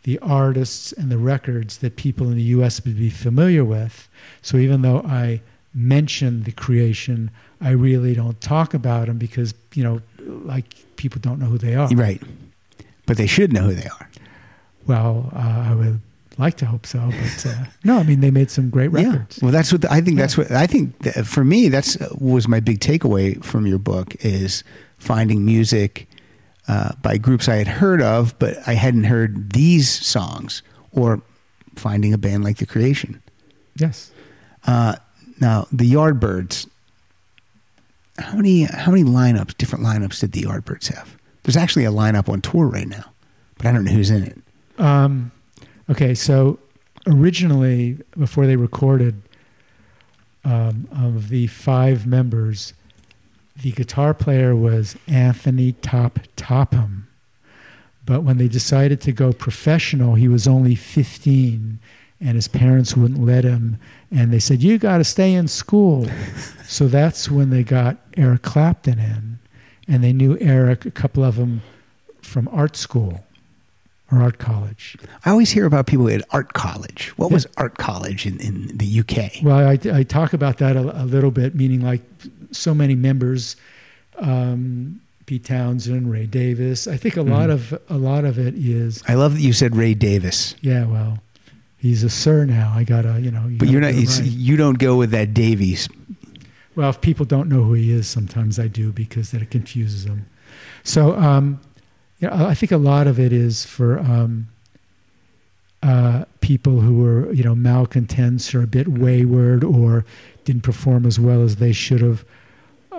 [0.04, 2.84] the artists and the records that people in the U.S.
[2.84, 4.10] would be familiar with.
[4.42, 5.40] So even though I
[5.74, 7.32] mention the creation,
[7.62, 11.76] I really don't talk about them because you know, like people don't know who they
[11.76, 11.88] are.
[11.90, 12.22] Right.
[13.06, 14.10] But they should know who they are.
[14.88, 16.02] Well, uh, I would
[16.38, 17.98] like to hope so, but uh, no.
[17.98, 19.38] I mean, they made some great records.
[19.38, 19.46] Yeah.
[19.46, 20.18] Well, that's what the, I think.
[20.18, 20.98] That's what I think.
[21.00, 24.64] that for me, that's uh, was my big takeaway from your book is
[24.98, 26.08] finding music
[26.68, 31.22] uh, by groups I had heard of, but I hadn't heard these songs, or
[31.76, 33.22] finding a band like The Creation.
[33.76, 34.12] Yes.
[34.66, 34.96] Uh,
[35.40, 36.68] now, the Yardbirds.
[38.20, 41.18] How many how many lineups, different lineups, did the Yardbirds have?
[41.44, 43.06] There's actually a lineup on tour right now,
[43.58, 44.38] but I don't know who's in it.
[44.80, 45.32] Um,
[45.90, 46.60] okay, so
[47.08, 49.22] originally, before they recorded,
[50.46, 52.74] um, of the five members,
[53.62, 57.08] the guitar player was Anthony Top Topham.
[58.06, 61.80] But when they decided to go professional, he was only 15,
[62.24, 63.78] and his parents wouldn't let him.
[64.10, 66.08] And they said, You got to stay in school.
[66.66, 69.40] so that's when they got Eric Clapton in.
[69.88, 71.62] And they knew Eric, a couple of them
[72.22, 73.26] from art school
[74.10, 74.96] or art college.
[75.26, 77.10] I always hear about people at art college.
[77.18, 79.44] What was art college in, in the UK?
[79.44, 82.02] Well, I, I talk about that a, a little bit, meaning like
[82.52, 83.58] so many members,
[84.20, 86.88] um, Pete Townshend, Ray Davis.
[86.88, 89.76] I think a lot of a lot of it is I love that you said
[89.76, 90.86] Ray Davis, yeah.
[90.86, 91.20] Well,
[91.84, 92.74] he's a sir now.
[92.76, 93.46] I gotta you know.
[93.46, 93.94] You but you're not.
[93.94, 94.24] right.
[94.24, 95.88] You don't go with that Davies.
[96.76, 100.06] Well, if people don't know who he is, sometimes I do because that it confuses
[100.06, 100.26] them.
[100.84, 101.62] So, um,
[102.18, 104.48] you know, I think a lot of it is for um,
[105.84, 110.04] uh, people who were, you know, malcontents or a bit wayward or
[110.46, 112.26] didn't perform as well as they should have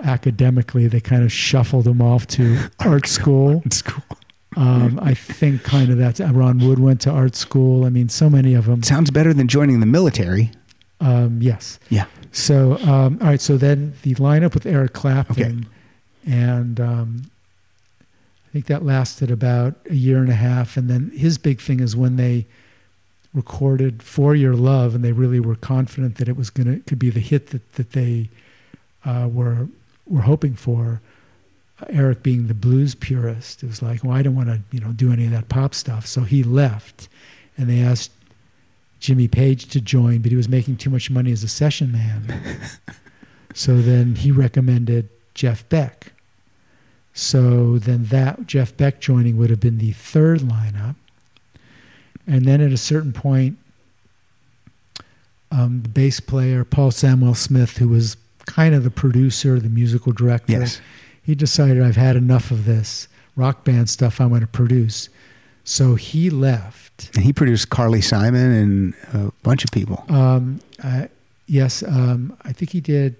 [0.03, 0.87] academically.
[0.87, 3.61] They kind of shuffled them off to art school.
[3.65, 4.14] It's cool.
[4.55, 7.85] Um, I think kind of that's Ron Wood went to art school.
[7.85, 8.83] I mean, so many of them.
[8.83, 10.51] Sounds better than joining the military.
[11.01, 11.77] Um, yes.
[11.89, 12.05] Yeah.
[12.31, 13.41] So, um, all right.
[13.41, 15.67] So then the lineup with Eric Clapton,
[16.25, 17.31] and um,
[18.01, 20.77] I think that lasted about a year and a half.
[20.77, 22.45] And then his big thing is when they
[23.33, 27.09] recorded "For Your Love," and they really were confident that it was gonna could be
[27.09, 28.29] the hit that that they
[29.03, 29.67] uh, were
[30.07, 31.01] were hoping for.
[31.89, 34.91] Eric, being the blues purist, it was like, well, I don't want to, you know,
[34.91, 36.07] do any of that pop stuff.
[36.07, 37.09] So he left,
[37.57, 38.11] and they asked
[38.99, 42.61] Jimmy Page to join, but he was making too much money as a session man.
[43.53, 46.13] so then he recommended Jeff Beck.
[47.13, 50.95] So then that Jeff Beck joining would have been the third lineup.
[52.27, 53.57] And then at a certain point,
[55.51, 60.53] um, the bass player, Paul Samwell-Smith, who was kind of the producer, the musical director,
[60.53, 60.81] Yes.
[61.25, 65.09] He decided I've had enough of this rock band stuff I'm going to produce.
[65.63, 67.09] So he left.
[67.15, 70.05] And he produced Carly Simon and a bunch of people.
[70.09, 71.07] Um, uh,
[71.47, 73.15] yes, um, I think he did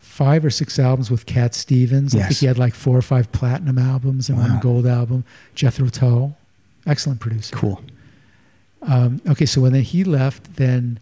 [0.00, 2.14] five or six albums with Cat Stevens.
[2.14, 2.40] I think Yes.
[2.40, 4.48] he had like four or five platinum albums and Wow.
[4.48, 5.24] one gold album.
[5.54, 6.36] Jethro Tull,
[6.86, 7.54] excellent producer.
[7.54, 7.82] Cool.
[8.82, 10.98] Um, okay, so when then he left, then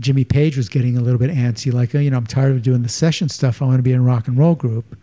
[0.00, 2.62] Jimmy Page was getting a little bit antsy, like, oh, you know, I'm tired of
[2.62, 3.62] doing the session stuff.
[3.62, 4.96] I want to be in a rock and roll group.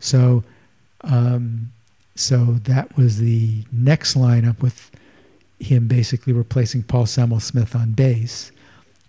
[0.00, 0.44] So,
[1.02, 1.72] um,
[2.14, 4.90] so that was the next lineup with
[5.60, 8.52] him basically replacing Paul Samwell-Smith on bass.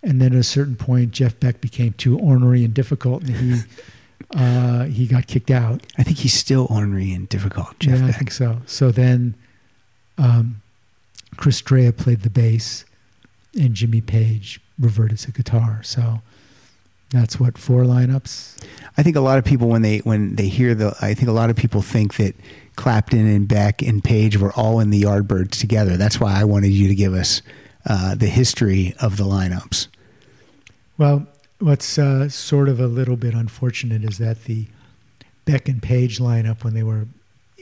[0.02, 3.60] And then at a certain point, Jeff Beck became too ornery and difficult, and he
[4.34, 5.82] uh, he got kicked out.
[5.98, 8.62] I think he's still ornery and difficult, Jeff yeah, I think so.
[8.64, 9.34] So then
[10.16, 10.62] um,
[11.36, 12.84] Chris Dreja played the bass
[13.58, 15.80] and Jimmy Page reverted to guitar.
[15.82, 16.20] So
[17.10, 18.64] that's what four lineups.
[18.96, 21.32] I think a lot of people when they when they hear the I think a
[21.32, 22.34] lot of people think that
[22.76, 25.96] Clapton and Beck and Page were all in the Yardbirds together.
[25.96, 27.42] That's why I wanted you to give us
[27.86, 29.88] uh, the history of the lineups.
[30.96, 31.26] Well,
[31.58, 34.66] what's uh, sort of a little bit unfortunate is that the
[35.44, 37.06] Beck and Page lineup, when they were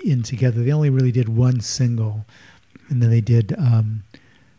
[0.04, 2.26] in together, they only really did one single,
[2.88, 4.02] and then they did um,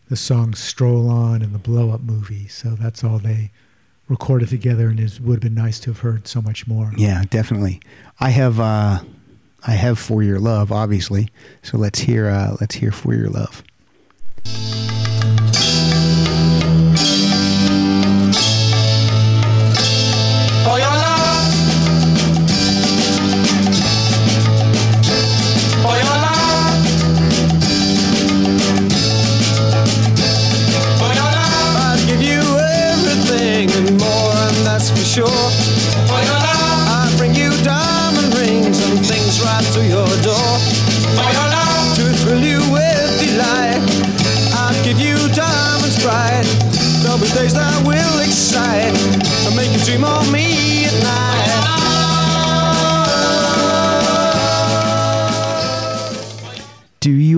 [0.09, 2.47] the song "Stroll On" and the Blow Up movie.
[2.47, 3.51] So that's all they
[4.07, 6.91] recorded together, and it would have been nice to have heard so much more.
[6.97, 7.79] Yeah, definitely.
[8.19, 8.99] I have uh,
[9.65, 11.29] I have For Your Love, obviously.
[11.61, 13.63] So let's hear uh, let's hear For Your Love.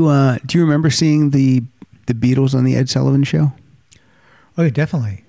[0.01, 1.63] You uh, do you remember seeing the
[2.07, 3.53] the Beatles on the Ed Sullivan Show?
[4.57, 5.23] Oh, yeah, definitely.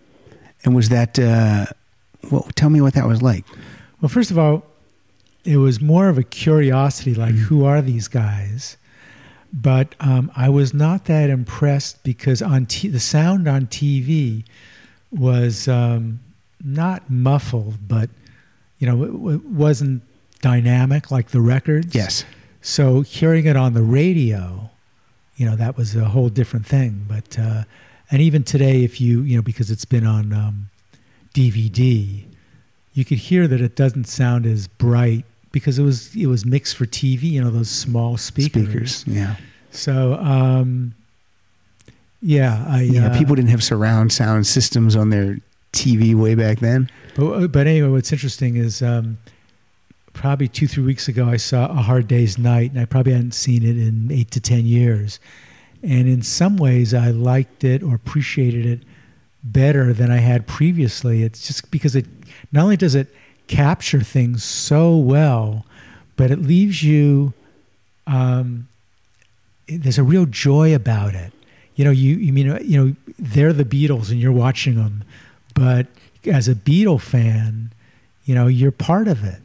[0.64, 1.66] And was that uh,
[2.30, 2.48] well?
[2.54, 3.44] Tell me what that was like.
[4.00, 4.64] Well, first of all,
[5.44, 8.76] it was more of a curiosity, like who are these guys?
[9.52, 14.44] But um, I was not that impressed because on t- the sound on TV
[15.10, 16.20] was um,
[16.64, 18.08] not muffled, but
[18.78, 20.02] you know, it, it wasn't
[20.40, 21.94] dynamic like the records.
[21.94, 22.24] Yes.
[22.62, 24.70] So hearing it on the radio,
[25.36, 27.05] you know, that was a whole different thing.
[27.09, 27.64] But uh,
[28.10, 30.70] and even today, if you you know, because it's been on um,
[31.34, 32.24] DVD,
[32.94, 36.76] you could hear that it doesn't sound as bright because it was it was mixed
[36.76, 37.22] for TV.
[37.24, 38.97] You know, those small speakers.
[38.97, 39.05] Speakers.
[39.06, 39.36] Yeah.
[39.72, 40.94] So um,
[42.20, 43.06] yeah, I Yeah.
[43.09, 45.39] uh, people didn't have surround sound systems on their
[45.72, 46.89] TV way back then.
[47.16, 49.18] But, but anyway, what's interesting is um,
[50.12, 53.34] probably two, three weeks ago, I saw A Hard Day's Night, and I probably hadn't
[53.34, 55.18] seen it in eight to 10 years.
[55.82, 58.80] And in some ways, I liked it or appreciated it
[59.43, 61.22] better than I had previously.
[61.22, 62.06] It's just because it
[62.52, 63.09] not only does it
[63.48, 65.66] capture things so well,
[66.16, 67.32] but it leaves you,
[68.06, 68.68] um,
[69.66, 71.32] there's a real joy about it.
[71.74, 75.05] You know, you, you mean, you know, they're the Beatles and you're watching them,
[75.55, 75.86] but
[76.26, 77.72] as a Beatle fan,
[78.24, 79.41] you know, you're part of it.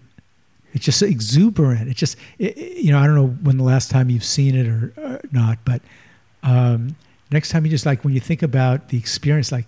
[0.78, 1.90] It's just exuberant.
[1.90, 4.56] It's just, it, it- you know, I don't know when the last time you've seen
[4.56, 5.82] it or, or not, but
[6.44, 6.96] um,
[7.32, 9.66] next time you just like, when you think about the experience, like,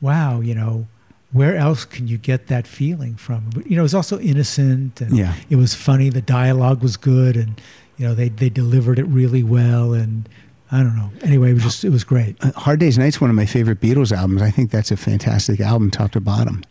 [0.00, 0.86] wow, you know,
[1.32, 3.50] where else can you get that feeling from?
[3.54, 5.34] But, you know, it was also innocent and Yeah.
[5.50, 6.08] it was funny.
[6.08, 7.60] The dialogue was good and,
[7.98, 9.92] you know, they, they delivered it really well.
[9.92, 10.28] And
[10.70, 11.10] I don't know.
[11.22, 12.36] Anyway, it was just it was great.
[12.42, 14.40] Uh, Hard Day's Night's one of my favorite Beatles albums.
[14.42, 16.62] I think that's a fantastic album, top to bottom.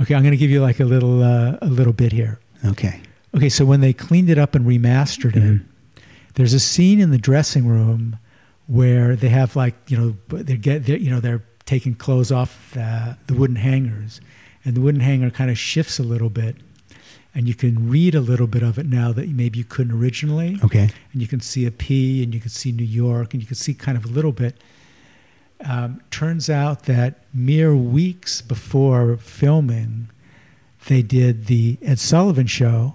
[0.00, 2.38] Okay, I'm going to give you like a little uh, a little bit here.
[2.64, 3.00] Okay.
[3.34, 5.62] Okay, so when they cleaned it up and remastered it,
[6.34, 8.18] there's a scene in the dressing room
[8.66, 12.72] where they have like you know they get they're, you know they're taking clothes off
[12.74, 14.20] the, the wooden hangers,
[14.64, 16.56] and the wooden hanger kind of shifts a little bit,
[17.34, 20.58] and you can read a little bit of it now that maybe you couldn't originally.
[20.64, 20.88] Okay.
[21.12, 23.56] and you can see a P, and you can see New York, and you can
[23.56, 24.56] see kind of a little bit.
[25.64, 30.08] Um, turns out that mere weeks before filming,
[30.86, 32.94] they did the Ed Sullivan show.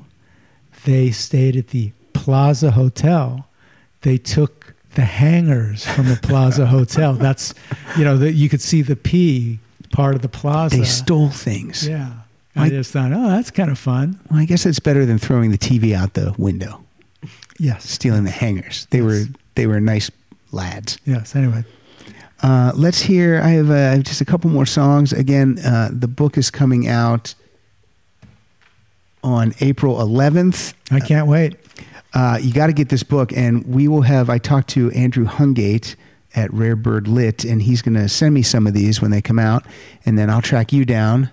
[0.86, 3.48] They stayed at the Plaza Hotel.
[4.02, 7.14] They took the hangers from the Plaza Hotel.
[7.14, 7.54] That's,
[7.98, 9.60] you know, that you could see the P
[9.92, 10.78] part of the plaza.
[10.78, 11.88] They stole things.
[11.88, 12.12] Yeah.
[12.56, 14.18] I- I just thought, oh, that's kind of fun.
[14.32, 16.84] Well, I guess that's better than throwing the TV out the window,
[17.60, 17.90] Yes.
[17.90, 18.88] stealing the hangers.
[18.92, 19.26] They were
[19.56, 20.10] they were nice
[20.54, 20.98] lads.
[21.06, 21.36] Yes.
[21.36, 21.66] Anyway.
[22.42, 23.42] Uh, let's hear.
[23.42, 25.12] I have, uh, just a couple more songs.
[25.12, 27.36] Again, uh, the book is coming out
[29.26, 30.76] on April 11th.
[30.92, 31.56] I can't wait.
[32.14, 34.30] Uh, you got to get this book, and we will have.
[34.30, 35.96] I talked to Andrew Hungate
[36.36, 39.22] at Rare Bird Lit, and he's going to send me some of these when they
[39.22, 39.66] come out,
[40.06, 41.32] and then I'll track you down,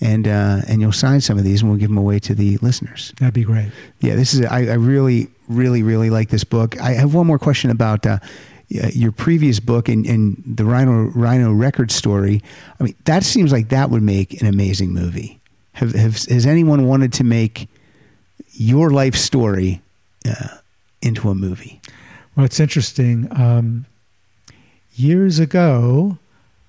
[0.00, 2.58] and uh, and you'll sign some of these, and we'll give them away to the
[2.58, 3.12] listeners.
[3.18, 3.72] That'd be great.
[4.00, 4.44] Yeah, this is.
[4.44, 6.80] I, I really, really, really like this book.
[6.80, 8.18] I have one more question about uh,
[8.68, 12.42] your previous book and, and the Rhino Rhino record story.
[12.78, 15.41] I mean, that seems like that would make an amazing movie.
[15.74, 17.68] Have, have has anyone wanted to make
[18.52, 19.80] your life story
[20.28, 20.58] uh,
[21.00, 21.80] into a movie?
[22.36, 23.28] Well, it's interesting.
[23.30, 23.86] Um,
[24.94, 26.18] years ago,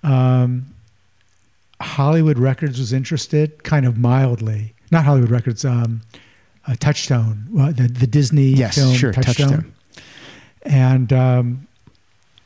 [0.04, 0.68] um,
[1.82, 4.74] Hollywood Records was interested, kind of mildly.
[4.92, 6.02] Not Hollywood Records, um,
[6.68, 9.50] uh, Touchstone, well, the the Disney Yes, film sure, Touchstone.
[9.50, 9.74] Touchstone.
[10.66, 11.68] And um,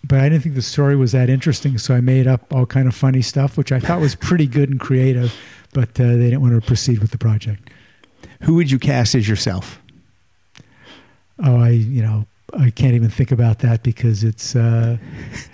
[0.03, 2.87] but I didn't think the story was that interesting, so I made up all kind
[2.87, 5.33] of funny stuff, which I thought was pretty good and creative.
[5.73, 7.69] But uh, they didn't want to proceed with the project.
[8.43, 9.81] Who would you cast as yourself?
[11.43, 12.25] Oh, I you know
[12.57, 14.97] I can't even think about that because it's uh,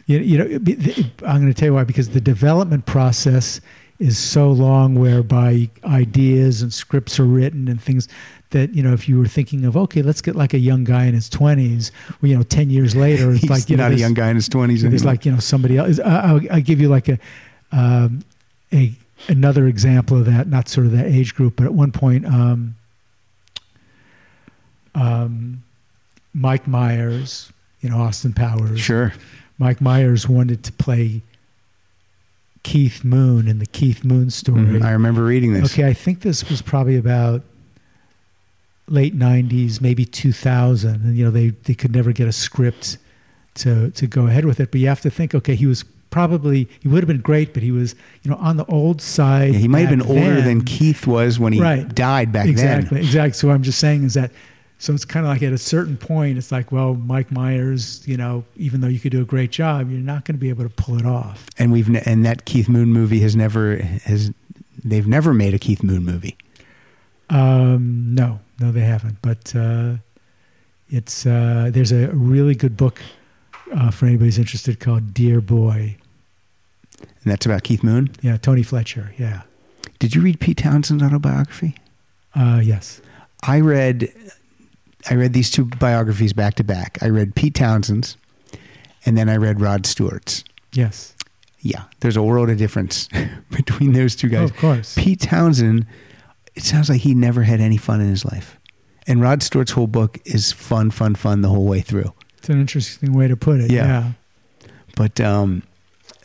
[0.05, 3.59] you, you know it- it- I'm going to tell you why because the development process
[3.99, 8.07] is so long whereby ideas and scripts are written and things
[8.53, 11.05] that you know if you were thinking of okay let's get like a young guy
[11.05, 13.91] in his 20s well, you know 10 years later it's He's like you know not
[13.91, 14.81] a young guy in his twenties.
[14.81, 15.99] there's like you know somebody else.
[15.99, 17.19] I- I'll, I'll give you like a
[17.71, 18.23] um,
[18.71, 18.93] a
[19.27, 20.47] another example of that.
[20.47, 22.75] Not sort of that age group, but at one point, um,
[24.95, 25.63] um,
[26.33, 27.51] Mike Myers,
[27.81, 28.79] you know Austin Powers.
[28.79, 29.13] sure.
[29.59, 31.21] Mike Myers wanted to play
[32.63, 34.61] Keith Moon in the Keith Moon story.
[34.61, 35.71] Mhm, I remember reading this.
[35.73, 37.43] Okay, I think this was probably about
[38.87, 42.97] late '90s, maybe 2000, and you know they they could never get a script
[43.55, 44.71] to to go ahead with it.
[44.71, 47.63] But you have to think, okay, he was probably he would have been great, but
[47.63, 49.53] he was you know on the old side.
[49.53, 50.45] Yeah, he might have been back older then.
[50.45, 51.87] than Keith was when he Right.
[51.93, 53.05] died back exactly, then.
[53.05, 53.33] exactly.
[53.33, 54.31] So what I'm just saying is that.
[54.79, 58.17] So it's kind of like at a certain point, it's like, well, Mike Myers, you
[58.17, 60.63] know, even though you could do a great job, you're not going to be able
[60.63, 61.45] to pull it off.
[61.57, 64.33] And we've ne- and that Keith Moon movie has never has
[64.83, 66.35] they've never made a Keith Moon movie.
[67.33, 69.17] Um, no, no, they haven't.
[69.21, 69.95] But uh,
[70.89, 73.01] it's uh, there's a really good book
[73.73, 75.97] uh, for anybody who's interested called Dear Boy.
[76.99, 78.11] And that's about Keith Moon.
[78.21, 79.13] Yeah, Tony Fletcher.
[79.17, 79.41] Yeah.
[79.99, 81.75] Did you read Pete Townshend's autobiography?
[82.35, 83.01] Uh, yes.
[83.43, 84.09] I read
[85.09, 86.97] I read these two biographies back to back.
[87.01, 88.15] I read Pete Townshend's
[89.05, 90.43] and then I read Rod Stewart's.
[90.71, 91.15] Yes.
[91.59, 93.07] Yeah, there's a world of difference
[93.51, 94.49] between those two guys.
[94.49, 94.95] of course.
[94.97, 95.85] Pete Townshend,
[96.55, 98.57] it sounds like he never had any fun in his life.
[99.07, 102.13] And Rod Stewart's whole book is fun, fun, fun the whole way through.
[102.37, 103.71] It's an interesting way to put it.
[103.71, 103.85] Yeah.
[103.85, 104.11] Yeah.
[104.95, 105.63] But um,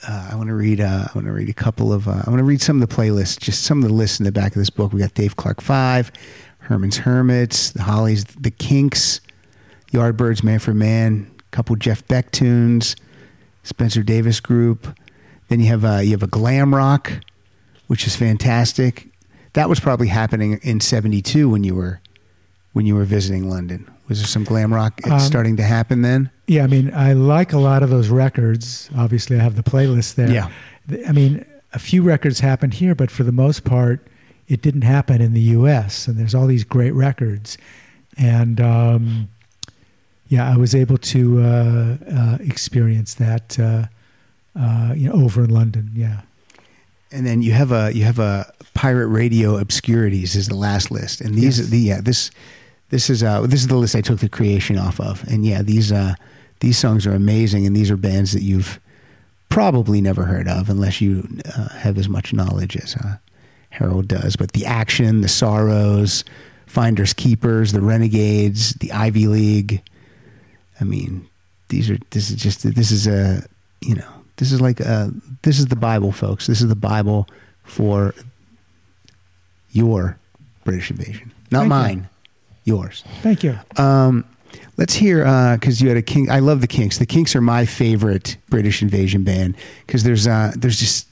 [0.06, 0.80] uh, I want to read.
[0.80, 2.06] Uh, I want to read a couple of.
[2.06, 3.38] Uh, I want to read some of the playlists.
[3.38, 4.92] Just some of the lists in the back of this book.
[4.92, 6.12] We got Dave Clark Five,
[6.58, 9.20] Herman's Hermits, the Hollies, the Kinks,
[9.92, 12.94] Yardbirds, Manfred Mann, a couple Jeff Beck tunes,
[13.64, 14.98] Spencer Davis Group.
[15.48, 17.12] Then you have uh, you have a glam rock,
[17.86, 19.07] which is fantastic.
[19.54, 22.00] That was probably happening in '72 when you were
[22.72, 23.90] when you were visiting London.
[24.08, 26.30] Was there some glam rock Um, starting to happen then?
[26.46, 28.88] Yeah, I mean, I like a lot of those records.
[28.96, 30.30] Obviously, I have the playlist there.
[30.30, 30.48] Yeah.
[31.06, 31.44] I mean,
[31.74, 34.06] a few records happened here, but for the most part,
[34.46, 36.06] it didn't happen in the U.S.
[36.08, 37.58] And there's all these great records,
[38.16, 39.28] and um,
[40.28, 43.84] yeah, I was able to uh, uh, experience that, uh,
[44.58, 45.90] uh, you know, over in London.
[45.94, 46.20] Yeah.
[47.10, 51.20] And then you have a you have a pirate radio obscurities is the last list,
[51.20, 51.68] and these Yes.
[51.68, 52.30] the yeah this
[52.90, 55.62] this is uh this is the list I took the creation off of, and yeah
[55.62, 56.14] these uh
[56.60, 58.78] these songs are amazing, and these are bands that you've
[59.48, 61.26] probably never heard of unless you
[61.56, 63.16] uh, have as much knowledge as uh,
[63.70, 64.36] Harold does.
[64.36, 66.24] But the Action, the Sorrows,
[66.66, 69.82] Finders Keepers, the Renegades, the Ivy League.
[70.80, 71.26] I mean,
[71.68, 73.46] these are this is just this is a
[73.80, 75.12] you know this is like a
[75.42, 76.46] this is the Bible, folks.
[76.46, 77.28] This is the Bible
[77.64, 78.14] for
[79.70, 80.18] your
[80.64, 81.68] British invasion, not Thank you.
[81.68, 82.08] mine,
[82.64, 83.04] yours.
[83.22, 83.58] Thank you.
[83.76, 84.24] Um,
[84.76, 85.24] let's hear
[85.54, 86.30] because you had a king.
[86.30, 86.98] I love the Kinks.
[86.98, 89.56] The Kinks are my favorite British invasion band
[89.86, 91.08] because there's uh, there's just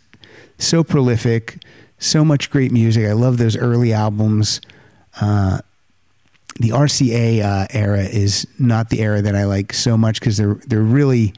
[0.59, 1.63] so prolific,
[1.99, 3.07] so much great music.
[3.07, 4.61] I love those early albums.
[5.21, 5.61] Uh,
[6.59, 10.55] the RCA uh, era is not the era that I like so much because they're
[10.67, 11.35] they're really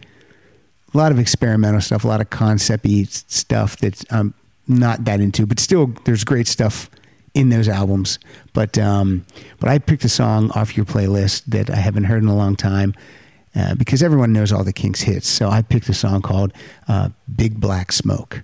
[0.99, 4.35] a lot of experimental stuff, a lot of concept-y stuff that I'm
[4.67, 6.91] not that into, but still there's great stuff
[7.35, 8.19] in those albums.
[8.53, 9.25] But um,
[9.61, 12.57] but I picked a song off your playlist that I haven't heard in a long
[12.57, 12.95] time
[13.55, 15.29] uh, because everyone knows all the Kinks hits.
[15.29, 16.53] So I picked a song called
[16.89, 18.43] uh, "Big Black Smoke."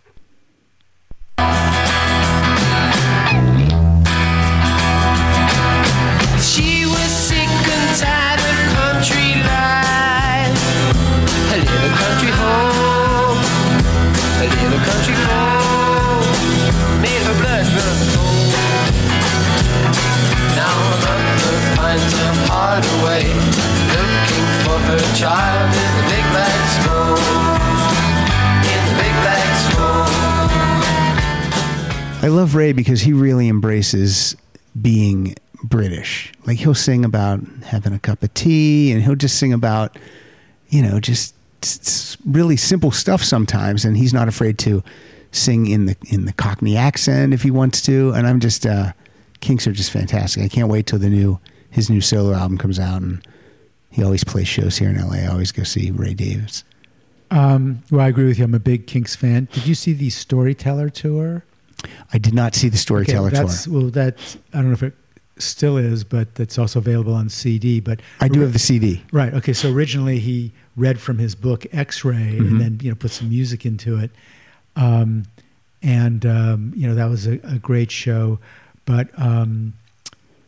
[25.14, 27.54] Child in the big black smoke.
[32.24, 34.34] I love Ray because he really embraces
[34.80, 36.32] being British.
[36.46, 39.98] Like he'll sing about having a cup of tea, and he'll just sing about,
[40.70, 41.34] you know, just
[42.24, 43.84] really simple stuff sometimes.
[43.84, 44.82] And he's not afraid to
[45.32, 48.12] sing in the in the Cockney accent if he wants to.
[48.12, 48.92] And I'm just, uh,
[49.40, 50.42] Kinks are just fantastic.
[50.42, 51.38] I can't wait till the new
[51.70, 53.22] his new solo album comes out, and
[53.94, 55.18] he always plays shows here in LA.
[55.18, 56.64] I always go see Ray Davies.
[57.30, 58.44] Um, well, I agree with you.
[58.44, 59.46] I'm a big Kinks fan.
[59.52, 61.44] Did you see the Storyteller tour?
[62.12, 63.46] I did not see the Storyteller Okay, tour.
[63.46, 64.94] that's, Well, that's I don't know if it
[65.38, 67.78] still is, but it's also available on CD.
[67.78, 69.02] But I do have the CD.
[69.12, 69.32] Right.
[69.32, 69.52] Okay.
[69.52, 72.48] So originally he read from his book X-Ray, Mhm.
[72.48, 74.10] and then you know put some music into it,
[74.74, 75.24] um,
[75.82, 78.38] and um, you know that was a, a great show.
[78.86, 79.74] But um,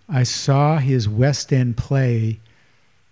[0.09, 2.41] I saw his West End play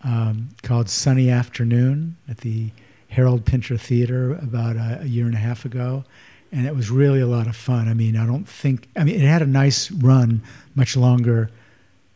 [0.05, 2.71] um, called Sunny Afternoon at the
[3.09, 6.05] Harold Pinter Theater about a, a year and a half ago,
[6.53, 7.89] and it was really a lot of fun.
[7.89, 10.43] I mean, I don't think I mean it had a nice run,
[10.75, 11.51] much longer,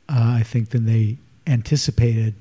[0.09, 2.35] uh, I think, than they anticipated.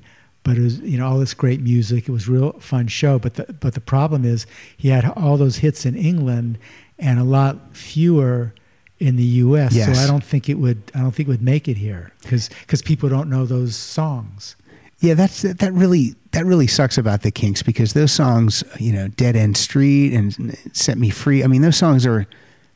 [0.44, 2.08] But it was, you know, all this great music.
[2.08, 3.18] It was a real fun show.
[3.18, 4.46] But the but the problem is
[4.76, 6.58] he had all those hits in England
[6.98, 8.54] and a lot fewer
[8.98, 9.72] in the U.S.
[9.72, 9.96] Yes.
[9.96, 10.90] So I don't think it would.
[10.94, 14.56] I don't think it would make it here because because people don't know those songs.
[15.00, 19.08] Yeah, that's that really that really sucks about the Kinks because those songs, you know,
[19.08, 21.44] Dead End Street and Set Me Free.
[21.44, 22.26] I mean, those songs are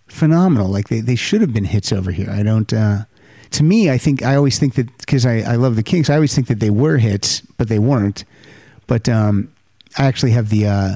[0.07, 0.69] phenomenal.
[0.69, 2.31] Like they, they should have been hits over here.
[2.31, 2.73] I don't.
[2.73, 3.05] Uh,
[3.51, 6.15] to me, I think I always think that because I, I love the Kinks, I
[6.15, 8.25] always think that they were hits, but they weren't.
[8.87, 9.53] But um,
[9.99, 10.95] I actually have the uh,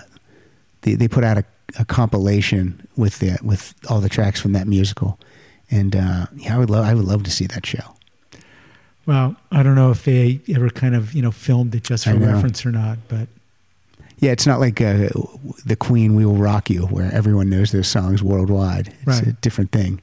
[0.82, 1.44] they they put out a,
[1.78, 5.19] a compilation with the with all the tracks from that musical,
[5.73, 7.95] and uh, yeah, I would love I would love to see that show.
[9.07, 12.15] Well, I don't know if they ever kind of you know filmed it just for
[12.15, 13.28] reference or not, but
[14.19, 15.09] Yeah, it's not like uh,
[15.65, 18.89] the Queen "We Will Rock You," where everyone knows those songs worldwide.
[18.89, 19.27] It's Right.
[19.28, 20.01] a different thing.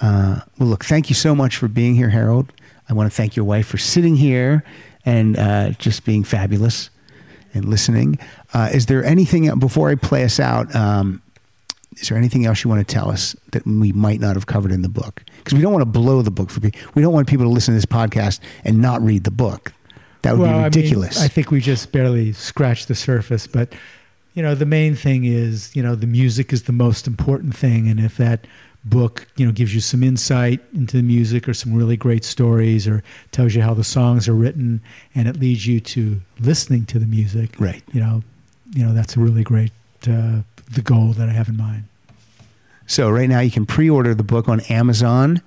[0.00, 2.52] Uh, well, look, thank you so much for being here, Harold.
[2.88, 4.64] I want to thank your wife for sitting here
[5.06, 6.90] and uh, just being fabulous
[7.54, 8.18] and listening.
[8.52, 10.74] Uh, is there anything before I play us out?
[10.74, 11.22] Um,
[11.96, 14.72] is there anything else you want to tell us that we might not have covered
[14.72, 15.22] in the book?
[15.38, 16.80] Because we don't want to blow the book for people.
[16.94, 19.72] We don't want people to listen to this podcast and not read the book.
[20.22, 21.20] That would well, be I mean, ridiculous.
[21.20, 23.74] I, think we just barely scratched the surface, but
[24.32, 27.88] you know, the main thing is, you know, the music is the most important thing,
[27.88, 28.46] and if that
[28.84, 32.88] book, you know, gives you some insight into the music or some really great stories,
[32.88, 33.02] or
[33.32, 34.80] tells you how the songs are written,
[35.14, 37.82] and it leads you to listening to the music, Right.
[37.92, 38.22] You know,
[38.74, 39.72] you know, that's a really great
[40.08, 41.84] uh, the goal that I have in mind.
[42.86, 45.42] So right now you can pre-order the book on Amazon.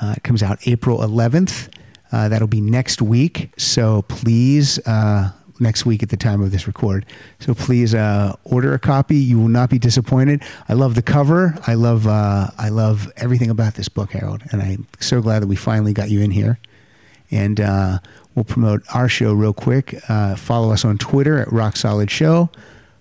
[0.00, 1.68] Uh, it comes out April 11th.
[2.12, 3.52] Uh, that'll be next week.
[3.56, 5.30] So please, uh,
[5.60, 7.06] next week at the time of this record.
[7.38, 9.16] So please uh, order a copy.
[9.16, 10.42] You will not be disappointed.
[10.68, 11.56] I love the cover.
[11.66, 14.42] I love uh, I love everything about this book, Harold.
[14.50, 16.58] And I'm so glad that we finally got you in here.
[17.30, 17.98] And uh,
[18.34, 20.00] we'll promote our show real quick.
[20.36, 22.50] Follow us on Twitter at Rock Solid Show.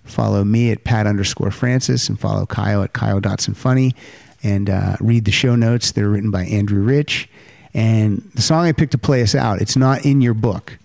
[0.09, 3.95] Follow me at Pat underscore Francis and follow Kyle at Kyle Dotson Funny.
[4.41, 5.91] And uh, read the show notes.
[5.91, 7.29] They're written by Andrew Rich.
[7.73, 10.77] And the song I picked to play us out, it's not in your book,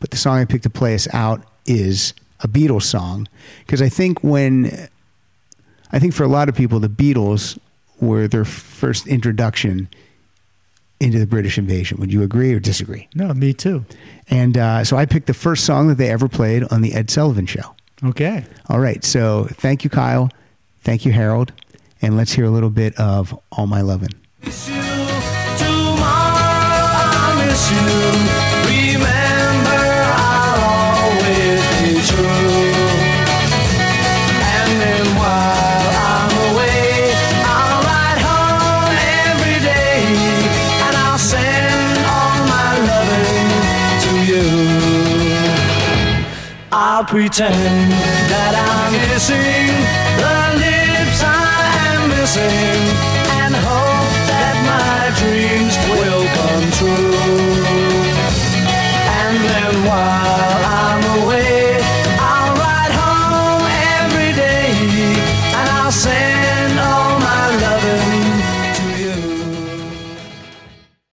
[0.00, 3.28] but the song I picked to play us out is a Beatles song
[3.64, 4.88] because I think when
[5.92, 7.58] I think for a lot of people the Beatles
[8.00, 9.88] were their first introduction
[10.98, 11.98] into the British invasion.
[11.98, 13.08] Would you agree or disagree?
[13.14, 13.84] No, me too.
[14.28, 17.10] And uh, so I picked the first song that they ever played on the Ed
[17.10, 17.74] Sullivan Show.
[18.04, 18.44] Okay.
[18.68, 19.04] All right.
[19.04, 20.30] So thank you, Kyle.
[20.80, 21.52] Thank you, Harold.
[22.00, 24.10] And let's hear a little bit of All My Lovin'.
[47.02, 48.11] I'll pretend